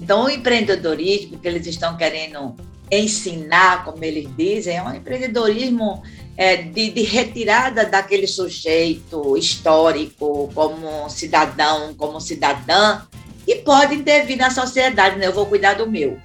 Então, 0.00 0.24
o 0.24 0.30
empreendedorismo 0.30 1.38
que 1.38 1.46
eles 1.46 1.66
estão 1.66 1.96
querendo 1.96 2.56
ensinar, 2.90 3.84
como 3.84 4.02
eles 4.02 4.28
dizem, 4.36 4.76
é 4.76 4.82
um 4.82 4.94
empreendedorismo 4.94 6.02
é, 6.36 6.56
de, 6.56 6.90
de, 6.90 7.02
retirada 7.02 7.84
daquele 7.84 8.26
sujeito 8.26 9.36
histórico 9.36 10.50
como 10.54 11.08
cidadão, 11.10 11.94
como 11.94 12.20
cidadã, 12.20 13.02
e 13.46 13.56
pode 13.56 13.94
intervir 13.94 14.36
na 14.36 14.50
sociedade, 14.50 15.18
né? 15.18 15.26
Eu 15.26 15.32
vou 15.32 15.46
cuidar 15.46 15.74
do 15.74 15.90
meu 15.90 16.18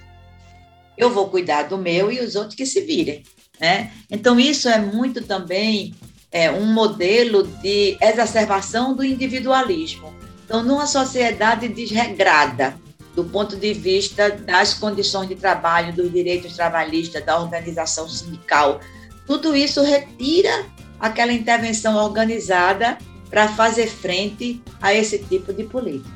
eu 0.98 1.10
vou 1.10 1.30
cuidar 1.30 1.64
do 1.64 1.78
meu 1.78 2.12
e 2.12 2.20
os 2.20 2.36
outros 2.36 2.56
que 2.56 2.66
se 2.66 2.82
virem. 2.82 3.24
Né? 3.60 3.92
Então, 4.10 4.40
isso 4.40 4.68
é 4.68 4.80
muito 4.80 5.24
também 5.24 5.94
é, 6.32 6.52
um 6.52 6.66
modelo 6.66 7.44
de 7.44 7.98
exacerbação 8.02 8.96
do 8.96 9.04
individualismo. 9.04 10.14
Então, 10.46 10.64
numa 10.64 10.88
sociedade 10.88 11.68
desregrada, 11.68 12.78
do 13.16 13.24
ponto 13.24 13.56
de 13.56 13.74
vista 13.74 14.30
das 14.30 14.74
condições 14.74 15.30
de 15.30 15.36
trabalho, 15.36 15.94
dos 15.94 16.12
direitos 16.12 16.56
trabalhistas, 16.56 17.26
da 17.26 17.40
organização 17.40 18.08
sindical, 18.10 18.82
tudo 19.26 19.56
isso 19.56 19.82
retira 19.82 20.66
aquela 21.00 21.34
intervenção 21.34 21.96
organizada 21.96 22.98
para 23.30 23.48
fazer 23.50 23.88
frente 23.88 24.62
a 24.82 24.94
esse 24.94 25.20
tipo 25.20 25.54
de 25.54 25.64
política. 25.64 26.14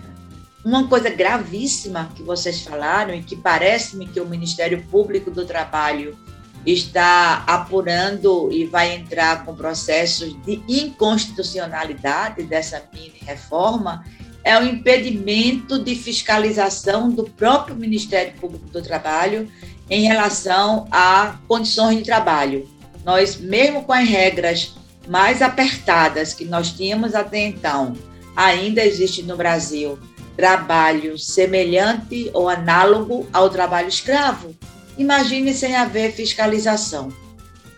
Uma 0.63 0.87
coisa 0.87 1.09
gravíssima 1.09 2.11
que 2.15 2.21
vocês 2.21 2.61
falaram 2.61 3.13
e 3.13 3.23
que 3.23 3.35
parece-me 3.35 4.07
que 4.07 4.19
o 4.19 4.25
Ministério 4.25 4.83
Público 4.91 5.31
do 5.31 5.45
Trabalho 5.45 6.17
está 6.65 7.43
apurando 7.47 8.49
e 8.51 8.65
vai 8.65 8.93
entrar 8.93 9.45
com 9.45 9.55
processos 9.55 10.35
de 10.43 10.61
inconstitucionalidade 10.67 12.43
dessa 12.43 12.83
mini 12.93 13.19
reforma 13.21 14.03
é 14.43 14.57
o 14.57 14.63
impedimento 14.63 15.81
de 15.83 15.95
fiscalização 15.95 17.09
do 17.09 17.23
próprio 17.23 17.75
Ministério 17.75 18.33
Público 18.39 18.67
do 18.69 18.81
Trabalho 18.81 19.49
em 19.89 20.03
relação 20.03 20.87
a 20.91 21.37
condições 21.47 21.97
de 21.97 22.03
trabalho. 22.03 22.67
Nós, 23.09 23.37
mesmo 23.37 23.81
com 23.85 23.91
as 23.91 24.07
regras 24.07 24.75
mais 25.07 25.41
apertadas 25.41 26.31
que 26.31 26.45
nós 26.45 26.71
tínhamos 26.71 27.15
até 27.15 27.39
então, 27.39 27.97
ainda 28.35 28.85
existe 28.85 29.23
no 29.23 29.35
Brasil 29.35 29.97
trabalho 30.37 31.17
semelhante 31.17 32.29
ou 32.35 32.47
análogo 32.47 33.27
ao 33.33 33.49
trabalho 33.49 33.87
escravo. 33.87 34.55
Imagine 34.95 35.55
sem 35.55 35.75
haver 35.75 36.11
fiscalização. 36.11 37.11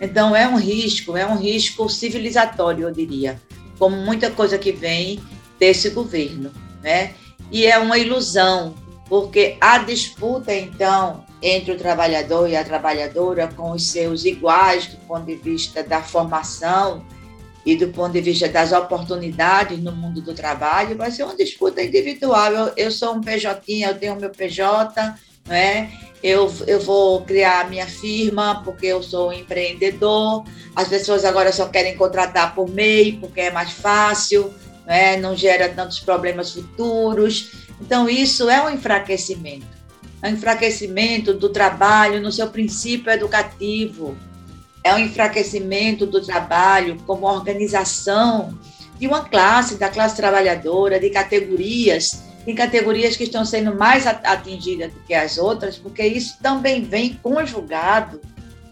Então, 0.01 0.35
é 0.35 0.45
um 0.45 0.57
risco, 0.57 1.15
é 1.15 1.25
um 1.25 1.37
risco 1.37 1.87
civilizatório, 1.87 2.89
eu 2.89 2.91
diria, 2.91 3.41
como 3.79 3.95
muita 3.95 4.29
coisa 4.31 4.57
que 4.57 4.73
vem 4.73 5.21
desse 5.57 5.91
governo, 5.91 6.51
né? 6.83 7.13
E 7.49 7.65
é 7.65 7.79
uma 7.79 7.97
ilusão, 7.97 8.75
porque 9.07 9.55
a 9.61 9.77
disputa, 9.77 10.53
então, 10.53 11.23
entre 11.41 11.71
o 11.71 11.77
trabalhador 11.77 12.49
e 12.49 12.55
a 12.55 12.63
trabalhadora 12.63 13.47
com 13.47 13.71
os 13.71 13.89
seus 13.89 14.25
iguais 14.25 14.87
do 14.87 14.97
ponto 15.07 15.25
de 15.25 15.35
vista 15.35 15.83
da 15.83 16.01
formação, 16.01 17.03
e 17.65 17.75
do 17.75 17.89
ponto 17.89 18.13
de 18.13 18.21
vista 18.21 18.49
das 18.49 18.71
oportunidades 18.71 19.77
no 19.79 19.91
mundo 19.91 20.19
do 20.19 20.33
trabalho, 20.33 20.97
vai 20.97 21.11
ser 21.11 21.23
uma 21.23 21.35
disputa 21.35 21.81
individual. 21.83 22.51
Eu, 22.51 22.73
eu 22.75 22.91
sou 22.91 23.13
um 23.13 23.21
PJ, 23.21 23.83
eu 23.83 23.99
tenho 23.99 24.15
meu 24.15 24.31
PJ, 24.31 25.15
não 25.45 25.55
é? 25.55 25.91
eu, 26.23 26.53
eu 26.67 26.79
vou 26.79 27.21
criar 27.21 27.69
minha 27.69 27.87
firma 27.87 28.61
porque 28.63 28.87
eu 28.87 29.01
sou 29.01 29.29
um 29.29 29.33
empreendedor. 29.33 30.43
As 30.75 30.87
pessoas 30.87 31.25
agora 31.25 31.51
só 31.51 31.67
querem 31.67 31.97
contratar 31.97 32.53
por 32.53 32.69
MEI 32.69 33.13
porque 33.13 33.41
é 33.41 33.51
mais 33.51 33.71
fácil, 33.71 34.53
não, 34.85 34.93
é? 34.93 35.17
não 35.17 35.35
gera 35.35 35.69
tantos 35.69 35.99
problemas 35.99 36.51
futuros. 36.53 37.51
Então, 37.79 38.07
isso 38.07 38.49
é 38.49 38.63
um 38.63 38.69
enfraquecimento. 38.69 39.80
É 40.21 40.29
enfraquecimento 40.29 41.33
do 41.33 41.49
trabalho 41.49 42.21
no 42.21 42.31
seu 42.31 42.47
princípio 42.47 43.11
educativo 43.11 44.15
é 44.83 44.93
um 44.93 44.99
enfraquecimento 44.99 46.05
do 46.05 46.21
trabalho 46.21 46.97
como 47.05 47.27
organização 47.27 48.57
de 48.97 49.07
uma 49.07 49.25
classe, 49.25 49.75
da 49.75 49.89
classe 49.89 50.15
trabalhadora, 50.15 50.99
de 50.99 51.09
categorias, 51.09 52.23
tem 52.45 52.55
categorias 52.55 53.15
que 53.15 53.23
estão 53.23 53.45
sendo 53.45 53.75
mais 53.75 54.07
atingidas 54.07 54.91
do 54.91 54.99
que 55.01 55.13
as 55.13 55.37
outras, 55.37 55.77
porque 55.77 56.03
isso 56.05 56.37
também 56.41 56.83
vem 56.83 57.19
conjugado. 57.21 58.19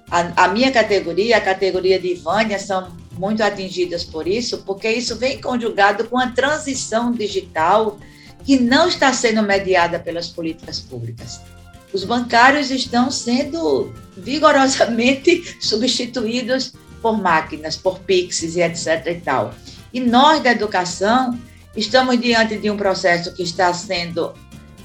A, 0.09 0.45
a 0.45 0.47
minha 0.47 0.71
categoria, 0.71 1.37
a 1.37 1.41
categoria 1.41 1.99
de 1.99 2.13
Ivânia, 2.13 2.57
são 2.57 2.91
muito 3.13 3.43
atingidas 3.43 4.03
por 4.03 4.27
isso, 4.27 4.59
porque 4.65 4.89
isso 4.89 5.15
vem 5.15 5.39
conjugado 5.39 6.05
com 6.05 6.17
a 6.17 6.31
transição 6.31 7.11
digital 7.11 7.99
que 8.43 8.59
não 8.59 8.87
está 8.87 9.11
sendo 9.13 9.43
mediada 9.43 9.99
pelas 9.99 10.27
políticas 10.27 10.79
públicas 10.79 11.39
os 11.91 12.03
bancários 12.03 12.69
estão 12.69 13.09
sendo 13.09 13.93
vigorosamente 14.15 15.57
substituídos 15.59 16.73
por 17.01 17.19
máquinas, 17.19 17.75
por 17.75 17.99
PIXs 17.99 18.55
e 18.55 18.61
etc. 18.61 19.07
e 19.07 19.15
tal. 19.15 19.53
E 19.93 19.99
nós 19.99 20.43
da 20.43 20.51
educação 20.51 21.39
estamos 21.75 22.19
diante 22.19 22.57
de 22.57 22.69
um 22.69 22.77
processo 22.77 23.33
que 23.33 23.41
está 23.41 23.73
sendo 23.73 24.33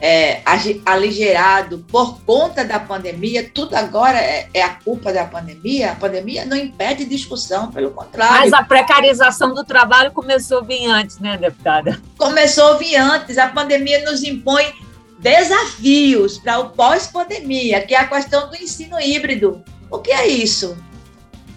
é, 0.07 0.43
aligerado 0.85 1.79
por 1.91 2.21
conta 2.25 2.63
da 2.63 2.79
pandemia, 2.79 3.51
tudo 3.55 3.75
agora 3.75 4.19
é, 4.19 4.51
é, 4.53 4.63
a 4.63 4.69
culpa 4.69 5.11
da 5.11 5.25
pandemia. 5.25 5.93
A 5.93 5.95
pandemia 5.95 6.45
não 6.45 6.55
impede 6.55 7.07
discussão, 7.07 7.73
pelo 7.73 7.91
contrário. 7.91 8.41
Mas 8.41 8.53
a 8.53 8.63
precarização 8.63 9.55
do 9.55 9.65
trabalho 9.65 10.13
começou 10.13 10.59
a 10.59 10.63
vir 10.63 10.85
antes, 10.85 11.19
né, 11.19 11.39
deputada? 11.39 12.03
Começou 12.19 12.75
a 12.75 12.77
vir 12.77 12.97
antes. 12.97 13.39
A 13.39 13.49
pandemia 13.49 14.05
nos 14.05 14.23
impõe 14.23 14.75
desafios 15.21 16.37
para 16.37 16.59
o 16.59 16.69
pós-pandemia, 16.69 17.81
que 17.81 17.95
é 17.95 17.99
a 17.99 18.07
questão 18.07 18.51
do 18.51 18.57
ensino 18.57 19.01
híbrido. 19.01 19.65
O 19.91 20.01
que 20.01 20.13
é 20.13 20.29
isso? 20.29 20.77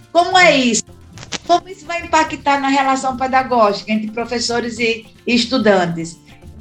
Como 0.09 0.37
é 0.37 0.55
isso? 0.55 0.85
Como 1.45 1.67
isso 1.67 1.85
vai 1.85 2.01
impactar 2.01 2.61
na 2.61 2.69
relação 2.69 3.17
pedagógica 3.17 3.91
entre 3.91 4.09
professores 4.09 4.79
e 4.79 5.05
estudantes? 5.27 6.17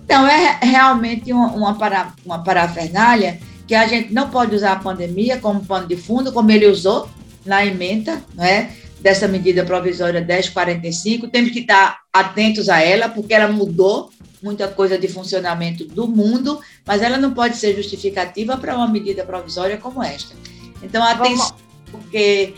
Então, 0.06 0.24
é 0.24 0.60
realmente 0.62 1.32
uma, 1.32 1.48
uma, 1.48 1.74
para, 1.74 2.12
uma 2.24 2.44
parafernália 2.44 3.40
que 3.66 3.74
a 3.74 3.88
gente 3.88 4.14
não 4.14 4.30
pode 4.30 4.54
usar 4.54 4.72
a 4.72 4.76
pandemia 4.76 5.38
como 5.38 5.66
pano 5.66 5.88
de 5.88 5.96
fundo, 5.96 6.32
como 6.32 6.48
ele 6.52 6.68
usou 6.68 7.08
na 7.44 7.66
emenda, 7.66 8.22
né, 8.32 8.72
dessa 9.00 9.26
medida 9.26 9.64
provisória 9.64 10.20
1045. 10.20 11.26
Temos 11.26 11.50
que 11.50 11.58
estar 11.58 11.98
atentos 12.12 12.68
a 12.68 12.80
ela, 12.80 13.08
porque 13.08 13.34
ela 13.34 13.50
mudou 13.52 14.10
muita 14.40 14.68
coisa 14.68 14.96
de 14.96 15.08
funcionamento 15.08 15.84
do 15.84 16.06
mundo, 16.06 16.60
mas 16.86 17.02
ela 17.02 17.18
não 17.18 17.34
pode 17.34 17.56
ser 17.56 17.74
justificativa 17.74 18.56
para 18.56 18.76
uma 18.76 18.86
medida 18.86 19.24
provisória 19.24 19.76
como 19.76 20.00
esta. 20.00 20.36
Então, 20.80 21.02
atenção, 21.02 21.56
porque 21.90 22.54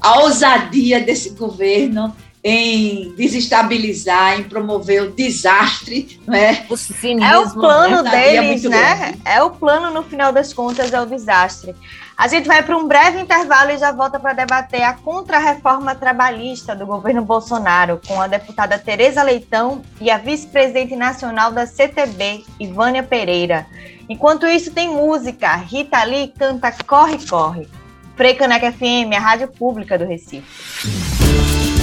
a 0.00 0.20
ousadia 0.20 1.00
desse 1.00 1.30
governo 1.30 2.14
em 2.42 3.12
desestabilizar, 3.16 4.38
em 4.38 4.44
promover 4.44 5.02
o 5.02 5.10
desastre, 5.10 6.20
não 6.26 6.34
é? 6.34 6.64
O 6.68 6.76
cinismo, 6.76 7.24
é 7.24 7.38
o 7.38 7.50
plano 7.50 8.02
né? 8.02 8.10
deles, 8.10 8.64
é 8.64 8.68
né? 8.68 8.96
Grande. 8.96 9.18
É 9.24 9.42
o 9.42 9.50
plano, 9.50 9.90
no 9.90 10.02
final 10.02 10.32
das 10.32 10.52
contas, 10.52 10.92
é 10.92 11.00
o 11.00 11.06
desastre. 11.06 11.74
A 12.16 12.26
gente 12.26 12.48
vai 12.48 12.62
para 12.64 12.76
um 12.76 12.88
breve 12.88 13.20
intervalo 13.20 13.70
e 13.70 13.78
já 13.78 13.92
volta 13.92 14.18
para 14.18 14.32
debater 14.32 14.82
a 14.82 14.92
contra-reforma 14.92 15.94
trabalhista 15.94 16.74
do 16.74 16.84
governo 16.84 17.22
Bolsonaro 17.24 18.00
com 18.06 18.20
a 18.20 18.26
deputada 18.26 18.76
Tereza 18.76 19.22
Leitão 19.22 19.82
e 20.00 20.10
a 20.10 20.18
vice-presidente 20.18 20.96
nacional 20.96 21.52
da 21.52 21.64
CTB, 21.64 22.44
Ivânia 22.58 23.04
Pereira. 23.04 23.66
Enquanto 24.08 24.46
isso, 24.46 24.72
tem 24.72 24.88
música. 24.88 25.54
Rita 25.56 26.02
Lee 26.02 26.32
canta 26.36 26.72
Corre, 26.72 27.24
Corre. 27.24 27.68
Frecaneca 28.16 28.72
FM, 28.72 29.14
a 29.16 29.20
rádio 29.20 29.46
pública 29.46 29.96
do 29.96 30.04
Recife. 30.04 31.77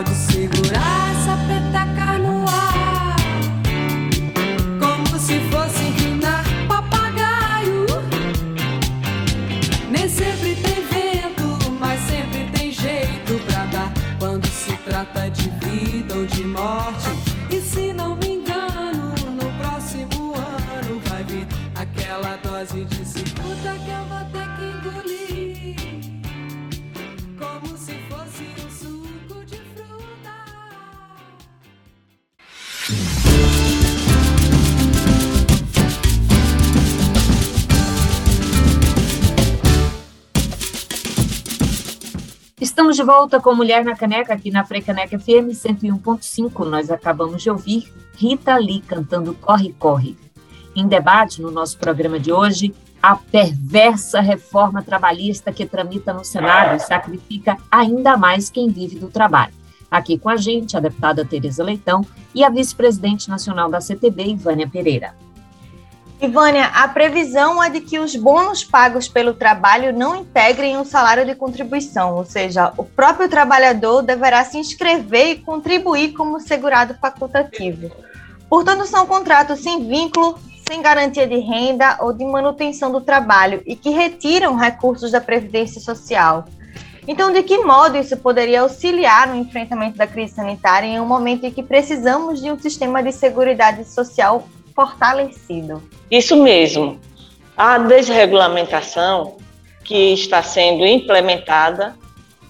Estamos 0.00 0.29
de 43.00 43.06
volta 43.06 43.40
com 43.40 43.54
Mulher 43.54 43.82
na 43.82 43.96
Caneca, 43.96 44.34
aqui 44.34 44.50
na 44.50 44.62
Frecaneca 44.62 45.18
FM 45.18 45.54
101.5. 45.54 46.66
Nós 46.66 46.90
acabamos 46.90 47.42
de 47.42 47.48
ouvir 47.48 47.90
Rita 48.14 48.58
Lee 48.58 48.82
cantando 48.82 49.32
Corre, 49.32 49.74
Corre. 49.78 50.18
Em 50.76 50.86
debate 50.86 51.40
no 51.40 51.50
nosso 51.50 51.78
programa 51.78 52.20
de 52.20 52.30
hoje, 52.30 52.74
a 53.02 53.16
perversa 53.16 54.20
reforma 54.20 54.82
trabalhista 54.82 55.50
que 55.50 55.64
tramita 55.64 56.12
no 56.12 56.22
Senado 56.26 56.76
e 56.76 56.80
sacrifica 56.80 57.56
ainda 57.70 58.18
mais 58.18 58.50
quem 58.50 58.68
vive 58.68 58.98
do 58.98 59.08
trabalho. 59.08 59.54
Aqui 59.90 60.18
com 60.18 60.28
a 60.28 60.36
gente, 60.36 60.76
a 60.76 60.80
deputada 60.80 61.24
Tereza 61.24 61.64
Leitão 61.64 62.04
e 62.34 62.44
a 62.44 62.50
vice-presidente 62.50 63.30
nacional 63.30 63.70
da 63.70 63.80
CTB, 63.80 64.24
Ivânia 64.24 64.68
Pereira. 64.68 65.14
Ivânia, 66.22 66.66
a 66.66 66.86
previsão 66.86 67.64
é 67.64 67.70
de 67.70 67.80
que 67.80 67.98
os 67.98 68.14
bônus 68.14 68.62
pagos 68.62 69.08
pelo 69.08 69.32
trabalho 69.32 69.96
não 69.96 70.14
integrem 70.14 70.76
o 70.76 70.84
salário 70.84 71.24
de 71.24 71.34
contribuição, 71.34 72.14
ou 72.14 72.26
seja, 72.26 72.74
o 72.76 72.84
próprio 72.84 73.26
trabalhador 73.26 74.02
deverá 74.02 74.44
se 74.44 74.58
inscrever 74.58 75.30
e 75.30 75.38
contribuir 75.38 76.12
como 76.12 76.38
segurado 76.38 76.94
facultativo. 77.00 77.90
Portanto, 78.50 78.86
são 78.86 79.06
contratos 79.06 79.60
sem 79.60 79.88
vínculo, 79.88 80.38
sem 80.68 80.82
garantia 80.82 81.26
de 81.26 81.38
renda 81.38 81.96
ou 82.00 82.12
de 82.12 82.24
manutenção 82.26 82.92
do 82.92 83.00
trabalho 83.00 83.62
e 83.64 83.74
que 83.74 83.88
retiram 83.88 84.56
recursos 84.56 85.10
da 85.10 85.22
Previdência 85.22 85.80
Social. 85.80 86.44
Então, 87.08 87.32
de 87.32 87.42
que 87.42 87.64
modo 87.64 87.96
isso 87.96 88.14
poderia 88.18 88.60
auxiliar 88.60 89.26
no 89.26 89.36
enfrentamento 89.36 89.96
da 89.96 90.06
crise 90.06 90.34
sanitária 90.34 90.86
em 90.86 91.00
um 91.00 91.06
momento 91.06 91.44
em 91.44 91.50
que 91.50 91.62
precisamos 91.62 92.42
de 92.42 92.52
um 92.52 92.58
sistema 92.58 93.02
de 93.02 93.10
seguridade 93.10 93.84
social 93.86 94.46
fortalecido. 94.80 95.82
Isso 96.10 96.36
mesmo. 96.36 96.98
A 97.54 97.76
desregulamentação 97.76 99.36
que 99.84 100.14
está 100.14 100.42
sendo 100.42 100.86
implementada 100.86 101.94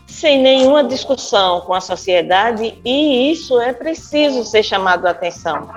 sem 0.06 0.40
nenhuma 0.40 0.84
discussão 0.84 1.62
com 1.62 1.74
a 1.74 1.80
sociedade 1.80 2.78
e 2.84 3.32
isso 3.32 3.60
é 3.60 3.72
preciso 3.72 4.44
ser 4.44 4.62
chamado 4.62 5.06
a 5.06 5.10
atenção. 5.10 5.70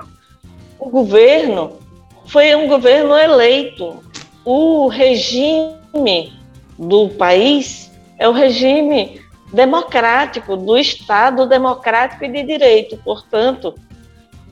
O 0.78 0.88
governo 0.88 1.78
foi 2.26 2.54
um 2.54 2.68
governo 2.68 3.16
eleito. 3.16 4.04
O 4.44 4.86
regime 4.86 6.32
do 6.78 7.08
país 7.08 7.90
é 8.18 8.28
o 8.28 8.32
regime 8.32 9.20
democrático, 9.52 10.56
do 10.56 10.76
Estado 10.76 11.46
democrático 11.46 12.24
e 12.24 12.28
de 12.28 12.42
direito. 12.42 12.96
Portanto, 12.98 13.74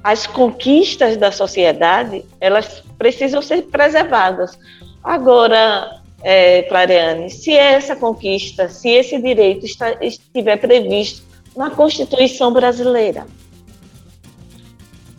as 0.03 0.27
conquistas 0.27 1.17
da 1.17 1.31
sociedade, 1.31 2.25
elas 2.41 2.83
precisam 2.99 3.41
ser 3.41 3.63
preservadas. 3.63 4.59
Agora, 5.03 6.01
é, 6.23 6.63
Clareane, 6.63 7.31
se 7.31 7.53
essa 7.57 7.95
conquista, 7.95 8.69
se 8.69 8.89
esse 8.89 9.21
direito 9.21 9.65
está, 9.67 9.97
estiver 10.01 10.57
previsto 10.57 11.23
na 11.57 11.71
Constituição 11.71 12.53
brasileira, 12.53 13.27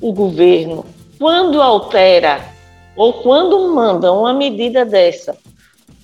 o 0.01 0.11
governo, 0.11 0.85
quando 1.17 1.61
altera 1.61 2.43
ou 2.95 3.13
quando 3.13 3.73
manda 3.73 4.11
uma 4.11 4.33
medida 4.33 4.85
dessa 4.85 5.37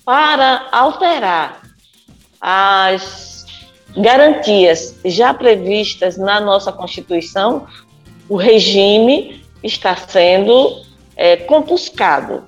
para 0.04 0.68
alterar 0.72 1.62
as 2.40 3.44
garantias 3.96 4.96
já 5.04 5.34
previstas 5.34 6.16
na 6.16 6.40
nossa 6.40 6.72
Constituição, 6.72 7.66
o 8.30 8.36
regime 8.36 9.42
está 9.60 9.96
sendo 9.96 10.82
é, 11.16 11.36
compuscado, 11.36 12.44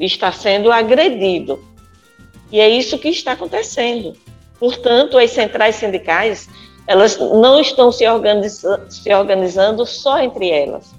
está 0.00 0.32
sendo 0.32 0.72
agredido. 0.72 1.62
E 2.50 2.58
é 2.58 2.66
isso 2.66 2.98
que 2.98 3.10
está 3.10 3.32
acontecendo. 3.32 4.14
Portanto, 4.58 5.18
as 5.18 5.30
centrais 5.32 5.76
sindicais, 5.76 6.48
elas 6.86 7.18
não 7.18 7.60
estão 7.60 7.92
se, 7.92 8.08
organiza 8.08 8.86
se 8.88 9.12
organizando 9.12 9.84
só 9.84 10.18
entre 10.22 10.48
elas. 10.48 10.94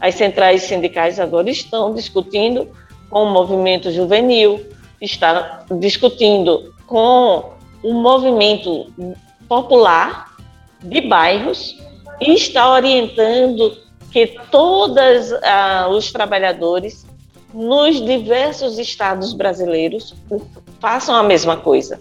As 0.00 0.16
centrais 0.16 0.64
sindicais 0.64 1.20
agora 1.20 1.48
estão 1.48 1.94
discutindo 1.94 2.68
com 3.08 3.22
o 3.22 3.30
movimento 3.30 3.92
juvenil, 3.92 4.66
está 5.00 5.64
discutindo 5.78 6.74
com 6.88 7.52
o 7.84 7.94
movimento 7.94 8.92
popular 9.48 10.26
de 10.82 11.00
bairros 11.02 11.78
está 12.20 12.70
orientando 12.70 13.76
que 14.12 14.38
todos 14.50 15.32
ah, 15.42 15.88
os 15.90 16.12
trabalhadores 16.12 17.06
nos 17.52 18.04
diversos 18.04 18.78
estados 18.78 19.32
brasileiros 19.32 20.14
façam 20.80 21.14
a 21.14 21.22
mesma 21.22 21.56
coisa. 21.56 22.00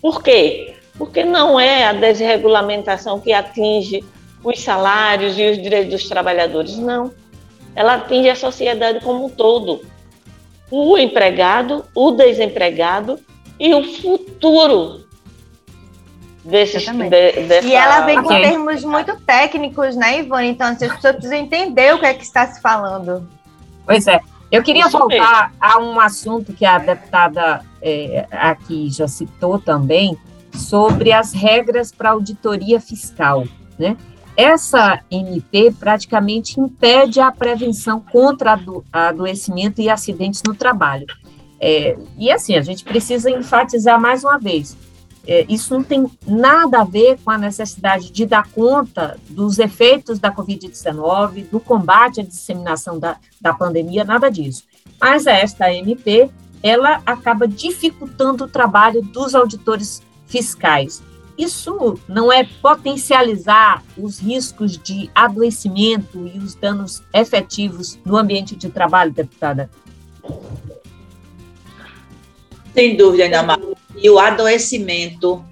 Por 0.00 0.22
quê? 0.22 0.74
Porque 0.96 1.24
não 1.24 1.58
é 1.58 1.84
a 1.84 1.92
desregulamentação 1.92 3.20
que 3.20 3.32
atinge 3.32 4.04
os 4.44 4.60
salários 4.60 5.38
e 5.38 5.50
os 5.50 5.62
direitos 5.62 5.92
dos 5.92 6.08
trabalhadores, 6.08 6.76
não. 6.76 7.12
Ela 7.74 7.94
atinge 7.94 8.28
a 8.28 8.36
sociedade 8.36 9.00
como 9.00 9.26
um 9.26 9.28
todo. 9.30 9.82
O 10.70 10.98
empregado, 10.98 11.84
o 11.94 12.10
desempregado 12.10 13.18
e 13.58 13.74
o 13.74 13.84
futuro 13.84 15.04
desses, 16.44 16.84
de, 16.84 17.08
dessa... 17.08 17.66
E 17.66 17.74
ela 17.74 18.00
vem 18.00 18.22
com 18.22 18.28
termos 18.28 18.84
muito 18.84 19.16
técnicos, 19.20 19.96
né, 19.96 20.20
Ivone? 20.20 20.48
Então, 20.48 20.68
as 20.68 20.78
pessoas 20.78 21.16
precisam 21.16 21.38
entender 21.38 21.94
o 21.94 21.98
que 21.98 22.06
é 22.06 22.14
que 22.14 22.24
está 22.24 22.46
se 22.46 22.60
falando. 22.60 23.28
Pois 23.84 24.06
é. 24.06 24.20
Eu 24.50 24.62
queria 24.62 24.86
Isso 24.86 24.98
voltar 24.98 25.50
mesmo. 25.50 25.56
a 25.58 25.78
um 25.78 25.98
assunto 25.98 26.52
que 26.52 26.64
a 26.64 26.78
deputada 26.78 27.64
é, 27.80 28.26
aqui 28.30 28.90
já 28.90 29.08
citou 29.08 29.58
também, 29.58 30.18
sobre 30.52 31.12
as 31.12 31.32
regras 31.32 31.90
para 31.90 32.10
auditoria 32.10 32.80
fiscal. 32.80 33.44
Né? 33.78 33.96
Essa 34.36 35.00
MP 35.10 35.72
praticamente 35.72 36.60
impede 36.60 37.20
a 37.20 37.30
prevenção 37.32 38.00
contra 38.00 38.52
ado 38.52 38.84
adoecimento 38.92 39.80
e 39.80 39.88
acidentes 39.88 40.42
no 40.46 40.54
trabalho. 40.54 41.06
É, 41.60 41.96
e 42.18 42.30
assim, 42.30 42.56
a 42.56 42.62
gente 42.62 42.84
precisa 42.84 43.30
enfatizar 43.30 44.00
mais 44.00 44.24
uma 44.24 44.38
vez: 44.38 44.76
é, 45.26 45.46
isso 45.48 45.72
não 45.72 45.84
tem 45.84 46.10
nada 46.26 46.80
a 46.80 46.84
ver 46.84 47.18
com 47.24 47.30
a 47.30 47.38
necessidade 47.38 48.10
de 48.10 48.26
dar 48.26 48.48
conta 48.48 49.18
dos 49.30 49.58
efeitos 49.58 50.18
da 50.18 50.34
Covid-19, 50.34 51.48
do 51.48 51.60
combate 51.60 52.20
à 52.20 52.24
disseminação 52.24 52.98
da, 52.98 53.16
da 53.40 53.54
pandemia, 53.54 54.04
nada 54.04 54.28
disso. 54.28 54.64
Mas 55.00 55.26
esta 55.26 55.72
MP, 55.72 56.28
ela 56.62 57.00
acaba 57.06 57.46
dificultando 57.46 58.44
o 58.44 58.48
trabalho 58.48 59.02
dos 59.02 59.34
auditores 59.34 60.02
fiscais. 60.26 61.02
Isso 61.38 61.98
não 62.08 62.32
é 62.32 62.44
potencializar 62.60 63.82
os 63.96 64.18
riscos 64.18 64.76
de 64.76 65.08
adoecimento 65.14 66.26
e 66.26 66.38
os 66.38 66.54
danos 66.54 67.02
efetivos 67.12 67.98
no 68.04 68.16
ambiente 68.16 68.54
de 68.54 68.68
trabalho, 68.68 69.12
deputada? 69.12 69.70
Sem 72.74 72.96
dúvida, 72.96 73.24
Ana 73.26 73.42
Maria 73.42 73.81
e 73.96 74.08
o 74.08 74.18
adoecimento, 74.18 75.44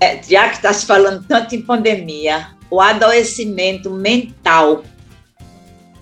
é, 0.00 0.22
já 0.22 0.48
que 0.48 0.56
está 0.56 0.72
se 0.72 0.86
falando 0.86 1.24
tanto 1.26 1.54
em 1.54 1.62
pandemia, 1.62 2.48
o 2.70 2.80
adoecimento 2.80 3.90
mental 3.90 4.82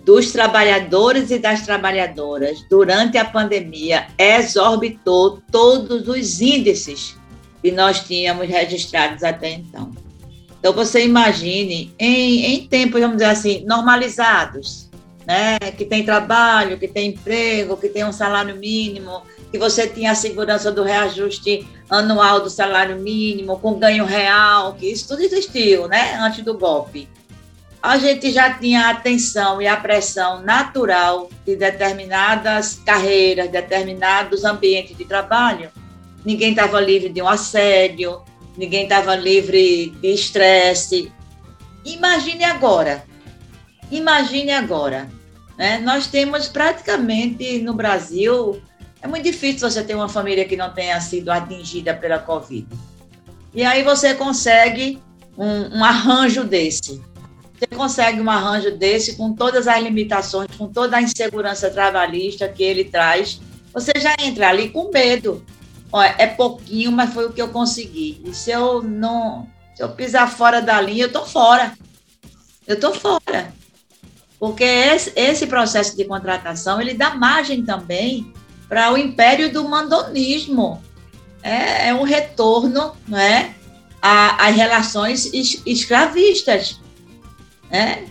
dos 0.04 0.32
trabalhadores 0.32 1.30
e 1.30 1.38
das 1.38 1.62
trabalhadoras 1.62 2.64
durante 2.68 3.16
a 3.16 3.24
pandemia 3.24 4.06
exorbitou 4.18 5.42
todos 5.50 6.08
os 6.08 6.40
índices 6.40 7.16
que 7.62 7.70
nós 7.72 8.00
tínhamos 8.00 8.46
registrados 8.46 9.24
até 9.24 9.52
então. 9.52 9.90
Então, 10.60 10.72
você 10.72 11.04
imagine, 11.04 11.94
em, 11.98 12.44
em 12.46 12.66
tempos, 12.66 13.00
vamos 13.00 13.16
dizer 13.16 13.30
assim, 13.30 13.64
normalizados, 13.66 14.90
né? 15.26 15.58
que 15.76 15.84
tem 15.84 16.04
trabalho, 16.04 16.78
que 16.78 16.88
tem 16.88 17.10
emprego, 17.10 17.76
que 17.76 17.88
tem 17.88 18.04
um 18.04 18.12
salário 18.12 18.56
mínimo, 18.56 19.22
que 19.54 19.58
você 19.58 19.86
tinha 19.86 20.10
a 20.10 20.16
segurança 20.16 20.72
do 20.72 20.82
reajuste 20.82 21.64
anual 21.88 22.40
do 22.40 22.50
salário 22.50 22.98
mínimo, 22.98 23.56
com 23.60 23.78
ganho 23.78 24.04
real, 24.04 24.74
que 24.74 24.90
isso 24.90 25.06
tudo 25.06 25.22
existiu, 25.22 25.86
né, 25.86 26.16
antes 26.16 26.44
do 26.44 26.58
golpe. 26.58 27.08
A 27.80 27.96
gente 27.96 28.32
já 28.32 28.52
tinha 28.52 28.88
a 28.88 28.90
atenção 28.90 29.62
e 29.62 29.68
a 29.68 29.76
pressão 29.76 30.42
natural 30.42 31.30
de 31.46 31.54
determinadas 31.54 32.80
carreiras, 32.84 33.48
determinados 33.48 34.42
ambientes 34.44 34.98
de 34.98 35.04
trabalho. 35.04 35.70
Ninguém 36.24 36.50
estava 36.50 36.80
livre 36.80 37.10
de 37.10 37.22
um 37.22 37.28
assédio, 37.28 38.22
ninguém 38.56 38.82
estava 38.82 39.14
livre 39.14 39.90
de 40.00 40.08
estresse. 40.08 41.12
Imagine 41.84 42.42
agora, 42.42 43.04
imagine 43.88 44.50
agora. 44.50 45.08
Né? 45.56 45.78
Nós 45.78 46.08
temos 46.08 46.48
praticamente 46.48 47.60
no 47.60 47.72
Brasil 47.72 48.60
é 49.04 49.06
muito 49.06 49.24
difícil 49.24 49.70
você 49.70 49.84
ter 49.84 49.94
uma 49.94 50.08
família 50.08 50.46
que 50.46 50.56
não 50.56 50.72
tenha 50.72 50.98
sido 50.98 51.28
atingida 51.28 51.92
pela 51.92 52.18
Covid. 52.18 52.66
E 53.52 53.62
aí 53.62 53.82
você 53.82 54.14
consegue 54.14 54.98
um, 55.36 55.78
um 55.78 55.84
arranjo 55.84 56.42
desse. 56.42 57.02
Você 57.52 57.66
consegue 57.66 58.18
um 58.18 58.30
arranjo 58.30 58.70
desse 58.78 59.16
com 59.16 59.34
todas 59.34 59.68
as 59.68 59.82
limitações, 59.82 60.48
com 60.56 60.68
toda 60.68 60.96
a 60.96 61.02
insegurança 61.02 61.70
trabalhista 61.70 62.48
que 62.48 62.62
ele 62.62 62.84
traz. 62.84 63.42
Você 63.74 63.92
já 64.00 64.16
entra 64.18 64.48
ali 64.48 64.70
com 64.70 64.90
medo. 64.90 65.44
Olha, 65.92 66.14
é 66.16 66.26
pouquinho, 66.26 66.90
mas 66.90 67.12
foi 67.12 67.26
o 67.26 67.32
que 67.32 67.42
eu 67.42 67.48
consegui. 67.48 68.22
E 68.24 68.32
se 68.32 68.52
eu 68.52 68.82
não, 68.82 69.46
se 69.74 69.82
eu 69.82 69.90
pisar 69.90 70.32
fora 70.32 70.62
da 70.62 70.80
linha, 70.80 71.04
eu 71.04 71.12
tô 71.12 71.26
fora. 71.26 71.74
Eu 72.66 72.80
tô 72.80 72.94
fora. 72.94 73.52
Porque 74.38 74.64
esse, 74.64 75.12
esse 75.14 75.46
processo 75.46 75.94
de 75.94 76.06
contratação, 76.06 76.80
ele 76.80 76.94
dá 76.94 77.14
margem 77.14 77.62
também 77.62 78.32
para 78.68 78.92
o 78.92 78.98
império 78.98 79.52
do 79.52 79.68
mandonismo. 79.68 80.82
É, 81.42 81.88
é 81.88 81.94
um 81.94 82.04
retorno 82.04 82.92
não 83.06 83.18
é, 83.18 83.54
às 84.00 84.56
relações 84.56 85.26
es, 85.32 85.60
escravistas 85.66 86.80
né, 87.70 88.06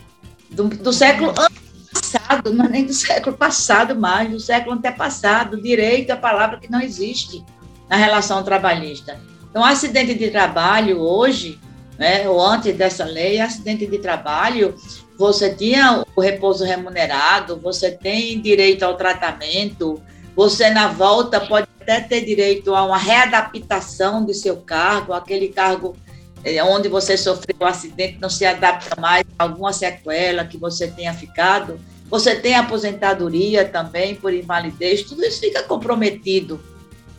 do, 0.50 0.68
do 0.68 0.92
século 0.92 1.32
passado, 1.34 2.52
não 2.52 2.66
é 2.66 2.68
nem 2.68 2.84
do 2.84 2.94
século 2.94 3.36
passado 3.36 3.98
mais, 3.98 4.30
do 4.30 4.38
século 4.38 4.76
antepassado. 4.76 5.60
Direito 5.60 6.10
é 6.10 6.12
a 6.12 6.16
palavra 6.16 6.58
que 6.58 6.70
não 6.70 6.80
existe 6.80 7.44
na 7.88 7.96
relação 7.96 8.42
trabalhista. 8.42 9.20
Então, 9.50 9.64
acidente 9.64 10.14
de 10.14 10.30
trabalho 10.30 11.00
hoje, 11.00 11.60
né, 11.98 12.28
ou 12.28 12.44
antes 12.44 12.76
dessa 12.76 13.04
lei, 13.04 13.40
acidente 13.40 13.86
de 13.86 13.98
trabalho, 13.98 14.74
você 15.16 15.54
tinha 15.54 16.04
o 16.16 16.20
repouso 16.20 16.64
remunerado, 16.64 17.60
você 17.60 17.92
tem 17.92 18.40
direito 18.40 18.82
ao 18.82 18.96
tratamento, 18.96 20.02
você, 20.34 20.70
na 20.70 20.88
volta, 20.88 21.40
pode 21.40 21.68
até 21.80 22.00
ter 22.00 22.24
direito 22.24 22.74
a 22.74 22.84
uma 22.84 22.98
readaptação 22.98 24.24
do 24.24 24.34
seu 24.34 24.56
cargo, 24.56 25.12
aquele 25.12 25.48
cargo 25.48 25.96
é, 26.42 26.62
onde 26.62 26.88
você 26.88 27.16
sofreu 27.16 27.56
um 27.60 27.66
acidente 27.66 28.18
não 28.20 28.28
se 28.28 28.44
adapta 28.44 29.00
mais 29.00 29.24
a 29.38 29.44
alguma 29.44 29.72
sequela 29.72 30.44
que 30.44 30.58
você 30.58 30.88
tenha 30.88 31.14
ficado. 31.14 31.80
Você 32.10 32.36
tem 32.36 32.54
aposentadoria 32.54 33.64
também 33.64 34.14
por 34.14 34.32
invalidez, 34.32 35.02
tudo 35.02 35.24
isso 35.24 35.40
fica 35.40 35.62
comprometido 35.62 36.60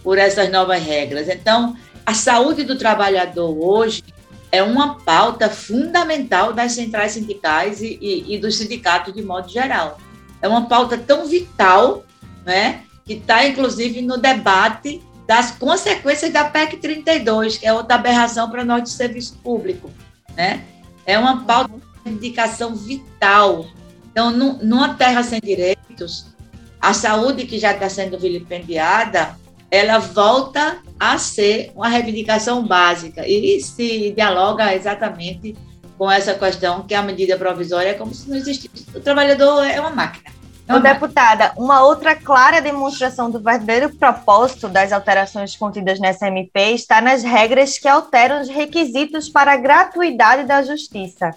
por 0.03 0.17
essas 0.17 0.51
novas 0.51 0.81
regras. 0.83 1.27
Então, 1.27 1.75
a 2.05 2.13
saúde 2.13 2.63
do 2.63 2.77
trabalhador 2.77 3.57
hoje 3.57 4.03
é 4.51 4.61
uma 4.61 4.99
pauta 4.99 5.49
fundamental 5.49 6.53
das 6.53 6.73
centrais 6.73 7.13
sindicais 7.13 7.81
e, 7.81 7.97
e, 7.99 8.35
e 8.35 8.37
dos 8.37 8.55
sindicatos 8.57 9.13
de 9.13 9.23
modo 9.23 9.49
geral. 9.49 9.97
É 10.41 10.47
uma 10.47 10.67
pauta 10.67 10.97
tão 10.97 11.25
vital, 11.25 12.05
né, 12.45 12.83
que 13.05 13.13
está, 13.13 13.45
inclusive, 13.45 14.01
no 14.01 14.17
debate 14.17 15.01
das 15.27 15.51
consequências 15.51 16.31
da 16.31 16.45
PEC 16.45 16.77
32, 16.77 17.57
que 17.57 17.65
é 17.65 17.73
outra 17.73 17.95
aberração 17.95 18.49
para 18.49 18.63
nós 18.63 18.83
de 18.83 18.89
serviço 18.89 19.37
público. 19.43 19.91
Né? 20.35 20.63
É 21.05 21.17
uma 21.17 21.45
pauta 21.45 21.73
de 22.03 22.11
indicação 22.11 22.75
vital. 22.75 23.65
Então, 24.11 24.31
numa 24.31 24.93
terra 24.95 25.23
sem 25.23 25.39
direitos, 25.39 26.27
a 26.79 26.93
saúde 26.93 27.45
que 27.45 27.57
já 27.59 27.73
está 27.73 27.89
sendo 27.89 28.19
vilipendiada, 28.19 29.35
ela 29.69 29.97
volta 29.97 30.77
a 30.99 31.17
ser 31.17 31.71
uma 31.75 31.87
reivindicação 31.87 32.65
básica 32.65 33.27
e 33.27 33.59
se 33.61 34.11
dialoga 34.11 34.73
exatamente 34.73 35.55
com 35.97 36.11
essa 36.11 36.33
questão 36.33 36.83
que 36.83 36.93
a 36.93 37.01
medida 37.01 37.37
provisória 37.37 37.89
é 37.89 37.93
como 37.93 38.13
se 38.13 38.29
não 38.29 38.37
existisse. 38.37 38.85
O 38.95 38.99
trabalhador 38.99 39.63
é 39.63 39.79
uma 39.79 39.89
máquina. 39.89 40.34
Então, 40.65 40.81
deputada, 40.81 41.53
uma 41.55 41.83
outra 41.83 42.15
clara 42.15 42.59
demonstração 42.59 43.29
do 43.29 43.39
verdadeiro 43.39 43.91
propósito 43.95 44.67
das 44.67 44.91
alterações 44.91 45.55
contidas 45.55 45.99
nessa 45.99 46.27
MP 46.27 46.71
está 46.71 46.99
nas 46.99 47.21
regras 47.21 47.77
que 47.77 47.87
alteram 47.87 48.41
os 48.41 48.49
requisitos 48.49 49.29
para 49.29 49.53
a 49.53 49.57
gratuidade 49.57 50.43
da 50.43 50.63
justiça. 50.63 51.29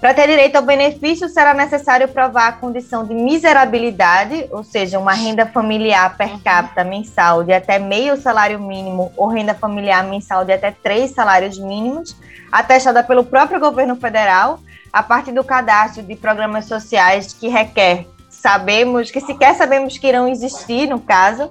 Para 0.00 0.14
ter 0.14 0.28
direito 0.28 0.54
ao 0.54 0.62
benefício, 0.62 1.28
será 1.28 1.54
necessário 1.54 2.06
provar 2.06 2.48
a 2.48 2.52
condição 2.52 3.04
de 3.04 3.14
miserabilidade, 3.14 4.48
ou 4.52 4.62
seja, 4.62 4.98
uma 4.98 5.12
renda 5.12 5.44
familiar 5.44 6.16
per 6.16 6.40
capita 6.40 6.84
mensal 6.84 7.42
de 7.42 7.52
até 7.52 7.80
meio 7.80 8.16
salário 8.16 8.60
mínimo 8.60 9.12
ou 9.16 9.26
renda 9.26 9.54
familiar 9.54 10.04
mensal 10.04 10.44
de 10.44 10.52
até 10.52 10.70
três 10.70 11.10
salários 11.10 11.58
mínimos, 11.58 12.16
atestada 12.50 13.02
pelo 13.02 13.24
próprio 13.24 13.58
governo 13.58 13.96
federal, 13.96 14.60
a 14.92 15.02
partir 15.02 15.32
do 15.32 15.42
cadastro 15.42 16.02
de 16.02 16.14
programas 16.14 16.66
sociais 16.66 17.32
que 17.32 17.48
requer 17.48 18.06
sabemos, 18.42 19.08
que 19.08 19.20
sequer 19.20 19.54
sabemos 19.54 19.96
que 19.96 20.06
irão 20.08 20.26
existir, 20.26 20.88
no 20.88 20.98
caso. 20.98 21.48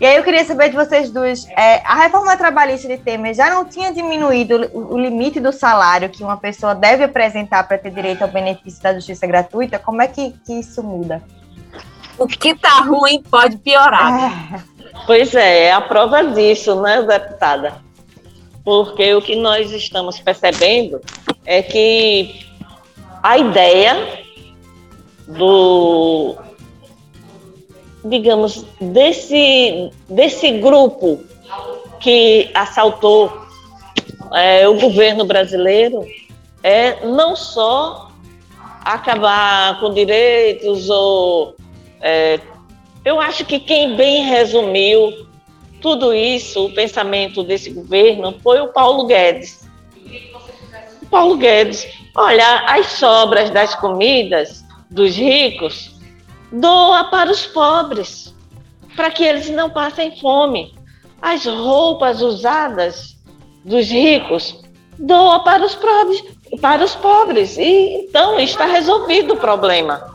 E 0.00 0.04
aí 0.04 0.16
eu 0.16 0.24
queria 0.24 0.44
saber 0.44 0.68
de 0.68 0.76
vocês 0.76 1.10
duas, 1.10 1.48
é, 1.50 1.80
a 1.86 1.94
reforma 1.94 2.36
trabalhista 2.36 2.86
de 2.88 2.98
Temer 2.98 3.32
já 3.32 3.48
não 3.48 3.64
tinha 3.64 3.92
diminuído 3.92 4.68
o, 4.74 4.94
o 4.94 4.98
limite 4.98 5.40
do 5.40 5.52
salário 5.52 6.10
que 6.10 6.24
uma 6.24 6.36
pessoa 6.36 6.74
deve 6.74 7.04
apresentar 7.04 7.62
para 7.66 7.78
ter 7.78 7.92
direito 7.92 8.22
ao 8.22 8.28
benefício 8.28 8.82
da 8.82 8.92
justiça 8.92 9.26
gratuita? 9.26 9.78
Como 9.78 10.02
é 10.02 10.08
que, 10.08 10.34
que 10.44 10.52
isso 10.54 10.82
muda? 10.82 11.22
O 12.18 12.26
que 12.26 12.48
está 12.48 12.80
ruim 12.80 13.22
pode 13.22 13.56
piorar. 13.58 14.34
É. 14.52 14.62
Pois 15.06 15.34
é, 15.34 15.66
é 15.66 15.72
a 15.72 15.80
prova 15.80 16.24
disso, 16.24 16.80
né, 16.82 17.02
deputada? 17.02 17.74
Porque 18.64 19.14
o 19.14 19.22
que 19.22 19.36
nós 19.36 19.70
estamos 19.70 20.18
percebendo 20.18 21.00
é 21.44 21.62
que 21.62 22.44
a 23.22 23.38
ideia 23.38 24.25
do 25.26 26.36
digamos 28.04 28.64
desse 28.80 29.90
desse 30.08 30.52
grupo 30.58 31.24
que 32.00 32.50
assaltou 32.54 33.32
é, 34.32 34.68
o 34.68 34.78
governo 34.78 35.24
brasileiro 35.24 36.06
é 36.62 37.04
não 37.06 37.34
só 37.34 38.10
acabar 38.84 39.80
com 39.80 39.92
direitos 39.92 40.88
ou 40.88 41.56
é, 42.00 42.38
eu 43.04 43.20
acho 43.20 43.44
que 43.44 43.58
quem 43.60 43.96
bem 43.96 44.24
resumiu 44.24 45.26
tudo 45.80 46.12
isso, 46.12 46.66
o 46.66 46.74
pensamento 46.74 47.44
desse 47.44 47.70
governo, 47.70 48.34
foi 48.42 48.60
o 48.60 48.72
Paulo 48.72 49.06
Guedes. 49.06 49.68
O 51.02 51.06
Paulo 51.06 51.36
Guedes, 51.36 51.86
olha, 52.16 52.64
as 52.66 52.86
sobras 52.86 53.50
das 53.50 53.76
comidas 53.76 54.65
dos 54.90 55.16
ricos, 55.16 55.94
doa 56.52 57.04
para 57.04 57.30
os 57.30 57.46
pobres, 57.46 58.34
para 58.94 59.10
que 59.10 59.24
eles 59.24 59.50
não 59.50 59.70
passem 59.70 60.18
fome. 60.20 60.74
As 61.20 61.44
roupas 61.44 62.22
usadas 62.22 63.16
dos 63.64 63.88
ricos, 63.88 64.62
doa 64.98 65.40
para 65.40 65.64
os 65.64 65.74
pobres, 65.74 66.24
para 66.60 66.84
os 66.84 66.94
pobres. 66.94 67.56
E 67.58 68.06
então 68.06 68.38
está 68.38 68.66
resolvido 68.66 69.34
o 69.34 69.38
problema. 69.38 70.14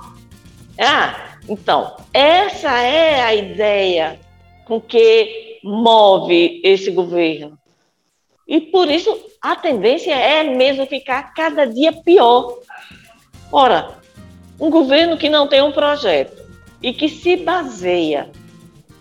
Ah, 0.79 1.37
então, 1.49 1.95
essa 2.13 2.79
é 2.79 3.21
a 3.21 3.35
ideia 3.35 4.19
com 4.65 4.79
que 4.79 5.59
move 5.63 6.61
esse 6.63 6.91
governo. 6.91 7.57
E 8.47 8.59
por 8.59 8.89
isso 8.89 9.17
a 9.41 9.55
tendência 9.55 10.13
é 10.13 10.43
mesmo 10.43 10.85
ficar 10.85 11.33
cada 11.33 11.65
dia 11.65 11.91
pior. 11.91 12.57
Ora, 13.51 14.00
um 14.61 14.69
governo 14.69 15.17
que 15.17 15.27
não 15.27 15.47
tem 15.47 15.59
um 15.63 15.71
projeto 15.71 16.39
e 16.83 16.93
que 16.93 17.09
se 17.09 17.35
baseia 17.37 18.29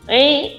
em 0.09 0.59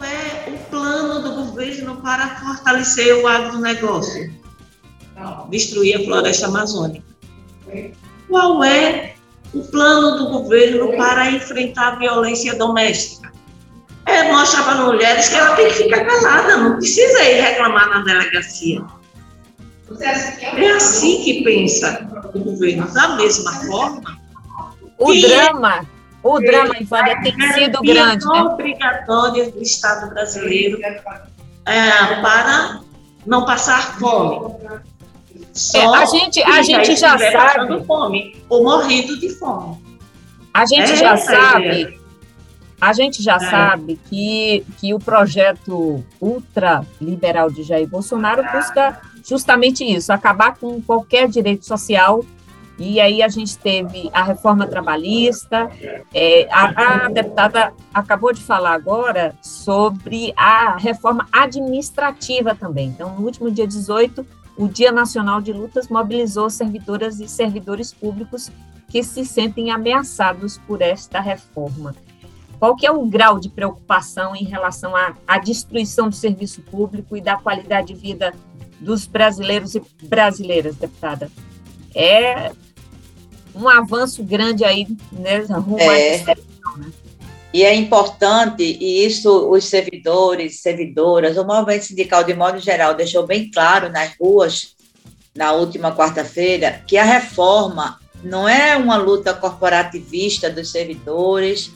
é 0.00 0.50
o 0.50 0.58
plano 0.70 1.20
do 1.20 1.44
governo 1.44 1.96
para 1.96 2.36
fortalecer 2.36 3.16
o 3.16 3.26
agronegócio, 3.26 4.32
destruir 5.50 5.96
a 5.96 6.04
floresta 6.04 6.46
amazônica. 6.46 7.04
Qual 8.28 8.62
é 8.62 9.14
o 9.52 9.62
plano 9.62 10.18
do 10.18 10.30
governo 10.30 10.96
para 10.96 11.30
enfrentar 11.30 11.94
a 11.94 11.96
violência 11.96 12.54
doméstica? 12.56 13.32
É 14.06 14.30
mostrar 14.30 14.64
para 14.64 14.74
as 14.74 14.86
mulheres 14.86 15.28
que 15.28 15.34
ela 15.34 15.56
tem 15.56 15.68
que 15.68 15.74
ficar 15.74 16.04
calada, 16.04 16.56
não 16.58 16.76
precisa 16.76 17.22
ir 17.24 17.40
reclamar 17.40 17.88
na 17.88 18.00
delegacia. 18.00 18.84
É 20.56 20.70
assim 20.70 21.22
que 21.22 21.42
pensa 21.42 22.13
o 22.34 22.40
governo. 22.40 22.92
Da 22.92 23.16
mesma 23.16 23.52
forma. 23.52 24.18
O 24.98 25.12
drama, 25.20 25.86
o 26.22 26.38
drama, 26.38 26.74
Ivânia, 26.80 27.20
tem 27.22 27.52
sido 27.52 27.80
grande. 27.82 28.24
Né? 28.26 28.42
obrigatória 28.42 29.50
do 29.50 29.62
Estado 29.62 30.08
brasileiro 30.10 30.78
é, 31.66 32.20
para 32.20 32.80
não 33.26 33.44
passar 33.44 33.98
fome. 33.98 34.54
É, 35.74 35.84
a 35.84 36.04
gente, 36.06 36.42
a 36.42 36.62
gente 36.62 36.96
já 36.96 37.18
sabe. 37.18 37.84
Fome, 37.84 38.36
ou 38.48 38.64
morrendo 38.64 39.18
de 39.18 39.30
fome. 39.30 39.82
A 40.52 40.64
gente 40.66 40.92
é 40.92 40.96
já 40.96 41.16
sabe. 41.16 41.98
A 42.80 42.92
gente 42.92 43.22
já 43.22 43.36
é. 43.36 43.50
sabe 43.50 43.98
que, 44.08 44.64
que 44.78 44.94
o 44.94 44.98
projeto 44.98 46.04
ultraliberal 46.20 47.50
de 47.50 47.62
Jair 47.62 47.88
Bolsonaro 47.88 48.44
busca 48.52 49.00
justamente 49.24 49.82
isso, 49.82 50.12
acabar 50.12 50.56
com 50.56 50.80
qualquer 50.82 51.28
direito 51.28 51.64
social. 51.64 52.24
E 52.76 53.00
aí 53.00 53.22
a 53.22 53.28
gente 53.28 53.56
teve 53.56 54.10
a 54.12 54.24
reforma 54.24 54.66
trabalhista, 54.66 55.70
é, 56.12 56.48
a, 56.50 57.04
a 57.04 57.08
deputada 57.08 57.72
acabou 57.92 58.32
de 58.32 58.42
falar 58.42 58.74
agora 58.74 59.36
sobre 59.40 60.34
a 60.36 60.76
reforma 60.76 61.28
administrativa 61.30 62.52
também. 62.52 62.88
Então, 62.88 63.14
no 63.14 63.24
último 63.24 63.48
dia 63.48 63.66
18, 63.66 64.26
o 64.56 64.66
Dia 64.66 64.90
Nacional 64.90 65.40
de 65.40 65.52
Lutas 65.52 65.88
mobilizou 65.88 66.50
servidoras 66.50 67.20
e 67.20 67.28
servidores 67.28 67.92
públicos 67.92 68.50
que 68.88 69.02
se 69.02 69.24
sentem 69.24 69.70
ameaçados 69.70 70.58
por 70.58 70.82
esta 70.82 71.20
reforma. 71.20 71.94
Qual 72.58 72.76
que 72.76 72.86
é 72.86 72.90
o 72.90 73.04
grau 73.06 73.38
de 73.38 73.48
preocupação 73.48 74.34
em 74.34 74.44
relação 74.44 74.94
à, 74.94 75.14
à 75.26 75.38
destruição 75.38 76.08
do 76.08 76.14
serviço 76.14 76.62
público 76.62 77.16
e 77.16 77.20
da 77.20 77.36
qualidade 77.36 77.88
de 77.88 77.94
vida 77.94 78.32
dos 78.84 79.06
brasileiros 79.06 79.74
e 79.74 79.82
brasileiras, 80.02 80.76
deputada. 80.76 81.30
É 81.94 82.52
um 83.54 83.68
avanço 83.68 84.22
grande 84.22 84.64
aí, 84.64 84.86
né, 85.12 85.38
rumo 85.38 85.78
é. 85.78 86.18
né? 86.18 86.34
E 87.52 87.62
é 87.62 87.72
importante, 87.72 88.64
e 88.64 89.06
isso 89.06 89.48
os 89.48 89.64
servidores, 89.66 90.60
servidoras, 90.60 91.36
o 91.36 91.44
movimento 91.44 91.84
sindical, 91.84 92.24
de 92.24 92.34
modo 92.34 92.58
geral, 92.58 92.94
deixou 92.94 93.24
bem 93.24 93.48
claro 93.48 93.88
nas 93.90 94.12
ruas, 94.20 94.74
na 95.36 95.52
última 95.52 95.94
quarta-feira, 95.94 96.82
que 96.84 96.98
a 96.98 97.04
reforma 97.04 98.00
não 98.24 98.48
é 98.48 98.76
uma 98.76 98.96
luta 98.96 99.32
corporativista 99.32 100.50
dos 100.50 100.72
servidores, 100.72 101.70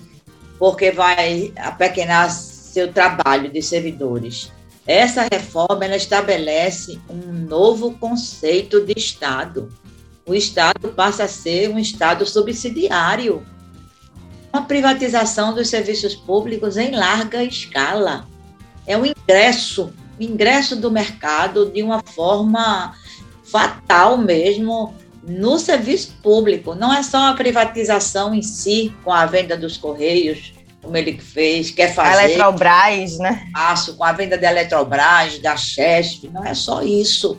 porque 0.58 0.90
vai 0.90 1.52
apequenar 1.56 2.28
seu 2.32 2.92
trabalho 2.92 3.48
de 3.48 3.62
servidores. 3.62 4.50
Essa 4.88 5.28
reforma 5.30 5.84
ela 5.84 5.96
estabelece 5.96 6.98
um 7.10 7.30
novo 7.30 7.98
conceito 7.98 8.80
de 8.80 8.94
Estado. 8.96 9.68
O 10.24 10.34
Estado 10.34 10.88
passa 10.96 11.24
a 11.24 11.28
ser 11.28 11.68
um 11.68 11.78
Estado 11.78 12.24
subsidiário. 12.24 13.46
Uma 14.50 14.62
privatização 14.62 15.54
dos 15.54 15.68
serviços 15.68 16.14
públicos 16.14 16.78
em 16.78 16.92
larga 16.92 17.44
escala. 17.44 18.26
É 18.86 18.96
o 18.96 19.04
ingresso, 19.04 19.92
o 20.18 20.22
ingresso 20.22 20.74
do 20.74 20.90
mercado 20.90 21.70
de 21.70 21.82
uma 21.82 22.02
forma 22.02 22.94
fatal 23.44 24.16
mesmo 24.16 24.94
no 25.22 25.58
serviço 25.58 26.16
público. 26.22 26.74
Não 26.74 26.94
é 26.94 27.02
só 27.02 27.28
a 27.28 27.34
privatização 27.34 28.34
em 28.34 28.40
si, 28.40 28.94
com 29.04 29.12
a 29.12 29.26
venda 29.26 29.54
dos 29.54 29.76
correios, 29.76 30.54
como 30.88 30.96
ele 30.96 31.18
fez, 31.18 31.70
quer 31.70 31.94
fazer. 31.94 32.16
A 32.16 32.24
Eletrobras, 32.24 33.18
né? 33.18 33.46
Passo 33.52 33.94
com 33.94 34.04
a 34.04 34.12
venda 34.12 34.38
da 34.38 34.50
Eletrobras, 34.50 35.38
da 35.38 35.54
Chesf, 35.54 36.26
não 36.32 36.42
é 36.42 36.54
só 36.54 36.82
isso. 36.82 37.38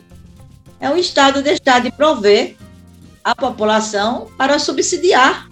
É 0.79 0.87
o 0.87 0.95
Estado 0.95 1.41
deixar 1.41 1.81
de 1.81 1.91
prover 1.91 2.55
a 3.23 3.33
população 3.33 4.27
para 4.37 4.59
subsidiar, 4.59 5.49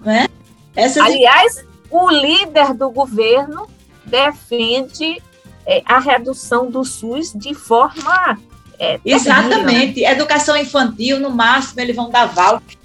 né? 0.00 0.26
Essas... 0.74 1.04
Aliás, 1.04 1.64
o 1.88 2.10
líder 2.10 2.74
do 2.74 2.90
governo 2.90 3.68
defende 4.04 5.22
é, 5.64 5.82
a 5.86 6.00
redução 6.00 6.68
do 6.68 6.84
SUS 6.84 7.32
de 7.32 7.54
forma. 7.54 8.40
É, 8.76 8.98
Exatamente. 9.04 10.04
Educação 10.04 10.56
infantil, 10.56 11.20
no 11.20 11.30
máximo, 11.30 11.80
eles 11.80 11.94
vão 11.94 12.10
dar 12.10 12.26
voucher. 12.26 12.76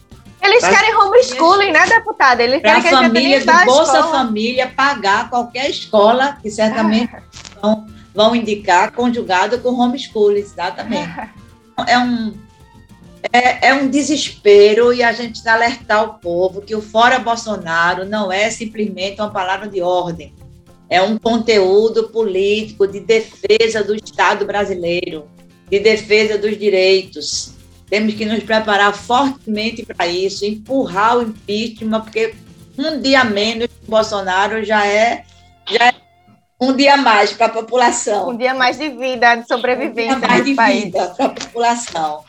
Eles 0.41 0.67
querem 0.67 0.95
homeschooling, 0.95 1.71
né, 1.71 1.85
deputada? 1.85 2.41
Eles 2.41 2.61
querem 2.61 2.81
que 2.81 2.87
a 2.87 2.91
família 2.91 3.39
do 3.39 3.65
Bolsa 3.65 3.99
escola. 3.99 4.11
Família 4.11 4.73
pagar 4.75 5.29
qualquer 5.29 5.69
escola, 5.69 6.37
que 6.41 6.49
certamente 6.49 7.11
vão, 7.61 7.85
vão 8.13 8.35
indicar, 8.35 8.91
conjugado 8.91 9.59
com 9.59 9.69
homeschooling, 9.69 10.39
exatamente. 10.39 11.11
É 11.87 11.97
um, 11.99 12.33
é, 13.31 13.69
é, 13.69 13.73
um 13.73 13.87
desespero 13.87 14.91
e 14.91 15.03
a 15.03 15.13
gente 15.13 15.47
alertar 15.47 16.03
o 16.03 16.13
povo 16.15 16.61
que 16.61 16.75
o 16.75 16.81
Fora 16.81 17.19
Bolsonaro 17.19 18.05
não 18.05 18.31
é 18.31 18.49
simplesmente 18.49 19.21
uma 19.21 19.29
palavra 19.29 19.67
de 19.67 19.81
ordem, 19.81 20.33
é 20.89 21.01
um 21.01 21.17
conteúdo 21.17 22.09
político 22.09 22.87
de 22.87 22.99
defesa 22.99 23.83
do 23.83 23.95
Estado 23.95 24.45
brasileiro, 24.45 25.25
de 25.69 25.79
defesa 25.79 26.37
dos 26.37 26.57
direitos. 26.57 27.53
Temos 27.91 28.13
que 28.13 28.23
nos 28.23 28.41
preparar 28.41 28.93
fortemente 28.93 29.85
para 29.85 30.07
isso, 30.07 30.45
empurrar 30.45 31.17
o 31.17 31.23
impeachment, 31.23 31.99
porque 31.99 32.33
um 32.77 33.01
dia 33.01 33.25
menos 33.25 33.67
o 33.85 33.91
Bolsonaro 33.91 34.63
já 34.63 34.87
é, 34.87 35.25
já 35.69 35.87
é 35.87 35.93
um 36.57 36.73
dia 36.73 36.95
mais 36.95 37.33
para 37.33 37.47
a 37.47 37.49
população. 37.49 38.29
Um 38.29 38.37
dia 38.37 38.53
mais 38.53 38.77
de 38.77 38.87
vida, 38.87 39.35
de 39.35 39.45
sobrevivência 39.45 40.15
um 40.15 40.19
dia 40.21 40.27
mais 40.29 40.45
de 40.45 40.53
país. 40.53 40.83
vida 40.85 41.07
para 41.17 41.25
a 41.25 41.29
população. 41.31 42.23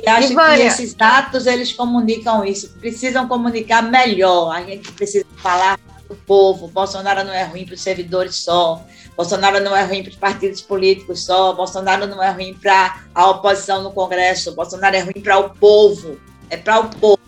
E 0.00 0.08
acho 0.08 0.32
Ivânia. 0.32 0.56
que 0.56 0.62
esses 0.62 0.94
dados, 0.94 1.46
eles 1.48 1.72
comunicam 1.72 2.44
isso. 2.44 2.78
Precisam 2.78 3.26
comunicar 3.26 3.82
melhor. 3.82 4.54
A 4.54 4.62
gente 4.62 4.92
precisa 4.92 5.26
falar 5.38 5.80
do 6.08 6.14
povo. 6.14 6.68
Bolsonaro 6.68 7.24
não 7.24 7.32
é 7.32 7.42
ruim 7.42 7.64
para 7.64 7.74
os 7.74 7.80
servidores 7.80 8.36
só. 8.36 8.84
Bolsonaro 9.18 9.58
não 9.58 9.76
é 9.76 9.82
ruim 9.82 10.04
para 10.04 10.10
os 10.10 10.16
partidos 10.16 10.60
políticos 10.60 11.24
só. 11.24 11.52
Bolsonaro 11.52 12.06
não 12.06 12.22
é 12.22 12.30
ruim 12.30 12.54
para 12.54 13.00
a 13.12 13.28
oposição 13.28 13.82
no 13.82 13.90
Congresso. 13.90 14.54
Bolsonaro 14.54 14.94
é 14.94 15.00
ruim 15.00 15.20
para 15.20 15.36
o 15.38 15.50
povo. 15.50 16.20
É 16.48 16.56
para 16.56 16.78
o 16.78 16.88
povo. 16.88 17.18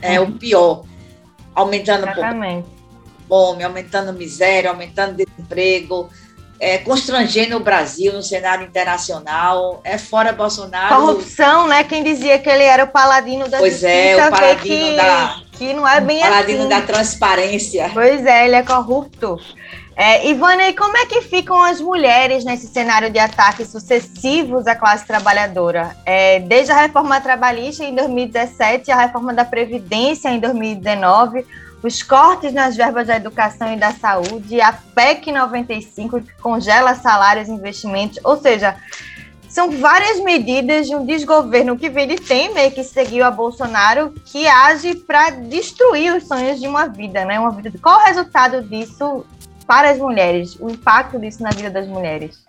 É 0.00 0.18
o 0.18 0.32
pior. 0.32 0.84
Aumentando 1.54 2.08
Exatamente. 2.08 2.66
fome, 3.28 3.62
aumentando 3.62 4.10
miséria, 4.14 4.70
aumentando 4.70 5.16
desemprego 5.16 6.08
é, 6.58 6.78
constrangendo 6.78 7.56
o 7.56 7.60
Brasil 7.60 8.12
no 8.12 8.22
cenário 8.22 8.66
internacional, 8.66 9.80
é 9.84 9.98
fora 9.98 10.32
Bolsonaro. 10.32 10.94
Corrupção, 10.94 11.66
né? 11.66 11.84
Quem 11.84 12.02
dizia 12.02 12.38
que 12.38 12.48
ele 12.48 12.64
era 12.64 12.84
o 12.84 12.88
paladino 12.88 13.48
da 13.48 13.58
pois 13.58 13.74
justiça, 13.74 13.90
é, 13.92 14.26
o 14.26 14.30
paladino 14.30 14.86
que, 14.86 14.96
da 14.96 15.36
que 15.52 15.74
não 15.74 15.86
é 15.86 16.00
bem 16.00 16.20
paladino 16.20 16.60
assim. 16.60 16.68
da 16.68 16.80
transparência. 16.80 17.90
Pois 17.92 18.24
é, 18.24 18.46
ele 18.46 18.56
é 18.56 18.62
corrupto. 18.62 19.38
É, 19.98 20.28
Ivana, 20.28 20.68
e 20.68 20.74
como 20.74 20.94
é 20.94 21.06
que 21.06 21.22
ficam 21.22 21.62
as 21.62 21.80
mulheres 21.80 22.44
nesse 22.44 22.66
cenário 22.66 23.10
de 23.10 23.18
ataques 23.18 23.68
sucessivos 23.68 24.66
à 24.66 24.76
classe 24.76 25.06
trabalhadora? 25.06 25.96
É, 26.04 26.38
desde 26.38 26.70
a 26.70 26.76
reforma 26.76 27.18
trabalhista 27.18 27.82
em 27.82 27.94
2017, 27.94 28.90
a 28.90 28.96
reforma 28.96 29.32
da 29.32 29.42
Previdência 29.42 30.28
em 30.28 30.38
2019, 30.38 31.46
os 31.82 32.02
cortes 32.02 32.52
nas 32.52 32.76
verbas 32.76 33.06
da 33.06 33.16
educação 33.16 33.72
e 33.72 33.78
da 33.78 33.90
saúde, 33.92 34.60
a 34.60 34.70
PEC 34.70 35.32
95, 35.32 36.20
que 36.20 36.32
congela 36.42 36.94
salários 36.94 37.48
e 37.48 37.52
investimentos, 37.52 38.18
ou 38.22 38.36
seja, 38.36 38.76
são 39.48 39.70
várias 39.70 40.20
medidas 40.20 40.86
de 40.86 40.94
um 40.94 41.06
desgoverno 41.06 41.78
que 41.78 41.88
veio 41.88 42.08
de 42.08 42.16
Temer, 42.16 42.74
que 42.74 42.84
seguiu 42.84 43.24
a 43.24 43.30
Bolsonaro, 43.30 44.12
que 44.26 44.46
age 44.46 44.94
para 44.94 45.30
destruir 45.30 46.14
os 46.14 46.28
sonhos 46.28 46.60
de 46.60 46.68
uma 46.68 46.86
vida, 46.86 47.24
né? 47.24 47.40
Uma 47.40 47.52
vida. 47.52 47.72
Qual 47.80 47.98
o 47.98 48.04
resultado 48.04 48.62
disso 48.62 49.24
para 49.66 49.90
as 49.90 49.98
mulheres? 49.98 50.56
O 50.60 50.70
impacto 50.70 51.18
disso 51.18 51.42
na 51.42 51.50
vida 51.50 51.70
das 51.70 51.86
mulheres? 51.86 52.44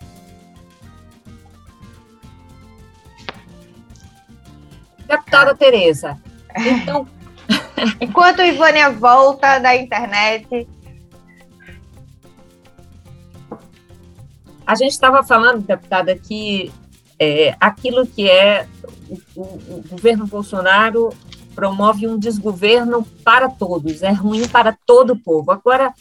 Deputada 5.08 5.56
Tereza, 5.56 6.22
então 6.58 7.08
Enquanto 8.02 8.42
Ivânia 8.42 8.90
volta 8.90 9.60
da 9.60 9.76
internet. 9.76 10.68
A 14.66 14.76
gente 14.76 14.92
estava 14.92 15.24
falando, 15.24 15.66
deputada, 15.66 16.16
que 16.18 16.72
é, 17.18 17.56
aquilo 17.60 18.06
que 18.06 18.30
é 18.30 18.68
o, 19.08 19.42
o, 19.42 19.44
o 19.44 19.84
governo 19.90 20.28
Bolsonaro 20.28 21.10
promove 21.56 22.06
um 22.06 22.20
desgoverno 22.20 23.04
para 23.24 23.50
todos, 23.50 24.04
é 24.04 24.12
ruim 24.12 24.48
para 24.48 24.78
todo 24.86 25.14
o 25.14 25.20
povo. 25.20 25.52
Agora, 25.52 25.94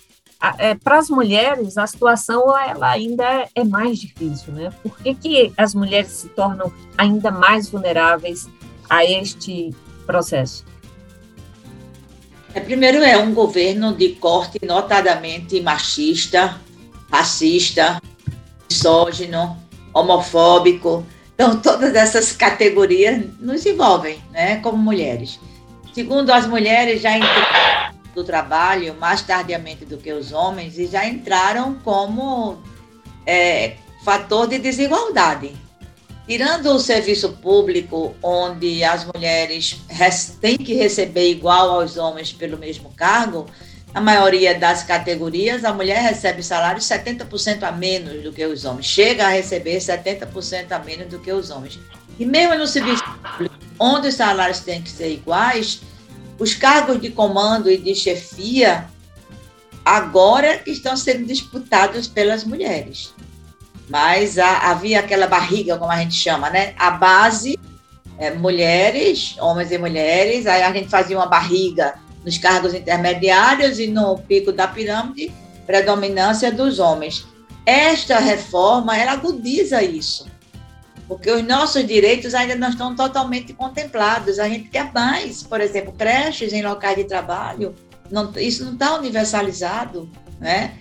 é, 0.59 0.75
para 0.75 0.99
as 0.99 1.09
mulheres, 1.09 1.79
a 1.79 1.87
situação 1.87 2.57
ela 2.59 2.91
ainda 2.91 3.25
é, 3.25 3.49
é 3.55 3.65
mais 3.65 3.99
difícil, 3.99 4.53
né? 4.53 4.71
Por 4.83 4.97
que, 4.99 5.15
que 5.15 5.53
as 5.57 5.75
mulheres 5.75 6.09
se 6.09 6.29
tornam 6.29 6.73
ainda 6.97 7.31
mais 7.31 7.69
vulneráveis 7.69 8.49
a 8.89 9.05
este 9.05 9.75
processo? 10.07 10.65
É, 12.55 12.61
primeiro, 12.61 13.03
é 13.03 13.19
um 13.19 13.35
governo 13.35 13.95
de 13.95 14.11
corte 14.11 14.59
notadamente 14.65 15.61
machista, 15.61 16.61
racista, 17.11 18.01
misógino, 18.69 19.57
homofóbico. 19.93 21.05
Então, 21.35 21.61
todas 21.61 21.95
essas 21.95 22.33
categorias 22.33 23.25
nos 23.39 23.65
envolvem, 23.67 24.23
né, 24.33 24.57
como 24.57 24.79
mulheres. 24.79 25.39
Segundo, 25.93 26.31
as 26.31 26.47
mulheres 26.47 27.03
já 27.03 27.11
do 28.17 28.25
trabalho 28.25 28.97
mais 28.99 29.21
tardiamente 29.21 29.85
do 29.85 29.99
que 29.99 30.11
os 30.11 30.33
homens 30.33 30.79
e 30.79 30.87
já 30.87 31.07
entraram 31.07 31.75
como 31.85 32.59
é, 33.27 33.77
fator 34.03 34.49
de 34.49 34.59
desigualdade. 34.59 35.55
Tirando 36.27 36.67
o 36.71 36.79
serviço 36.81 37.35
público, 37.35 38.17
onde 38.23 38.83
as 38.83 39.05
mulheres 39.05 39.81
têm 40.41 40.57
que 40.57 40.75
receber 40.75 41.31
igual 41.31 41.71
aos 41.71 41.99
homens 41.99 42.33
pelo 42.33 42.57
mesmo 42.57 42.91
cargo, 42.97 43.47
a 43.95 44.01
maioria 44.01 44.59
das 44.59 44.83
categorias, 44.83 45.65
a 45.65 45.73
mulher 45.73 46.01
recebe 46.03 46.43
salário 46.43 46.81
70% 46.81 47.63
a 47.63 47.71
menos 47.71 48.23
do 48.23 48.33
que 48.33 48.45
os 48.45 48.65
homens, 48.65 48.87
chega 48.87 49.27
a 49.27 49.29
receber 49.29 49.77
70% 49.77 50.73
a 50.73 50.79
menos 50.79 51.09
do 51.09 51.19
que 51.19 51.33
os 51.33 51.51
homens. 51.51 51.79
E 52.19 52.25
mesmo 52.25 52.55
no 52.57 52.67
serviço 52.67 53.05
público, 53.05 53.55
onde 53.79 54.09
os 54.09 54.15
salários 54.15 54.61
têm 54.61 54.83
que 54.83 54.91
ser 54.91 55.13
iguais, 55.13 55.83
os 56.39 56.55
cargos 56.55 57.01
de 57.01 57.11
comando 57.11 57.71
e 57.71 57.77
de 57.77 57.95
chefia 57.95 58.87
agora 59.85 60.61
estão 60.67 60.97
sendo 60.97 61.25
disputados 61.25 62.07
pelas 62.07 62.45
mulheres 62.45 63.15
mas 63.89 64.39
a, 64.39 64.71
havia 64.71 65.01
aquela 65.01 65.27
barriga, 65.27 65.79
como 65.79 65.91
a 65.91 65.99
gente 65.99 66.15
chama, 66.15 66.51
né? 66.51 66.75
A 66.79 66.91
base, 66.91 67.59
é, 68.19 68.33
mulheres, 68.33 69.37
homens 69.39 69.71
e 69.71 69.79
mulheres, 69.79 70.47
aí 70.47 70.63
a 70.63 70.73
gente 70.73 70.89
fazia 70.89 71.17
uma 71.17 71.27
barriga 71.27 71.95
nos 72.25 72.39
cargos 72.39 72.75
intermediários 72.75 73.79
e 73.79 73.87
no 73.87 74.19
pico 74.19 74.53
da 74.53 74.67
pirâmide, 74.67 75.33
predominância 75.65 76.51
dos 76.51 76.79
homens. 76.79 77.25
Esta 77.65 78.19
reforma, 78.19 78.97
ela 78.97 79.13
agudiza 79.13 79.83
isso, 79.83 80.27
porque 81.09 81.31
os 81.31 81.43
nossos 81.45 81.87
direitos 81.87 82.35
ainda 82.35 82.57
não 82.57 82.71
estão 82.71 82.95
totalmente 82.95 83.53
contemplados. 83.53 84.39
A 84.39 84.49
gente 84.49 84.69
quer 84.69 84.93
mais, 84.93 85.43
por 85.43 85.61
exemplo, 85.61 85.93
creches 85.93 86.53
em 86.53 86.63
locais 86.63 86.97
de 86.97 87.05
trabalho, 87.05 87.75
não, 88.11 88.33
isso 88.37 88.65
não 88.65 88.73
está 88.73 88.97
universalizado, 88.97 90.11
né? 90.41 90.75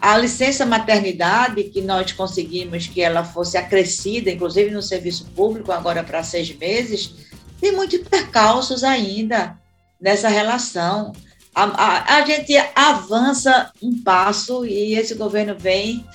A 0.00 0.16
licença 0.16 0.64
maternidade, 0.64 1.64
que 1.64 1.80
nós 1.80 2.12
conseguimos 2.12 2.86
que 2.86 3.00
ela 3.00 3.24
fosse 3.24 3.56
acrescida, 3.56 4.30
inclusive 4.30 4.70
no 4.70 4.80
serviço 4.80 5.24
público, 5.34 5.72
agora 5.72 6.04
para 6.04 6.22
seis 6.22 6.56
meses, 6.56 7.14
tem 7.60 7.72
muitos 7.72 7.98
percalços 8.06 8.84
ainda 8.84 9.58
nessa 10.00 10.28
relação. 10.28 11.12
A, 11.52 11.64
a, 11.64 12.16
a 12.18 12.24
gente 12.24 12.56
avança 12.76 13.72
um 13.82 14.00
passo 14.00 14.64
e 14.64 14.94
esse 14.94 15.14
governo 15.14 15.56
vem 15.58 16.06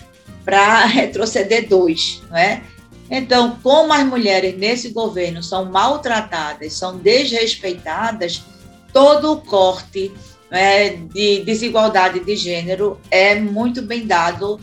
para 0.45 0.85
retroceder 0.87 1.67
dois, 1.67 2.21
não 2.29 2.37
é? 2.37 2.63
Então, 3.09 3.57
como 3.61 3.93
as 3.93 4.05
mulheres 4.05 4.57
nesse 4.57 4.89
governo 4.89 5.43
são 5.43 5.65
maltratadas, 5.65 6.73
são 6.73 6.97
desrespeitadas, 6.97 8.43
todo 8.91 9.33
o 9.33 9.41
corte 9.41 10.11
é, 10.49 10.89
de 10.89 11.43
desigualdade 11.43 12.19
de 12.19 12.35
gênero 12.35 12.99
é 13.09 13.39
muito 13.39 13.81
bem 13.81 14.05
dado 14.05 14.59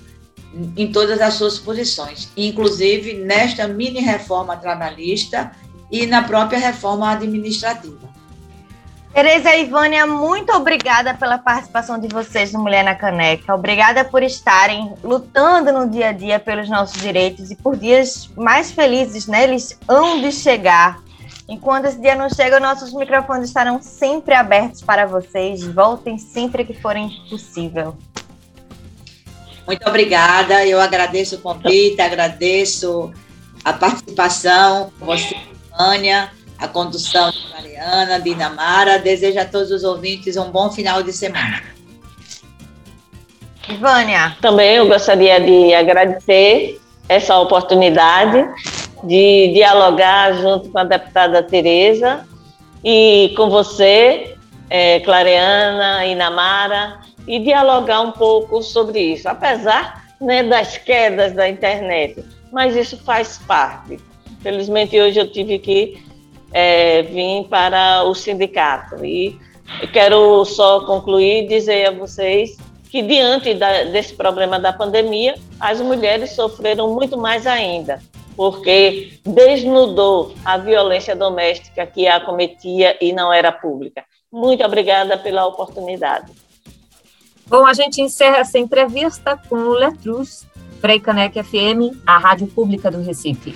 em 0.77 0.91
todas 0.91 1.21
as 1.21 1.35
suas 1.35 1.59
posições, 1.59 2.29
inclusive 2.37 3.15
nesta 3.15 3.69
mini 3.69 4.01
reforma 4.01 4.57
trabalhista 4.57 5.53
e 5.91 6.07
na 6.07 6.23
própria 6.23 6.59
reforma 6.59 7.11
administrativa. 7.11 8.09
Tereza 9.13 9.55
e 9.57 9.65
Ivânia, 9.65 10.07
muito 10.07 10.53
obrigada 10.53 11.13
pela 11.15 11.37
participação 11.37 11.99
de 11.99 12.07
vocês 12.07 12.53
no 12.53 12.61
Mulher 12.61 12.85
na 12.85 12.95
Caneca. 12.95 13.55
Obrigada 13.55 14.05
por 14.05 14.23
estarem 14.23 14.95
lutando 15.03 15.73
no 15.73 15.89
dia 15.91 16.11
a 16.11 16.13
dia 16.13 16.39
pelos 16.39 16.69
nossos 16.69 17.01
direitos 17.03 17.51
e 17.51 17.57
por 17.57 17.77
dias 17.77 18.31
mais 18.37 18.71
felizes, 18.71 19.27
né? 19.27 19.43
Eles 19.45 19.77
hão 19.89 20.21
de 20.21 20.31
chegar. 20.31 21.03
Enquanto 21.49 21.87
esse 21.87 22.01
dia 22.01 22.15
não 22.15 22.31
chega, 22.31 22.61
nossos 22.61 22.93
microfones 22.93 23.49
estarão 23.49 23.83
sempre 23.83 24.33
abertos 24.33 24.81
para 24.81 25.07
vocês. 25.07 25.67
Voltem 25.67 26.17
sempre 26.17 26.65
que 26.65 26.73
forem 26.73 27.11
possível. 27.29 27.97
Muito 29.67 29.87
obrigada. 29.89 30.65
Eu 30.65 30.81
agradeço 30.81 31.35
o 31.35 31.41
convite, 31.41 32.01
agradeço 32.01 33.13
a 33.65 33.73
participação, 33.73 34.93
você, 34.99 35.37
Ania, 35.73 36.31
a 36.61 36.69
condução 36.69 37.31
de 37.31 37.49
Mariana, 37.51 38.21
Dinamara. 38.21 38.99
Desejo 38.99 39.41
a 39.41 39.45
todos 39.45 39.71
os 39.71 39.83
ouvintes 39.83 40.37
um 40.37 40.51
bom 40.51 40.71
final 40.71 41.03
de 41.03 41.13
semana. 41.13 41.63
Vânia. 43.79 44.37
Também 44.41 44.77
eu 44.77 44.89
gostaria 44.89 45.41
de 45.41 45.75
agradecer 45.75 46.81
essa 47.09 47.39
oportunidade 47.39 48.49
de 49.05 49.53
dialogar 49.55 50.35
junto 50.35 50.69
com 50.71 50.79
a 50.79 50.85
deputada 50.85 51.43
Tereza 51.43 52.27
e 52.85 53.33
com 53.37 53.49
você, 53.49 54.37
é, 54.69 55.01
Clareana, 55.01 56.05
Inamara, 56.07 57.01
e 57.27 57.39
dialogar 57.39 58.01
um 58.01 58.13
pouco 58.13 58.63
sobre 58.63 58.99
isso, 59.01 59.29
apesar 59.29 60.05
né, 60.21 60.43
das 60.43 60.77
quedas 60.79 61.33
da 61.33 61.49
internet, 61.49 62.25
mas 62.53 62.77
isso 62.77 62.97
faz 62.99 63.39
parte. 63.39 63.99
Felizmente 64.43 64.99
hoje 64.99 65.21
eu 65.21 65.31
tive 65.31 65.59
que 65.59 66.03
é, 66.53 67.03
vir 67.03 67.47
para 67.49 68.05
o 68.05 68.15
sindicato 68.15 69.05
e 69.05 69.39
quero 69.93 70.45
só 70.45 70.81
concluir 70.81 71.47
dizer 71.47 71.87
a 71.87 71.91
vocês 71.93 72.57
que 72.91 73.03
diante 73.03 73.55
da, 73.55 73.85
desse 73.85 74.15
problema 74.15 74.59
da 74.59 74.73
pandemia, 74.73 75.37
as 75.61 75.81
mulheres 75.81 76.33
sofreram 76.33 76.93
muito 76.93 77.17
mais 77.17 77.47
ainda, 77.47 78.03
porque 78.37 79.21
desnudou 79.25 80.35
a 80.45 80.59
violência 80.59 81.15
doméstica 81.15 81.87
que 81.87 82.09
a 82.09 82.17
acometia 82.17 82.97
e 83.01 83.13
não 83.13 83.33
era 83.33 83.53
pública. 83.53 84.05
Muito 84.31 84.65
obrigada 84.65 85.17
pela 85.17 85.47
oportunidade. 85.47 86.33
Bom, 87.47 87.65
a 87.65 87.73
gente 87.73 88.01
encerra 88.01 88.39
essa 88.39 88.59
entrevista 88.59 89.41
com 89.49 89.57
o 89.57 89.73
Letruz, 89.73 90.47
Freicanec 90.81 91.41
FM, 91.43 91.97
a 92.07 92.19
rádio 92.19 92.47
pública 92.49 92.91
do 92.91 93.03
Recife. 93.03 93.55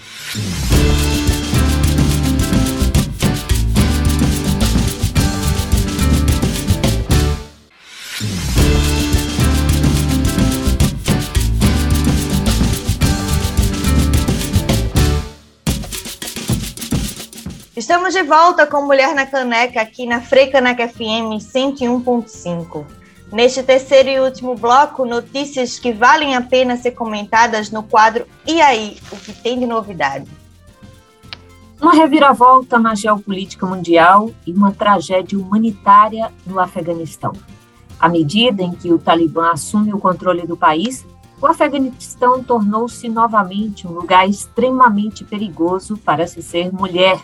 Estamos 17.77 18.15
de 18.15 18.23
volta 18.23 18.69
com 18.69 18.83
Mulher 18.83 19.17
na 19.17 19.27
Caneca 19.27 19.81
aqui 19.81 20.07
na 20.07 20.21
Freicaneca 20.21 20.87
FM 20.87 21.43
101.5. 21.43 22.87
Neste 23.33 23.65
terceiro 23.65 24.09
e 24.09 24.21
último 24.21 24.55
bloco, 24.55 25.05
notícias 25.05 25.77
que 25.77 25.93
valem 25.93 26.37
a 26.37 26.41
pena 26.41 26.77
ser 26.77 26.93
comentadas 26.93 27.73
no 27.73 27.83
quadro 27.83 28.29
E 28.47 28.61
aí, 28.61 28.97
o 29.11 29.17
que 29.17 29.33
tem 29.33 29.59
de 29.59 29.67
novidade? 29.67 30.31
Uma 31.83 31.95
reviravolta 31.95 32.79
na 32.79 32.95
geopolítica 32.95 33.67
mundial 33.67 34.31
e 34.47 34.53
uma 34.53 34.71
tragédia 34.71 35.37
humanitária 35.37 36.31
no 36.47 36.61
Afeganistão. 36.61 37.33
À 37.99 38.09
medida 38.09 38.63
em 38.63 38.71
que 38.71 38.93
o 38.93 39.01
Talibã 39.01 39.51
assume 39.51 39.93
o 39.93 39.99
controle 39.99 40.47
do 40.47 40.57
país, 40.57 41.05
o 41.43 41.47
Afeganistão 41.49 42.41
tornou-se 42.41 43.09
novamente 43.09 43.85
um 43.85 43.91
lugar 43.91 44.29
extremamente 44.29 45.25
perigoso 45.25 45.97
para 45.97 46.25
se 46.29 46.41
ser 46.41 46.73
mulher 46.73 47.19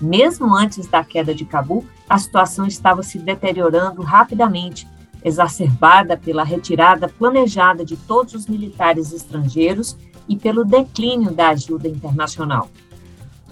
mesmo 0.00 0.54
antes 0.54 0.86
da 0.86 1.02
queda 1.04 1.34
de 1.34 1.44
Cabu, 1.44 1.84
a 2.08 2.18
situação 2.18 2.66
estava 2.66 3.02
se 3.02 3.18
deteriorando 3.18 4.02
rapidamente, 4.02 4.86
exacerbada 5.24 6.16
pela 6.16 6.44
retirada 6.44 7.08
planejada 7.08 7.84
de 7.84 7.96
todos 7.96 8.34
os 8.34 8.46
militares 8.46 9.12
estrangeiros 9.12 9.96
e 10.28 10.36
pelo 10.36 10.64
declínio 10.64 11.32
da 11.32 11.48
ajuda 11.48 11.88
internacional. 11.88 12.68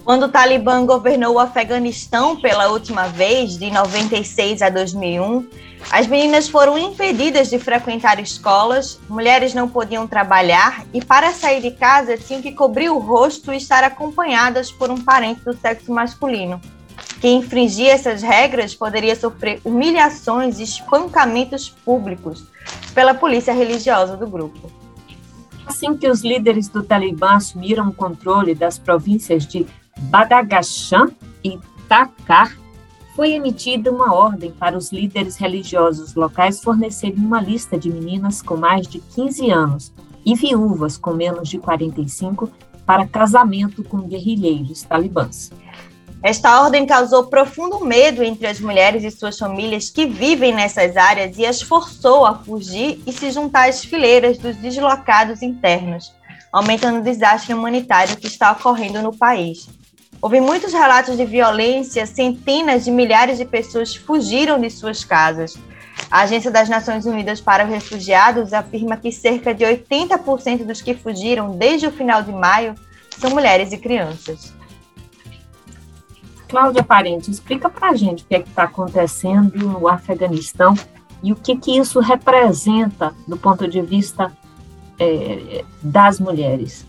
Quando 0.03 0.23
o 0.23 0.29
Talibã 0.29 0.85
governou 0.85 1.35
o 1.35 1.39
Afeganistão 1.39 2.37
pela 2.39 2.69
última 2.69 3.07
vez, 3.07 3.57
de 3.57 3.69
96 3.69 4.61
a 4.61 4.69
2001, 4.69 5.45
as 5.89 6.07
meninas 6.07 6.49
foram 6.49 6.77
impedidas 6.77 7.49
de 7.49 7.59
frequentar 7.59 8.19
escolas, 8.19 8.99
mulheres 9.07 9.53
não 9.53 9.69
podiam 9.69 10.05
trabalhar 10.05 10.85
e, 10.93 11.03
para 11.03 11.31
sair 11.31 11.61
de 11.61 11.71
casa, 11.71 12.17
tinham 12.17 12.41
que 12.41 12.51
cobrir 12.51 12.89
o 12.89 12.97
rosto 12.97 13.53
e 13.53 13.57
estar 13.57 13.83
acompanhadas 13.83 14.71
por 14.71 14.89
um 14.89 14.99
parente 14.99 15.41
do 15.41 15.55
sexo 15.55 15.91
masculino. 15.91 16.59
Quem 17.21 17.39
infringia 17.39 17.93
essas 17.93 18.21
regras 18.21 18.75
poderia 18.75 19.15
sofrer 19.15 19.61
humilhações 19.63 20.59
e 20.59 20.63
espancamentos 20.63 21.69
públicos 21.69 22.45
pela 22.93 23.13
polícia 23.13 23.53
religiosa 23.53 24.17
do 24.17 24.27
grupo. 24.27 24.71
Assim 25.65 25.95
que 25.95 26.09
os 26.09 26.21
líderes 26.21 26.67
do 26.67 26.83
Talibã 26.83 27.35
assumiram 27.35 27.89
o 27.89 27.93
controle 27.93 28.55
das 28.55 28.77
províncias 28.77 29.45
de 29.45 29.65
Badagashan 29.97 31.09
e 31.43 31.59
Takar, 31.87 32.57
foi 33.17 33.33
emitida 33.33 33.91
uma 33.91 34.13
ordem 34.13 34.51
para 34.51 34.77
os 34.77 34.91
líderes 34.91 35.37
religiosos 35.37 36.13
locais 36.13 36.61
fornecerem 36.61 37.17
uma 37.17 37.41
lista 37.41 37.75
de 37.75 37.89
meninas 37.89 38.43
com 38.43 38.55
mais 38.55 38.85
de 38.85 38.99
15 38.99 39.49
anos 39.49 39.91
e 40.23 40.35
viúvas 40.35 40.99
com 40.99 41.13
menos 41.13 41.49
de 41.49 41.57
45 41.57 42.47
para 42.85 43.07
casamento 43.07 43.83
com 43.83 44.01
guerrilheiros 44.01 44.83
talibãs. 44.83 45.49
Esta 46.21 46.61
ordem 46.61 46.85
causou 46.85 47.25
profundo 47.25 47.83
medo 47.83 48.23
entre 48.23 48.45
as 48.45 48.59
mulheres 48.59 49.03
e 49.03 49.09
suas 49.09 49.35
famílias 49.35 49.89
que 49.89 50.05
vivem 50.05 50.53
nessas 50.53 50.95
áreas 50.95 51.39
e 51.39 51.45
as 51.45 51.59
forçou 51.59 52.23
a 52.23 52.35
fugir 52.35 53.01
e 53.07 53.11
se 53.11 53.31
juntar 53.31 53.67
às 53.67 53.83
fileiras 53.83 54.37
dos 54.37 54.55
deslocados 54.57 55.41
internos, 55.41 56.13
aumentando 56.53 56.99
o 56.99 57.03
desastre 57.03 57.55
humanitário 57.55 58.15
que 58.15 58.27
está 58.27 58.51
ocorrendo 58.51 59.01
no 59.01 59.17
país. 59.17 59.67
Houve 60.21 60.41
muitos 60.41 60.73
relatos 60.73 61.15
de 61.15 61.25
violência, 61.25 62.05
centenas 62.05 62.85
de 62.85 62.91
milhares 62.91 63.37
de 63.37 63.45
pessoas 63.45 63.95
fugiram 63.95 64.59
de 64.59 64.69
suas 64.69 65.03
casas. 65.03 65.57
A 66.09 66.21
Agência 66.21 66.49
das 66.49 66.69
Nações 66.69 67.05
Unidas 67.05 67.39
para 67.39 67.65
os 67.65 67.69
Refugiados 67.69 68.53
afirma 68.53 68.97
que 68.97 69.11
cerca 69.11 69.53
de 69.53 69.63
80% 69.63 70.65
dos 70.65 70.81
que 70.81 70.93
fugiram 70.93 71.51
desde 71.51 71.87
o 71.87 71.91
final 71.91 72.23
de 72.23 72.31
maio 72.31 72.75
são 73.17 73.31
mulheres 73.31 73.71
e 73.71 73.77
crianças. 73.77 74.53
Cláudia 76.47 76.83
Parente, 76.83 77.29
explica 77.29 77.69
para 77.69 77.89
a 77.89 77.95
gente 77.95 78.23
o 78.23 78.27
que 78.27 78.35
é 78.35 78.39
está 78.39 78.63
acontecendo 78.63 79.57
no 79.57 79.87
Afeganistão 79.87 80.73
e 81.21 81.31
o 81.33 81.35
que, 81.35 81.57
que 81.57 81.77
isso 81.77 81.99
representa 81.99 83.13
do 83.27 83.37
ponto 83.37 83.67
de 83.67 83.81
vista 83.81 84.31
é, 84.97 85.63
das 85.81 86.19
mulheres. 86.19 86.85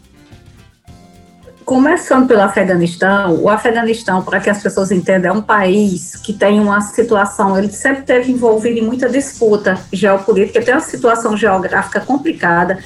Começando 1.69 2.27
pelo 2.27 2.41
Afeganistão, 2.41 3.43
o 3.43 3.47
Afeganistão, 3.51 4.23
para 4.23 4.41
que 4.41 4.49
as 4.49 4.63
pessoas 4.63 4.91
entendam, 4.91 5.33
é 5.35 5.35
um 5.35 5.43
país 5.43 6.17
que 6.17 6.33
tem 6.33 6.59
uma 6.59 6.81
situação, 6.81 7.59
ele 7.59 7.71
sempre 7.71 8.05
teve 8.05 8.33
envolvido 8.33 8.79
em 8.79 8.83
muita 8.83 9.07
disputa 9.07 9.79
geopolítica, 9.93 10.63
tem 10.63 10.73
uma 10.73 10.81
situação 10.81 11.37
geográfica 11.37 12.01
complicada. 12.01 12.79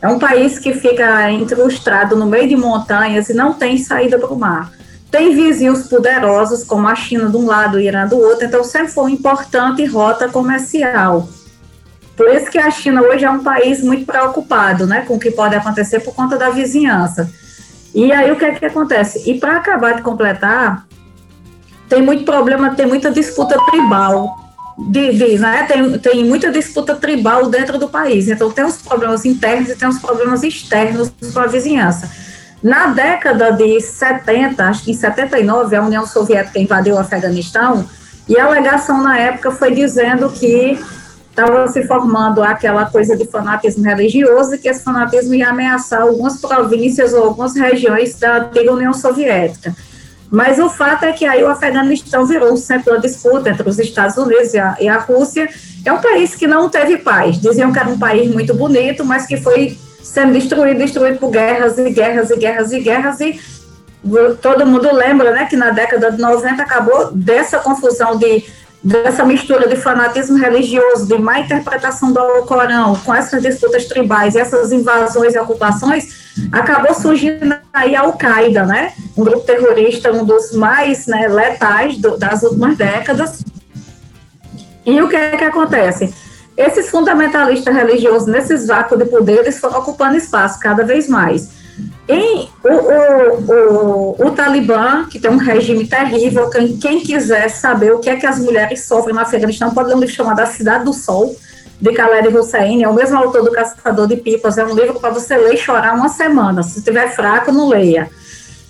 É 0.00 0.06
um 0.06 0.20
país 0.20 0.56
que 0.56 0.72
fica 0.72 1.28
incrustado 1.32 2.14
no 2.14 2.26
meio 2.26 2.48
de 2.48 2.54
montanhas 2.54 3.28
e 3.28 3.34
não 3.34 3.54
tem 3.54 3.76
saída 3.76 4.16
para 4.20 4.32
o 4.32 4.38
mar. 4.38 4.72
Tem 5.10 5.34
vizinhos 5.34 5.88
poderosos, 5.88 6.62
como 6.62 6.86
a 6.86 6.94
China 6.94 7.28
de 7.28 7.36
um 7.36 7.44
lado 7.44 7.80
e 7.80 7.82
o 7.82 7.84
Irã 7.88 8.06
do 8.06 8.20
outro, 8.20 8.46
então 8.46 8.62
sempre 8.62 8.92
foi 8.92 9.02
uma 9.02 9.10
importante 9.10 9.84
rota 9.84 10.28
comercial. 10.28 11.28
Por 12.16 12.28
isso 12.28 12.48
que 12.52 12.58
a 12.58 12.70
China 12.70 13.02
hoje 13.02 13.24
é 13.24 13.30
um 13.30 13.42
país 13.42 13.82
muito 13.82 14.06
preocupado 14.06 14.86
né, 14.86 15.00
com 15.00 15.14
o 15.14 15.18
que 15.18 15.32
pode 15.32 15.56
acontecer 15.56 15.98
por 15.98 16.14
conta 16.14 16.36
da 16.36 16.50
vizinhança. 16.50 17.28
E 17.98 18.12
aí 18.12 18.30
o 18.30 18.36
que 18.36 18.44
é 18.44 18.54
que 18.54 18.64
acontece? 18.64 19.28
E 19.28 19.40
para 19.40 19.56
acabar 19.56 19.96
de 19.96 20.02
completar, 20.02 20.86
tem 21.88 22.00
muito 22.00 22.22
problema, 22.22 22.72
tem 22.76 22.86
muita 22.86 23.10
disputa 23.10 23.58
tribal. 23.72 24.38
De, 24.78 25.12
de, 25.18 25.36
né? 25.36 25.64
tem, 25.64 25.98
tem 25.98 26.24
muita 26.24 26.52
disputa 26.52 26.94
tribal 26.94 27.50
dentro 27.50 27.76
do 27.76 27.88
país. 27.88 28.28
Então 28.28 28.52
tem 28.52 28.64
os 28.64 28.76
problemas 28.76 29.24
internos 29.24 29.70
e 29.70 29.74
tem 29.74 29.88
os 29.88 29.98
problemas 29.98 30.44
externos 30.44 31.10
com 31.34 31.40
a 31.40 31.48
vizinhança. 31.48 32.08
Na 32.62 32.86
década 32.86 33.50
de 33.50 33.80
70, 33.80 34.64
acho 34.64 34.84
que 34.84 34.92
em 34.92 34.94
79, 34.94 35.74
a 35.74 35.82
União 35.82 36.06
Soviética 36.06 36.60
invadiu 36.60 36.94
o 36.94 36.98
Afeganistão 37.00 37.84
e 38.28 38.38
a 38.38 38.44
alegação 38.44 39.02
na 39.02 39.18
época 39.18 39.50
foi 39.50 39.74
dizendo 39.74 40.30
que 40.30 40.78
estava 41.38 41.68
se 41.68 41.86
formando 41.86 42.42
aquela 42.42 42.86
coisa 42.86 43.16
de 43.16 43.24
fanatismo 43.24 43.84
religioso 43.84 44.54
e 44.54 44.58
que 44.58 44.68
esse 44.68 44.82
fanatismo 44.82 45.34
ia 45.34 45.50
ameaçar 45.50 46.02
algumas 46.02 46.40
províncias 46.40 47.12
ou 47.12 47.24
algumas 47.24 47.54
regiões 47.54 48.18
da 48.18 48.38
antiga 48.38 48.72
União 48.72 48.92
Soviética. 48.92 49.74
Mas 50.30 50.58
o 50.58 50.68
fato 50.68 51.04
é 51.04 51.12
que 51.12 51.24
aí 51.24 51.42
o 51.42 51.48
Afeganistão 51.48 52.26
virou 52.26 52.52
o 52.52 52.56
centro 52.56 52.92
da 52.92 52.98
disputa 52.98 53.50
entre 53.50 53.66
os 53.68 53.78
Estados 53.78 54.16
Unidos 54.16 54.52
e 54.52 54.58
a, 54.58 54.76
e 54.80 54.88
a 54.88 54.98
Rússia. 54.98 55.48
É 55.84 55.92
um 55.92 56.00
país 56.00 56.34
que 56.34 56.46
não 56.46 56.68
teve 56.68 56.98
paz. 56.98 57.40
Diziam 57.40 57.72
que 57.72 57.78
era 57.78 57.88
um 57.88 57.98
país 57.98 58.30
muito 58.30 58.52
bonito, 58.54 59.04
mas 59.04 59.24
que 59.24 59.38
foi 59.38 59.78
sendo 60.02 60.32
destruído, 60.32 60.78
destruído 60.78 61.18
por 61.18 61.30
guerras 61.30 61.78
e 61.78 61.88
guerras 61.90 62.30
e 62.30 62.36
guerras 62.36 62.72
e 62.72 62.80
guerras. 62.80 63.20
E 63.20 63.40
todo 64.42 64.66
mundo 64.66 64.92
lembra 64.92 65.30
né, 65.30 65.46
que 65.48 65.56
na 65.56 65.70
década 65.70 66.10
de 66.10 66.20
90 66.20 66.62
acabou 66.62 67.10
dessa 67.12 67.58
confusão 67.60 68.18
de 68.18 68.44
dessa 68.82 69.24
mistura 69.24 69.68
de 69.68 69.76
fanatismo 69.76 70.38
religioso, 70.38 71.06
de 71.06 71.18
má 71.18 71.40
interpretação 71.40 72.12
do 72.12 72.42
Corão, 72.46 72.94
com 72.96 73.14
essas 73.14 73.42
disputas 73.42 73.86
tribais, 73.86 74.36
essas 74.36 74.72
invasões 74.72 75.34
e 75.34 75.38
ocupações, 75.38 76.28
acabou 76.52 76.94
surgindo 76.94 77.56
aí 77.72 77.96
a 77.96 78.02
Al-Qaeda, 78.02 78.64
né? 78.64 78.92
Um 79.16 79.24
grupo 79.24 79.44
terrorista, 79.44 80.12
um 80.12 80.24
dos 80.24 80.52
mais 80.52 81.06
né, 81.06 81.26
letais 81.28 81.98
do, 81.98 82.16
das 82.16 82.42
últimas 82.42 82.76
décadas. 82.76 83.44
E 84.86 85.00
o 85.02 85.08
que 85.08 85.16
é 85.16 85.36
que 85.36 85.44
acontece? 85.44 86.14
Esses 86.56 86.88
fundamentalistas 86.88 87.74
religiosos, 87.74 88.26
nesses 88.26 88.66
vácuos 88.66 88.98
de 88.98 89.06
poder, 89.06 89.40
eles 89.40 89.58
foram 89.58 89.80
ocupando 89.80 90.16
espaço 90.16 90.58
cada 90.58 90.84
vez 90.84 91.08
mais. 91.08 91.57
Em, 92.08 92.48
o, 92.64 92.68
o, 92.68 94.16
o, 94.16 94.26
o, 94.26 94.30
Talibã, 94.30 95.04
que 95.04 95.18
tem 95.18 95.30
um 95.30 95.36
regime 95.36 95.86
terrível, 95.86 96.48
quem, 96.48 96.76
quem, 96.78 97.00
quiser 97.00 97.48
saber 97.50 97.92
o 97.92 97.98
que 97.98 98.08
é 98.08 98.16
que 98.16 98.26
as 98.26 98.38
mulheres 98.38 98.86
sofrem 98.86 99.14
no 99.14 99.20
Afeganistão, 99.20 99.74
pode 99.74 99.88
ler 99.88 99.96
um 99.96 100.00
livro 100.00 100.14
chamado 100.14 100.40
A 100.40 100.46
Cidade 100.46 100.84
do 100.84 100.92
Sol, 100.92 101.36
de 101.80 101.90
Khaled 101.92 102.36
Hussein, 102.36 102.82
é 102.82 102.88
o 102.88 102.94
mesmo 102.94 103.16
autor 103.16 103.44
do 103.44 103.52
Caçador 103.52 104.06
de 104.08 104.16
Pipas, 104.16 104.58
é 104.58 104.64
um 104.64 104.74
livro 104.74 104.98
para 104.98 105.10
você 105.10 105.36
ler 105.36 105.54
e 105.54 105.58
chorar 105.58 105.94
uma 105.94 106.08
semana, 106.08 106.62
se 106.62 106.78
estiver 106.78 107.14
fraco, 107.14 107.52
não 107.52 107.68
leia. 107.68 108.10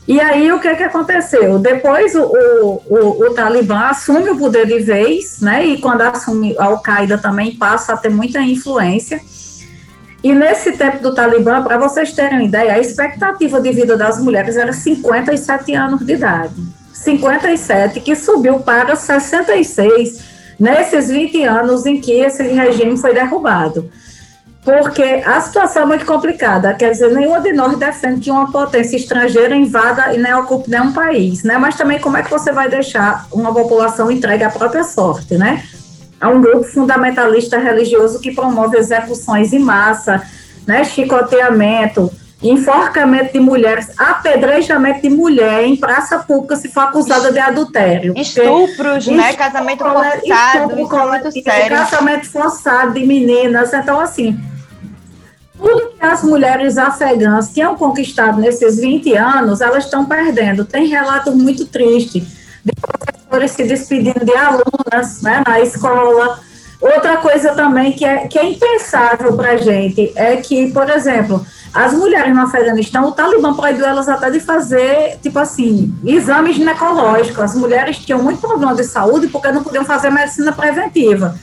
E 0.07 0.21
aí, 0.21 0.51
o 0.53 0.59
que, 0.59 0.69
é 0.69 0.75
que 0.75 0.83
aconteceu? 0.83 1.59
Depois, 1.59 2.15
o, 2.15 2.23
o, 2.23 3.27
o, 3.27 3.35
Talibã 3.35 3.89
assume 3.91 4.31
o 4.31 4.39
poder 4.39 4.67
de 4.67 4.79
vez, 4.79 5.41
né, 5.41 5.65
e 5.67 5.81
quando 5.81 6.01
assume 6.01 6.57
a 6.59 6.65
Al-Qaeda 6.65 7.19
também 7.19 7.55
passa 7.57 7.93
a 7.93 7.97
ter 7.97 8.09
muita 8.09 8.41
influência, 8.41 9.21
e 10.29 10.35
nesse 10.35 10.73
tempo 10.73 10.99
do 10.99 11.15
Talibã, 11.15 11.63
para 11.63 11.79
vocês 11.79 12.13
terem 12.13 12.41
uma 12.41 12.45
ideia, 12.45 12.75
a 12.75 12.79
expectativa 12.79 13.63
de 13.63 13.73
vida 13.73 13.97
das 13.97 14.23
mulheres 14.23 14.59
era 14.59 14.75
57 14.75 15.75
anos 15.75 16.05
de 16.05 16.13
idade. 16.13 16.53
57, 16.93 17.99
que 18.01 18.15
subiu 18.15 18.61
para 18.61 18.95
66 18.95 20.21
nesses 20.61 21.09
20 21.09 21.45
anos 21.45 21.87
em 21.87 21.99
que 21.99 22.13
esse 22.13 22.43
regime 22.43 22.99
foi 22.99 23.15
derrubado. 23.15 23.91
Porque 24.63 25.03
a 25.25 25.41
situação 25.41 25.85
é 25.85 25.87
muito 25.87 26.05
complicada, 26.05 26.75
quer 26.75 26.91
dizer, 26.91 27.11
nenhuma 27.11 27.41
de 27.41 27.55
nós 27.55 27.79
defende 27.79 28.21
que 28.21 28.31
uma 28.31 28.53
potência 28.53 28.97
estrangeira 28.97 29.57
invada 29.57 30.15
e 30.15 30.19
nem 30.19 30.35
ocupe 30.35 30.71
nenhum 30.71 30.93
país, 30.93 31.43
né? 31.43 31.57
Mas 31.57 31.75
também 31.75 31.99
como 32.01 32.19
é 32.19 32.23
que 32.23 32.31
você 32.31 32.53
vai 32.53 32.69
deixar 32.69 33.27
uma 33.33 33.51
população 33.55 34.11
entregue 34.11 34.45
à 34.45 34.51
própria 34.51 34.85
sorte, 34.85 35.39
né? 35.39 35.65
É 36.21 36.27
um 36.27 36.41
grupo 36.41 36.65
fundamentalista 36.65 37.59
religioso 37.59 38.21
que 38.21 38.35
promove 38.35 38.77
execuções 38.77 39.53
em 39.53 39.59
massa, 39.59 40.23
né, 40.67 40.85
chicoteamento, 40.85 42.11
enforcamento 42.43 43.33
de 43.33 43.41
mulheres, 43.41 43.89
apedrejamento 43.99 45.03
de 45.03 45.11
mulher 45.11 45.65
em 45.65 45.77
praça 45.77 46.19
pública 46.19 46.57
se 46.57 46.69
for 46.69 46.81
acusada 46.81 47.33
de 47.33 47.39
adultério. 47.39 48.15
Estupros, 48.17 49.07
né, 49.07 49.33
casamento 49.33 49.85
forçado, 49.85 50.23
estupro, 50.25 50.89
coletivo, 50.89 51.45
casamento 51.69 52.31
forçado 52.31 52.93
de 52.95 53.07
meninas, 53.07 53.73
então 53.73 54.01
assim, 54.01 54.39
tudo 55.57 55.93
que 55.99 56.05
as 56.05 56.23
mulheres 56.23 56.79
afegãs 56.79 57.53
tinham 57.53 57.77
conquistado 57.77 58.41
nesses 58.41 58.79
20 58.79 59.15
anos, 59.17 59.61
elas 59.61 59.85
estão 59.85 60.05
perdendo. 60.05 60.65
Tem 60.65 60.87
relatos 60.87 61.35
muito 61.35 61.67
tristes 61.67 62.38
de 62.75 62.81
professores 62.81 63.51
se 63.53 63.65
despedindo 63.65 64.25
de 64.25 64.35
alunas 64.35 65.23
né, 65.23 65.43
na 65.47 65.61
escola. 65.61 66.41
Outra 66.81 67.17
coisa 67.17 67.55
também 67.55 67.93
que 67.93 68.05
é, 68.05 68.29
que 68.29 68.39
é 68.39 68.45
impensável 68.45 69.37
para 69.37 69.53
a 69.53 69.57
gente 69.57 70.13
é 70.15 70.37
que, 70.37 70.71
por 70.71 70.89
exemplo, 70.89 71.45
as 71.75 71.93
mulheres 71.93 72.35
no 72.35 72.43
Afeganistão, 72.43 73.07
o 73.07 73.13
Talibã 73.13 73.55
proibiu 73.55 73.85
elas 73.85 74.09
até 74.09 74.31
de 74.31 74.41
fazer, 74.41 75.19
tipo 75.21 75.39
assim, 75.39 75.93
exames 76.05 76.57
ginecológicos. 76.57 77.43
As 77.43 77.55
mulheres 77.55 77.99
tinham 77.99 78.23
muito 78.23 78.41
problema 78.41 78.75
de 78.75 78.85
saúde 78.85 79.27
porque 79.29 79.51
não 79.51 79.63
podiam 79.63 79.85
fazer 79.85 80.11
medicina 80.11 80.53
preventiva. 80.53 81.35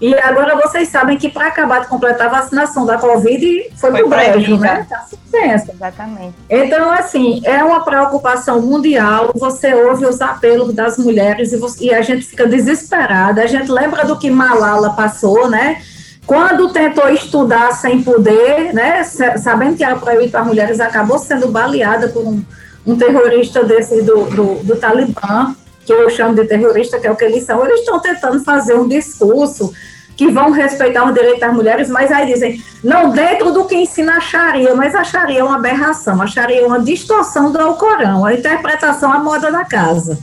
E 0.00 0.14
agora 0.14 0.54
vocês 0.56 0.88
sabem 0.88 1.16
que 1.18 1.28
para 1.28 1.48
acabar 1.48 1.80
de 1.80 1.88
completar 1.88 2.28
a 2.28 2.40
vacinação 2.40 2.86
da 2.86 2.96
Covid 2.96 3.70
foi, 3.76 3.90
foi 3.90 4.00
pro 4.00 4.08
brejo, 4.08 4.56
né? 4.56 4.86
Tá 4.88 5.00
suspensa. 5.00 5.72
Exatamente. 5.72 6.34
Então, 6.48 6.90
assim, 6.92 7.40
é 7.44 7.62
uma 7.64 7.84
preocupação 7.84 8.62
mundial. 8.62 9.32
Você 9.34 9.74
ouve 9.74 10.06
os 10.06 10.20
apelos 10.20 10.72
das 10.72 10.98
mulheres 10.98 11.52
e, 11.52 11.56
você, 11.56 11.86
e 11.86 11.94
a 11.94 12.00
gente 12.00 12.24
fica 12.26 12.46
desesperada. 12.46 13.42
A 13.42 13.46
gente 13.46 13.70
lembra 13.70 14.04
do 14.04 14.16
que 14.16 14.30
Malala 14.30 14.90
passou, 14.90 15.50
né? 15.50 15.82
Quando 16.24 16.72
tentou 16.72 17.08
estudar 17.08 17.72
sem 17.72 18.02
poder, 18.02 18.72
né? 18.72 19.02
Sabendo 19.02 19.76
que 19.76 19.82
era 19.82 19.96
proibido 19.96 20.30
para 20.30 20.44
mulheres, 20.44 20.78
acabou 20.78 21.18
sendo 21.18 21.48
baleada 21.48 22.08
por 22.08 22.24
um, 22.24 22.40
um 22.86 22.96
terrorista 22.96 23.64
desse 23.64 24.00
do, 24.02 24.26
do, 24.26 24.54
do 24.62 24.76
Talibã 24.76 25.56
que 25.88 25.92
eu 26.02 26.10
chamo 26.10 26.34
de 26.34 26.44
terrorista, 26.44 27.00
que 27.00 27.06
é 27.06 27.10
o 27.10 27.16
que 27.16 27.24
eles 27.24 27.44
são, 27.44 27.64
eles 27.64 27.80
estão 27.80 27.98
tentando 27.98 28.44
fazer 28.44 28.74
um 28.74 28.86
discurso 28.86 29.72
que 30.14 30.30
vão 30.30 30.50
respeitar 30.50 31.06
os 31.06 31.14
direitos 31.14 31.40
das 31.40 31.54
mulheres, 31.54 31.88
mas 31.88 32.12
aí 32.12 32.26
dizem, 32.26 32.62
não 32.84 33.10
dentro 33.10 33.52
do 33.52 33.64
que 33.64 33.74
ensina 33.74 34.18
a 34.18 34.20
Sharia, 34.20 34.74
mas 34.74 34.94
a 34.94 35.02
Sharia 35.02 35.40
é 35.40 35.44
uma 35.44 35.56
aberração, 35.56 36.20
a 36.20 36.26
Sharia 36.26 36.60
é 36.60 36.66
uma 36.66 36.80
distorção 36.80 37.50
do 37.50 37.58
Alcorão, 37.58 38.26
a 38.26 38.34
interpretação 38.34 39.10
à 39.10 39.18
moda 39.18 39.50
da 39.50 39.64
casa. 39.64 40.18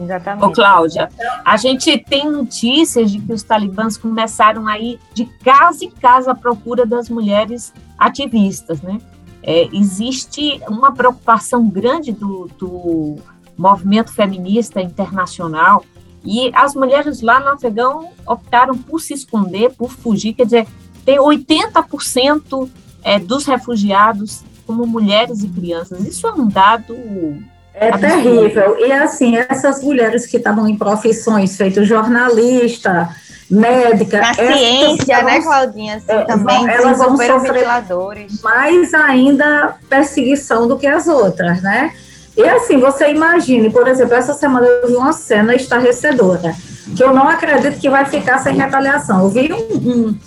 Exatamente. 0.00 0.44
Ô, 0.44 0.50
Cláudia, 0.50 1.08
a 1.44 1.56
gente 1.56 1.96
tem 1.98 2.28
notícias 2.28 3.10
de 3.10 3.20
que 3.20 3.32
os 3.32 3.44
talibãs 3.44 3.96
começaram 3.96 4.66
a 4.66 4.76
ir 4.78 4.98
de 5.14 5.24
casa 5.44 5.84
em 5.84 5.90
casa 5.90 6.32
à 6.32 6.34
procura 6.34 6.84
das 6.84 7.08
mulheres 7.08 7.72
ativistas, 7.96 8.82
né? 8.82 8.98
É, 9.42 9.68
existe 9.72 10.60
uma 10.68 10.92
preocupação 10.92 11.68
grande 11.68 12.10
do, 12.10 12.50
do 12.58 13.16
movimento 13.56 14.12
feminista 14.12 14.80
internacional, 14.80 15.84
e 16.24 16.50
as 16.54 16.74
mulheres 16.74 17.20
lá 17.22 17.38
no 17.38 17.50
Afegão 17.50 18.10
optaram 18.26 18.76
por 18.76 19.00
se 19.00 19.14
esconder, 19.14 19.72
por 19.72 19.90
fugir, 19.90 20.34
quer 20.34 20.44
dizer, 20.44 20.66
tem 21.04 21.18
80% 21.18 22.68
é, 23.04 23.18
dos 23.20 23.46
refugiados 23.46 24.42
como 24.66 24.84
mulheres 24.84 25.44
e 25.44 25.48
crianças. 25.48 26.04
Isso 26.04 26.26
é 26.26 26.32
um 26.32 26.48
dado 26.48 26.96
é 27.72 27.90
absurdo. 27.90 28.22
terrível. 28.22 28.76
E 28.80 28.90
assim, 28.90 29.36
essas 29.36 29.82
mulheres 29.84 30.26
que 30.26 30.36
estavam 30.36 30.66
em 30.66 30.76
profissões 30.76 31.56
feitas 31.56 31.86
jornalista, 31.86 33.08
médica. 33.50 34.20
Na 34.20 34.34
ciência, 34.34 35.22
né, 35.22 35.40
Claudinha? 35.40 35.96
Assim, 35.96 36.12
é, 36.12 36.24
também 36.24 36.68
elas 36.68 36.98
vão 36.98 37.16
sofrer 37.16 37.66
mais 38.42 38.94
ainda 38.94 39.76
perseguição 39.88 40.66
do 40.66 40.76
que 40.76 40.86
as 40.86 41.06
outras, 41.06 41.62
né? 41.62 41.92
E 42.36 42.44
assim, 42.44 42.78
você 42.78 43.10
imagine, 43.10 43.70
por 43.70 43.88
exemplo, 43.88 44.14
essa 44.14 44.34
semana 44.34 44.66
eu 44.66 44.88
vi 44.88 44.94
uma 44.94 45.12
cena 45.12 45.54
estarrecedora, 45.54 46.54
que 46.94 47.02
eu 47.02 47.14
não 47.14 47.26
acredito 47.28 47.80
que 47.80 47.88
vai 47.88 48.04
ficar 48.04 48.38
sem 48.38 48.54
retaliação. 48.54 49.22
Eu 49.22 49.28
vi 49.30 49.52
um, 49.52 49.56
um, 49.58 50.18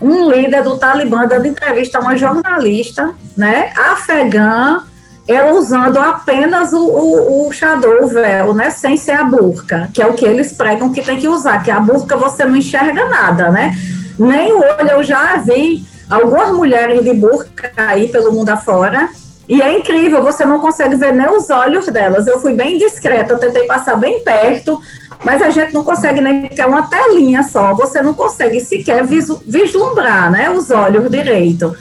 um 0.00 0.30
líder 0.30 0.62
do 0.62 0.78
Talibã 0.78 1.26
dando 1.26 1.46
entrevista 1.46 1.98
a 1.98 2.00
uma 2.00 2.16
jornalista, 2.16 3.14
né, 3.36 3.70
afegã, 3.76 4.82
ela 5.26 5.52
usando 5.52 5.98
apenas 5.98 6.72
o, 6.72 6.86
o, 6.86 7.48
o 7.48 7.52
xador, 7.52 8.02
o 8.02 8.08
véu, 8.08 8.54
né, 8.54 8.70
sem 8.70 8.96
ser 8.96 9.12
a 9.12 9.24
burca, 9.24 9.90
que 9.92 10.00
é 10.00 10.06
o 10.06 10.14
que 10.14 10.24
eles 10.24 10.54
pregam 10.54 10.90
que 10.90 11.02
tem 11.02 11.18
que 11.18 11.28
usar, 11.28 11.62
que 11.62 11.70
a 11.70 11.78
burca 11.78 12.16
você 12.16 12.46
não 12.46 12.56
enxerga 12.56 13.06
nada, 13.10 13.50
né, 13.50 13.76
nem 14.18 14.52
o 14.52 14.58
olho, 14.58 14.90
eu 14.90 15.02
já 15.02 15.36
vi 15.36 15.86
algumas 16.08 16.50
mulheres 16.50 17.04
de 17.04 17.12
burca 17.12 17.70
aí 17.76 18.08
pelo 18.08 18.32
mundo 18.32 18.48
afora, 18.48 19.10
e 19.48 19.62
é 19.62 19.78
incrível, 19.78 20.22
você 20.22 20.44
não 20.44 20.60
consegue 20.60 20.94
ver 20.96 21.14
nem 21.14 21.26
os 21.30 21.48
olhos 21.48 21.86
delas. 21.86 22.26
Eu 22.26 22.38
fui 22.38 22.52
bem 22.52 22.76
discreta, 22.76 23.32
eu 23.32 23.38
tentei 23.38 23.64
passar 23.64 23.96
bem 23.96 24.22
perto, 24.22 24.78
mas 25.24 25.40
a 25.40 25.48
gente 25.48 25.72
não 25.72 25.82
consegue 25.82 26.20
nem 26.20 26.42
porque 26.42 26.60
é 26.60 26.66
uma 26.66 26.82
telinha 26.82 27.42
só. 27.42 27.72
Você 27.72 28.02
não 28.02 28.12
consegue 28.12 28.60
sequer 28.60 29.04
vislumbrar, 29.04 30.30
né, 30.30 30.50
os 30.50 30.70
olhos 30.70 31.10
direito. 31.10 31.74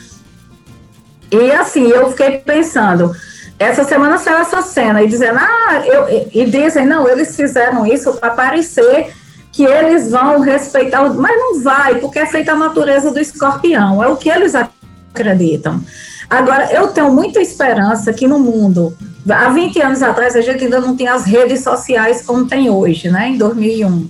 E 1.29 1.51
assim, 1.51 1.89
eu 1.89 2.09
fiquei 2.11 2.37
pensando, 2.37 3.13
essa 3.59 3.83
semana 3.83 4.17
saiu 4.17 4.37
essa 4.37 4.61
cena 4.61 5.03
e 5.03 5.07
dizendo, 5.07 5.39
ah, 5.39 5.83
eu, 5.85 6.27
e 6.33 6.45
dizem, 6.45 6.85
não, 6.85 7.05
eles 7.05 7.35
fizeram 7.35 7.85
isso 7.85 8.13
para 8.13 8.29
parecer 8.29 9.11
que 9.51 9.65
eles 9.65 10.11
vão 10.11 10.39
respeitar, 10.39 11.03
mas 11.13 11.35
não 11.35 11.61
vai, 11.61 11.95
porque 11.95 12.19
é 12.19 12.25
feita 12.25 12.53
a 12.53 12.55
natureza 12.55 13.11
do 13.11 13.19
escorpião, 13.19 14.01
é 14.01 14.07
o 14.07 14.15
que 14.15 14.29
eles 14.29 14.53
acreditam. 14.55 15.83
Agora, 16.29 16.73
eu 16.73 16.87
tenho 16.89 17.11
muita 17.11 17.39
esperança 17.41 18.11
que 18.11 18.27
no 18.27 18.37
mundo, 18.37 18.95
há 19.29 19.49
20 19.49 19.81
anos 19.81 20.03
atrás, 20.03 20.35
a 20.35 20.41
gente 20.41 20.65
ainda 20.65 20.81
não 20.81 20.95
tinha 20.95 21.13
as 21.13 21.23
redes 21.23 21.63
sociais 21.63 22.21
como 22.25 22.45
tem 22.45 22.69
hoje, 22.69 23.09
né, 23.09 23.29
em 23.29 23.37
2001. 23.37 24.09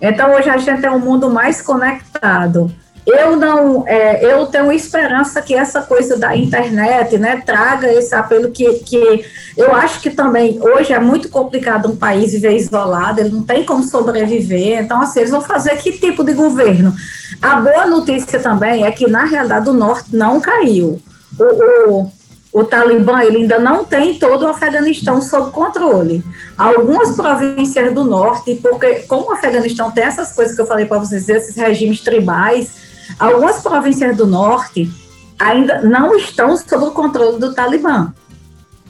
Então, 0.00 0.32
hoje 0.34 0.48
a 0.48 0.56
gente 0.56 0.80
tem 0.80 0.90
um 0.90 0.98
mundo 0.98 1.28
mais 1.28 1.60
conectado. 1.60 2.72
Eu 3.06 3.36
não, 3.36 3.86
é, 3.86 4.24
eu 4.24 4.46
tenho 4.46 4.72
esperança 4.72 5.40
que 5.40 5.54
essa 5.54 5.82
coisa 5.82 6.16
da 6.16 6.34
internet, 6.34 7.16
né, 7.18 7.42
traga 7.44 7.92
esse 7.92 8.14
apelo 8.14 8.50
que, 8.50 8.66
que 8.80 9.24
eu 9.56 9.72
acho 9.74 10.00
que 10.00 10.10
também 10.10 10.58
hoje 10.60 10.92
é 10.92 10.98
muito 10.98 11.28
complicado 11.28 11.88
um 11.88 11.96
país 11.96 12.32
viver 12.32 12.56
isolado, 12.56 13.20
ele 13.20 13.28
não 13.28 13.42
tem 13.42 13.62
como 13.62 13.84
sobreviver. 13.84 14.80
Então, 14.80 15.00
assim, 15.02 15.20
eles 15.20 15.30
vão 15.30 15.42
fazer 15.42 15.76
que 15.76 15.92
tipo 15.92 16.24
de 16.24 16.32
governo? 16.32 16.94
A 17.40 17.56
boa 17.56 17.86
notícia 17.86 18.40
também 18.40 18.84
é 18.84 18.90
que 18.90 19.06
na 19.06 19.24
realidade 19.24 19.68
o 19.68 19.74
norte 19.74 20.16
não 20.16 20.40
caiu 20.40 21.00
o, 21.38 21.90
o, 21.90 22.12
o 22.52 22.64
Talibã 22.64 23.22
ele 23.22 23.38
ainda 23.38 23.58
não 23.58 23.84
tem 23.84 24.18
todo 24.18 24.42
o 24.42 24.48
Afeganistão 24.48 25.20
sob 25.20 25.50
controle. 25.50 26.24
Algumas 26.56 27.14
províncias 27.14 27.92
do 27.92 28.04
norte, 28.04 28.54
porque 28.56 29.00
como 29.00 29.28
o 29.28 29.32
Afeganistão 29.32 29.90
tem 29.90 30.04
essas 30.04 30.32
coisas 30.32 30.54
que 30.54 30.62
eu 30.62 30.66
falei 30.66 30.86
para 30.86 30.98
vocês, 30.98 31.28
esses 31.28 31.54
regimes 31.54 32.00
tribais, 32.00 32.74
algumas 33.18 33.62
províncias 33.62 34.16
do 34.16 34.26
norte 34.26 34.90
ainda 35.38 35.82
não 35.82 36.16
estão 36.16 36.56
sob 36.56 36.86
o 36.86 36.90
controle 36.92 37.38
do 37.38 37.54
Talibã. 37.54 38.12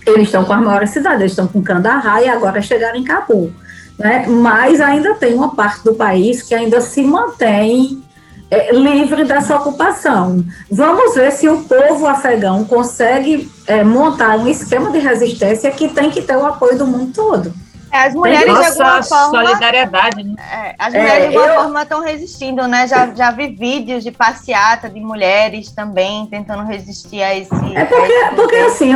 Eles 0.06 0.28
estão 0.28 0.44
com 0.44 0.52
as 0.52 0.62
maiores 0.62 0.90
cidades, 0.90 1.20
eles 1.20 1.32
estão 1.32 1.48
com 1.48 1.62
Kandahar 1.62 2.22
e 2.22 2.28
agora 2.28 2.62
chegaram 2.62 2.96
em 2.96 3.02
Cabul. 3.02 3.52
Né? 3.98 4.26
Mas 4.28 4.80
ainda 4.80 5.14
tem 5.14 5.34
uma 5.34 5.54
parte 5.54 5.82
do 5.82 5.94
país 5.94 6.42
que 6.42 6.54
ainda 6.54 6.80
se 6.80 7.02
mantém 7.02 8.05
é, 8.50 8.72
livre 8.72 9.24
dessa 9.24 9.56
ocupação. 9.56 10.44
Vamos 10.70 11.14
ver 11.14 11.32
se 11.32 11.48
o 11.48 11.62
povo 11.62 12.06
afegão 12.06 12.64
consegue 12.64 13.50
é, 13.66 13.82
montar 13.82 14.36
um 14.38 14.46
esquema 14.48 14.90
de 14.90 14.98
resistência 14.98 15.70
que 15.70 15.88
tem 15.88 16.10
que 16.10 16.22
ter 16.22 16.36
o 16.36 16.46
apoio 16.46 16.78
do 16.78 16.86
mundo 16.86 17.12
todo. 17.14 17.52
É, 17.92 17.98
as 18.08 18.14
mulheres 18.14 18.46
Nossa, 18.52 18.74
de 18.74 18.82
alguma 18.82 19.02
forma. 19.04 19.30
solidariedade, 19.46 20.22
né? 20.24 20.34
É, 20.52 20.74
as 20.78 20.92
mulheres 20.92 21.24
É, 21.24 21.28
de 21.28 21.36
alguma 21.36 21.54
eu- 21.54 21.62
forma 21.62 21.82
estão 21.82 22.00
resistindo, 22.02 22.66
né? 22.66 22.86
Já, 22.86 23.14
já 23.14 23.30
vi 23.30 23.46
vídeos 23.46 24.02
de 24.02 24.10
passeata 24.10 24.90
de 24.90 25.00
mulheres 25.00 25.70
também 25.70 26.26
tentando 26.26 26.64
resistir 26.64 27.22
a 27.22 27.34
esse. 27.34 27.48
É 27.74 27.84
porque, 27.84 28.12
esse 28.12 28.34
porque 28.34 28.56
assim, 28.56 28.92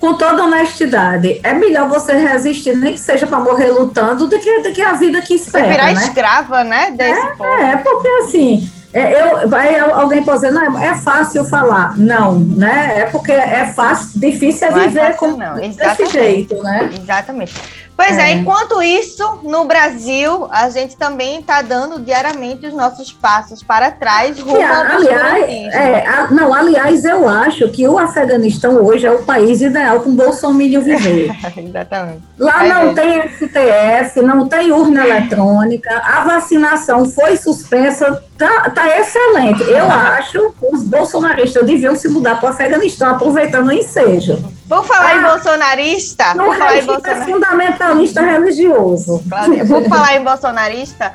com 0.00 0.14
toda 0.14 0.44
honestidade, 0.44 1.40
é 1.42 1.52
melhor 1.52 1.88
você 1.88 2.14
resistir, 2.14 2.74
nem 2.76 2.94
que 2.94 3.00
seja 3.00 3.26
para 3.26 3.38
morrer 3.38 3.68
lutando, 3.70 4.26
do 4.26 4.38
que, 4.40 4.60
do 4.60 4.72
que 4.72 4.82
a 4.82 4.94
vida 4.94 5.20
que 5.20 5.38
Você 5.38 5.44
espera, 5.44 5.68
virar 5.68 5.86
né? 5.92 5.92
escrava, 6.02 6.64
né? 6.64 6.90
Desse 6.90 7.26
povo. 7.36 7.44
É, 7.44 7.76
porque 7.76 8.08
assim, 8.24 8.68
é, 8.92 9.42
eu, 9.42 9.48
vai 9.48 9.78
alguém 9.78 10.22
pode 10.22 10.40
dizer, 10.40 10.52
não, 10.52 10.78
é 10.78 10.94
fácil 10.94 11.44
falar. 11.44 11.96
Não, 11.96 12.38
né? 12.38 13.00
É 13.00 13.04
porque 13.06 13.32
é 13.32 13.72
fácil, 13.74 14.18
difícil 14.20 14.68
é 14.68 14.70
Não 14.70 14.78
é 14.80 14.86
viver 14.88 15.00
fácil, 15.00 15.16
com, 15.18 15.36
não, 15.36 15.54
desse 15.54 16.06
jeito, 16.06 16.62
né? 16.62 16.90
Exatamente. 17.00 17.54
Pois 17.94 18.16
é. 18.18 18.22
É. 18.22 18.32
enquanto 18.32 18.82
isso, 18.82 19.40
no 19.44 19.64
Brasil, 19.66 20.48
a 20.50 20.68
gente 20.70 20.96
também 20.96 21.40
está 21.40 21.60
dando 21.62 22.00
diariamente 22.00 22.66
os 22.66 22.72
nossos 22.74 23.12
passos 23.12 23.62
para 23.62 23.90
trás 23.90 24.38
rumo 24.40 24.56
ao 24.56 24.96
aliás, 24.96 25.44
é, 25.74 26.06
a- 26.06 26.28
não, 26.30 26.52
aliás, 26.52 27.04
eu 27.04 27.28
acho 27.28 27.68
que 27.68 27.86
o 27.86 27.98
Afeganistão 27.98 28.82
hoje 28.82 29.06
é 29.06 29.12
o 29.12 29.22
país 29.22 29.60
ideal 29.60 30.02
um 30.06 30.16
Bolsonaro 30.16 30.52
viver. 30.82 31.30
Exatamente. 31.56 32.22
Lá 32.38 32.64
É 32.64 32.68
não 32.68 32.80
mesmo. 32.92 32.94
tem 32.94 33.28
STF, 33.28 34.22
não 34.22 34.48
tem 34.48 34.72
urna 34.72 35.06
eletrônica, 35.06 35.90
a 36.04 36.24
vacinação 36.24 37.04
foi 37.04 37.36
suspensa, 37.36 38.22
tá, 38.46 38.70
tá 38.70 38.98
excelente. 38.98 39.62
Eu 39.62 39.90
acho 39.90 40.52
que 40.58 40.66
os 40.74 40.82
bolsonaristas 40.82 41.64
deviam 41.64 41.94
se 41.94 42.08
mudar 42.08 42.40
para 42.40 42.48
o 42.48 42.52
Afeganistão, 42.52 43.10
aproveitando 43.10 43.68
o 43.68 43.72
ensejo. 43.72 44.36
Vou 44.66 44.82
falar 44.82 45.16
em 45.16 45.24
Ah, 45.24 45.30
bolsonarista. 45.32 46.34
No 46.34 46.44
Vou 46.44 46.54
falar 46.54 46.72
em 46.72 46.74
regime 46.76 46.92
bolsonarista. 46.92 47.32
fundamentalista 47.32 48.20
religioso. 48.22 49.22
Claro, 49.28 49.52
Vou 49.66 49.84
falar 49.88 50.16
em 50.16 50.24
bolsonarista. 50.24 51.14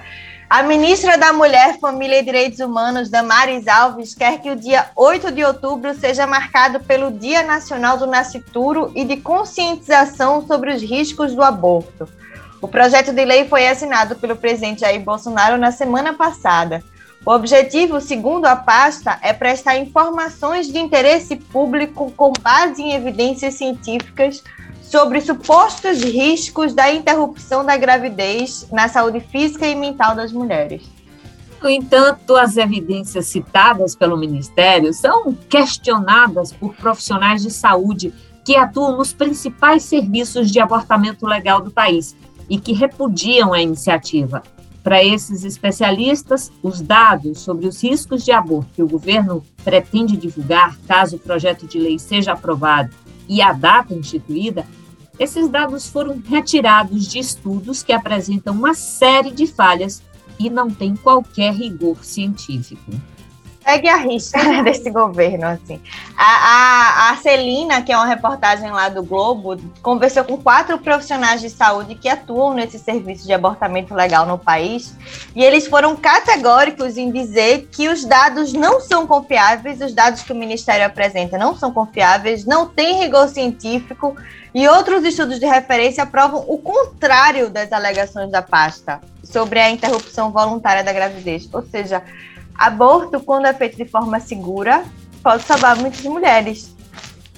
A 0.50 0.64
ministra 0.64 1.18
da 1.18 1.34
Mulher, 1.34 1.78
Família 1.78 2.20
e 2.20 2.24
Direitos 2.24 2.60
Humanos, 2.60 3.10
Damares 3.10 3.68
Alves, 3.68 4.16
quer 4.16 4.40
que 4.40 4.50
o 4.50 4.56
dia 4.56 4.86
8 4.96 5.30
de 5.34 5.44
outubro 5.44 5.94
seja 5.94 6.26
marcado 6.26 6.80
pelo 6.80 7.12
Dia 7.12 7.44
Nacional 7.44 7.98
do 7.98 8.08
Nascituro 8.08 8.90
e 8.96 9.04
de 9.04 9.18
conscientização 9.18 10.48
sobre 10.48 10.72
os 10.74 10.82
riscos 10.82 11.34
do 11.36 11.44
aborto. 11.44 12.08
O 12.62 12.68
projeto 12.68 13.12
de 13.12 13.26
lei 13.26 13.46
foi 13.48 13.68
assinado 13.68 14.16
pelo 14.16 14.38
presidente 14.38 14.82
Jair 14.82 15.02
Bolsonaro 15.02 15.58
na 15.58 15.72
semana 15.72 16.14
passada. 16.14 16.82
O 17.26 17.32
objetivo, 17.32 18.00
segundo 18.00 18.46
a 18.46 18.56
pasta, 18.56 19.20
é 19.22 19.34
prestar 19.34 19.78
informações 19.78 20.68
de 20.68 20.80
interesse 20.80 21.36
público 21.36 22.12
com 22.12 22.32
base 22.42 22.82
em 22.82 22.94
evidências 22.94 23.56
científicas 23.56 24.44
sobre 24.82 25.20
supostos 25.20 26.02
riscos 26.02 26.74
da 26.74 26.92
interrupção 26.94 27.66
da 27.66 27.76
gravidez 27.76 28.68
na 28.72 28.88
saúde 28.88 29.20
física 29.20 29.68
e 29.68 29.76
mental 29.76 30.16
das 30.16 30.32
mulheres. 30.32 30.84
No 31.62 31.70
entanto, 31.70 32.36
as 32.36 32.56
evidências 32.56 33.26
citadas 33.26 33.96
pelo 33.96 34.16
Ministério 34.16 34.94
são 34.94 35.34
questionadas 35.34 36.54
por 36.54 36.76
profissionais 36.76 37.42
de 37.42 37.52
saúde 37.52 38.14
que 38.46 38.56
atuam 38.56 38.96
nos 38.96 39.12
principais 39.12 39.84
serviços 39.84 40.50
de 40.50 40.60
abortamento 40.60 41.26
legal 41.26 41.62
do 41.62 41.72
país 41.72 42.16
e 42.50 42.58
que 42.58 42.72
repudiam 42.72 43.52
a 43.54 43.62
iniciativa. 43.62 44.42
Para 44.88 45.04
esses 45.04 45.44
especialistas, 45.44 46.50
os 46.64 46.80
dados 46.80 47.40
sobre 47.40 47.68
os 47.68 47.84
riscos 47.84 48.24
de 48.24 48.32
aborto 48.32 48.72
que 48.74 48.82
o 48.82 48.88
governo 48.88 49.44
pretende 49.62 50.16
divulgar, 50.16 50.78
caso 50.88 51.18
o 51.18 51.20
projeto 51.20 51.68
de 51.68 51.78
lei 51.78 52.00
seja 52.00 52.32
aprovado 52.32 52.96
e 53.28 53.42
a 53.42 53.52
data 53.52 53.94
instituída, 53.94 54.66
esses 55.20 55.50
dados 55.50 55.90
foram 55.90 56.24
retirados 56.26 57.06
de 57.06 57.20
estudos 57.20 57.84
que 57.84 57.92
apresentam 57.92 58.54
uma 58.54 58.74
série 58.74 59.32
de 59.32 59.46
falhas 59.46 60.02
e 60.40 60.50
não 60.50 60.70
têm 60.70 60.96
qualquer 60.96 61.54
rigor 61.54 62.06
científico. 62.06 62.90
Segue 63.68 63.90
a 63.90 63.98
risca 63.98 64.40
desse 64.64 64.90
governo, 64.90 65.46
assim. 65.46 65.82
A, 66.16 67.10
a, 67.10 67.12
a 67.12 67.18
Celina, 67.18 67.82
que 67.82 67.92
é 67.92 67.98
uma 67.98 68.06
reportagem 68.06 68.72
lá 68.72 68.88
do 68.88 69.04
Globo, 69.04 69.58
conversou 69.82 70.24
com 70.24 70.38
quatro 70.38 70.78
profissionais 70.78 71.42
de 71.42 71.50
saúde 71.50 71.96
que 71.96 72.08
atuam 72.08 72.54
nesse 72.54 72.80
serviço 72.80 73.28
de 73.28 73.34
abortamento 73.34 73.94
legal 73.94 74.26
no 74.26 74.38
país, 74.38 74.96
e 75.36 75.44
eles 75.44 75.68
foram 75.68 75.98
categóricos 75.98 76.98
em 76.98 77.12
dizer 77.12 77.68
que 77.70 77.90
os 77.90 78.06
dados 78.06 78.54
não 78.54 78.80
são 78.80 79.06
confiáveis, 79.06 79.82
os 79.82 79.94
dados 79.94 80.22
que 80.22 80.32
o 80.32 80.36
Ministério 80.36 80.86
apresenta 80.86 81.38
não 81.38 81.54
são 81.54 81.70
confiáveis, 81.70 82.46
não 82.46 82.68
tem 82.68 83.02
rigor 83.02 83.28
científico, 83.28 84.16
e 84.56 84.66
outros 84.66 85.04
estudos 85.04 85.42
de 85.42 85.46
referência 85.46 86.06
provam 86.06 86.46
o 86.48 86.58
contrário 86.58 87.50
das 87.50 87.74
alegações 87.74 88.32
da 88.32 88.42
pasta 88.42 89.02
sobre 89.22 89.60
a 89.60 89.70
interrupção 89.70 90.32
voluntária 90.32 90.86
da 90.86 90.94
gravidez. 90.94 91.50
Ou 91.52 91.62
seja, 91.64 92.02
aborto, 92.58 93.20
quando 93.20 93.46
é 93.46 93.54
feito 93.54 93.78
de 93.78 93.86
forma 93.86 94.20
segura, 94.20 94.84
pode 95.24 95.44
salvar 95.44 95.76
muitas 95.78 96.02
mulheres. 96.02 96.76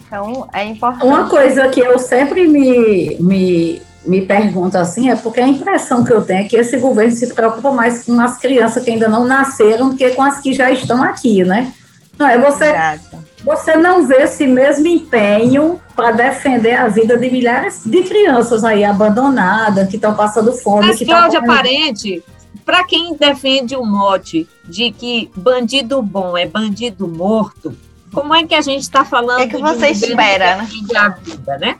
Então, 0.05 0.47
é 0.53 0.65
importante. 0.65 1.05
Uma 1.05 1.29
coisa 1.29 1.67
que 1.69 1.79
eu 1.79 1.99
sempre 1.99 2.47
me, 2.47 3.15
me, 3.19 3.81
me 4.05 4.21
pergunto 4.21 4.77
assim 4.77 5.09
é 5.09 5.15
porque 5.15 5.39
a 5.39 5.47
impressão 5.47 6.03
que 6.03 6.11
eu 6.11 6.23
tenho 6.23 6.41
é 6.41 6.43
que 6.45 6.55
esse 6.55 6.77
governo 6.77 7.11
se 7.11 7.33
preocupa 7.33 7.71
mais 7.71 8.05
com 8.05 8.19
as 8.19 8.37
crianças 8.37 8.83
que 8.83 8.89
ainda 8.89 9.07
não 9.07 9.25
nasceram 9.25 9.89
do 9.89 9.95
que 9.95 10.09
com 10.11 10.23
as 10.23 10.39
que 10.39 10.53
já 10.53 10.71
estão 10.71 11.03
aqui, 11.03 11.43
né? 11.43 11.71
Não 12.17 12.27
é 12.27 12.37
você, 12.37 12.65
Exato. 12.65 13.17
você 13.45 13.77
não 13.77 14.05
vê 14.05 14.23
esse 14.23 14.45
mesmo 14.45 14.87
empenho 14.87 15.79
para 15.95 16.11
defender 16.11 16.73
a 16.73 16.87
vida 16.87 17.17
de 17.17 17.29
milhares 17.29 17.81
de 17.85 18.03
crianças 18.03 18.63
aí 18.63 18.83
abandonadas, 18.83 19.87
que 19.87 19.95
estão 19.95 20.13
passando 20.13 20.51
fome. 20.51 20.87
Mas, 20.87 20.97
que 20.97 21.05
Cláudia 21.05 21.39
morrendo. 21.39 21.55
Parente, 21.55 22.23
para 22.69 22.83
quem 22.83 23.15
defende 23.15 23.75
o 23.75 23.83
mote 23.83 24.47
de 24.63 24.91
que 24.91 25.31
bandido 25.35 26.03
bom 26.03 26.37
é 26.37 26.45
bandido 26.45 27.07
morto, 27.07 27.75
como 28.13 28.31
é 28.35 28.45
que 28.45 28.53
a 28.53 28.61
gente 28.61 28.81
está 28.81 29.03
falando 29.03 29.39
O 29.39 29.47
que 29.47 29.55
que 29.55 29.57
de 29.57 29.63
você 29.63 29.87
um 29.87 29.89
espera, 29.89 30.65
que 30.67 30.93
né? 30.93 30.99
a 30.99 31.09
vida, 31.09 31.57
né? 31.57 31.79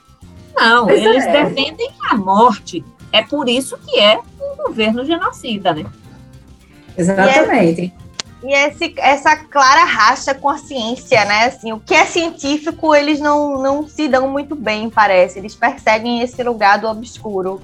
Não, 0.52 0.88
Pois 0.88 1.00
eles 1.00 1.24
é. 1.26 1.44
defendem 1.44 1.88
a 2.10 2.16
morte. 2.16 2.84
É 3.12 3.22
por 3.22 3.48
isso 3.48 3.78
que 3.86 4.00
é 4.00 4.18
um 4.18 4.64
governo 4.64 5.04
genocida, 5.04 5.72
né? 5.72 5.86
Exatamente. 6.98 7.94
E 8.42 8.52
esse, 8.52 8.92
essa 8.96 9.36
clara 9.36 9.84
racha 9.84 10.34
com 10.34 10.48
a 10.48 10.58
ciência, 10.58 11.24
né? 11.24 11.44
Assim, 11.44 11.72
o 11.72 11.78
que 11.78 11.94
é 11.94 12.04
científico, 12.04 12.96
eles 12.96 13.20
não, 13.20 13.62
não 13.62 13.86
se 13.86 14.08
dão 14.08 14.28
muito 14.28 14.56
bem, 14.56 14.90
parece. 14.90 15.38
Eles 15.38 15.54
perseguem 15.54 16.20
esse 16.20 16.42
lugar 16.42 16.80
do 16.80 16.88
obscuro. 16.88 17.60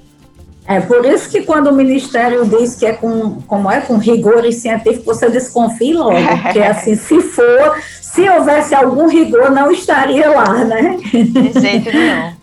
É 0.69 0.81
por 0.81 1.07
isso 1.07 1.31
que 1.31 1.43
quando 1.43 1.69
o 1.69 1.73
Ministério 1.73 2.45
diz 2.45 2.75
que 2.75 2.87
é 2.87 2.93
com, 2.93 3.41
como 3.43 3.71
é, 3.71 3.81
com 3.81 3.99
rigor 3.99 4.45
e 4.45 4.53
científico, 4.53 5.05
você 5.05 5.31
desconfie 5.31 5.95
logo, 5.95 6.17
porque 6.43 6.59
assim, 6.63 6.97
se 6.97 7.21
for, 7.21 7.81
se 8.03 8.29
houvesse 8.29 8.75
algum 8.75 9.09
rigor, 9.09 9.49
não 9.51 9.71
estaria 9.71 10.29
lá, 10.29 10.65
né? 10.65 10.99
De 11.13 11.61
jeito 11.61 11.93
nenhum. 11.93 12.35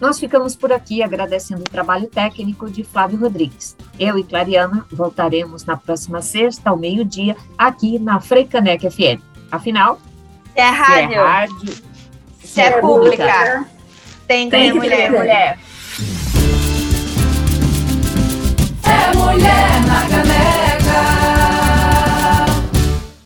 Nós 0.01 0.19
ficamos 0.19 0.57
por 0.57 0.73
aqui 0.73 1.01
agradecendo 1.01 1.61
o 1.61 1.69
trabalho 1.69 2.07
técnico 2.07 2.69
de 2.69 2.83
Flávio 2.83 3.17
Rodrigues. 3.17 3.77
Eu 3.97 4.19
e 4.19 4.25
Clariana 4.25 4.85
voltaremos 4.91 5.63
na 5.63 5.77
próxima 5.77 6.21
sexta, 6.21 6.69
ao 6.69 6.75
meio-dia, 6.75 7.37
aqui 7.57 7.97
na 7.97 8.19
Freicaneca 8.19 8.91
FM. 8.91 9.34
Afinal, 9.51 9.99
se 10.53 10.59
é, 10.59 10.63
é 10.63 10.69
rádio, 10.69 11.09
se 11.09 11.15
é, 11.15 11.23
rádio, 11.23 11.59
se 12.39 12.47
se 12.47 12.61
é, 12.61 12.65
é 12.65 12.71
pública, 12.81 13.17
pública, 13.17 13.65
tem, 14.27 14.49
tem 14.49 14.71
que 14.71 14.77
mulher, 14.77 15.11
mulher. 15.11 15.19
mulher. 15.19 15.59
É 18.83 19.15
mulher 19.15 19.81
na 19.87 20.07
galera. 20.07 20.64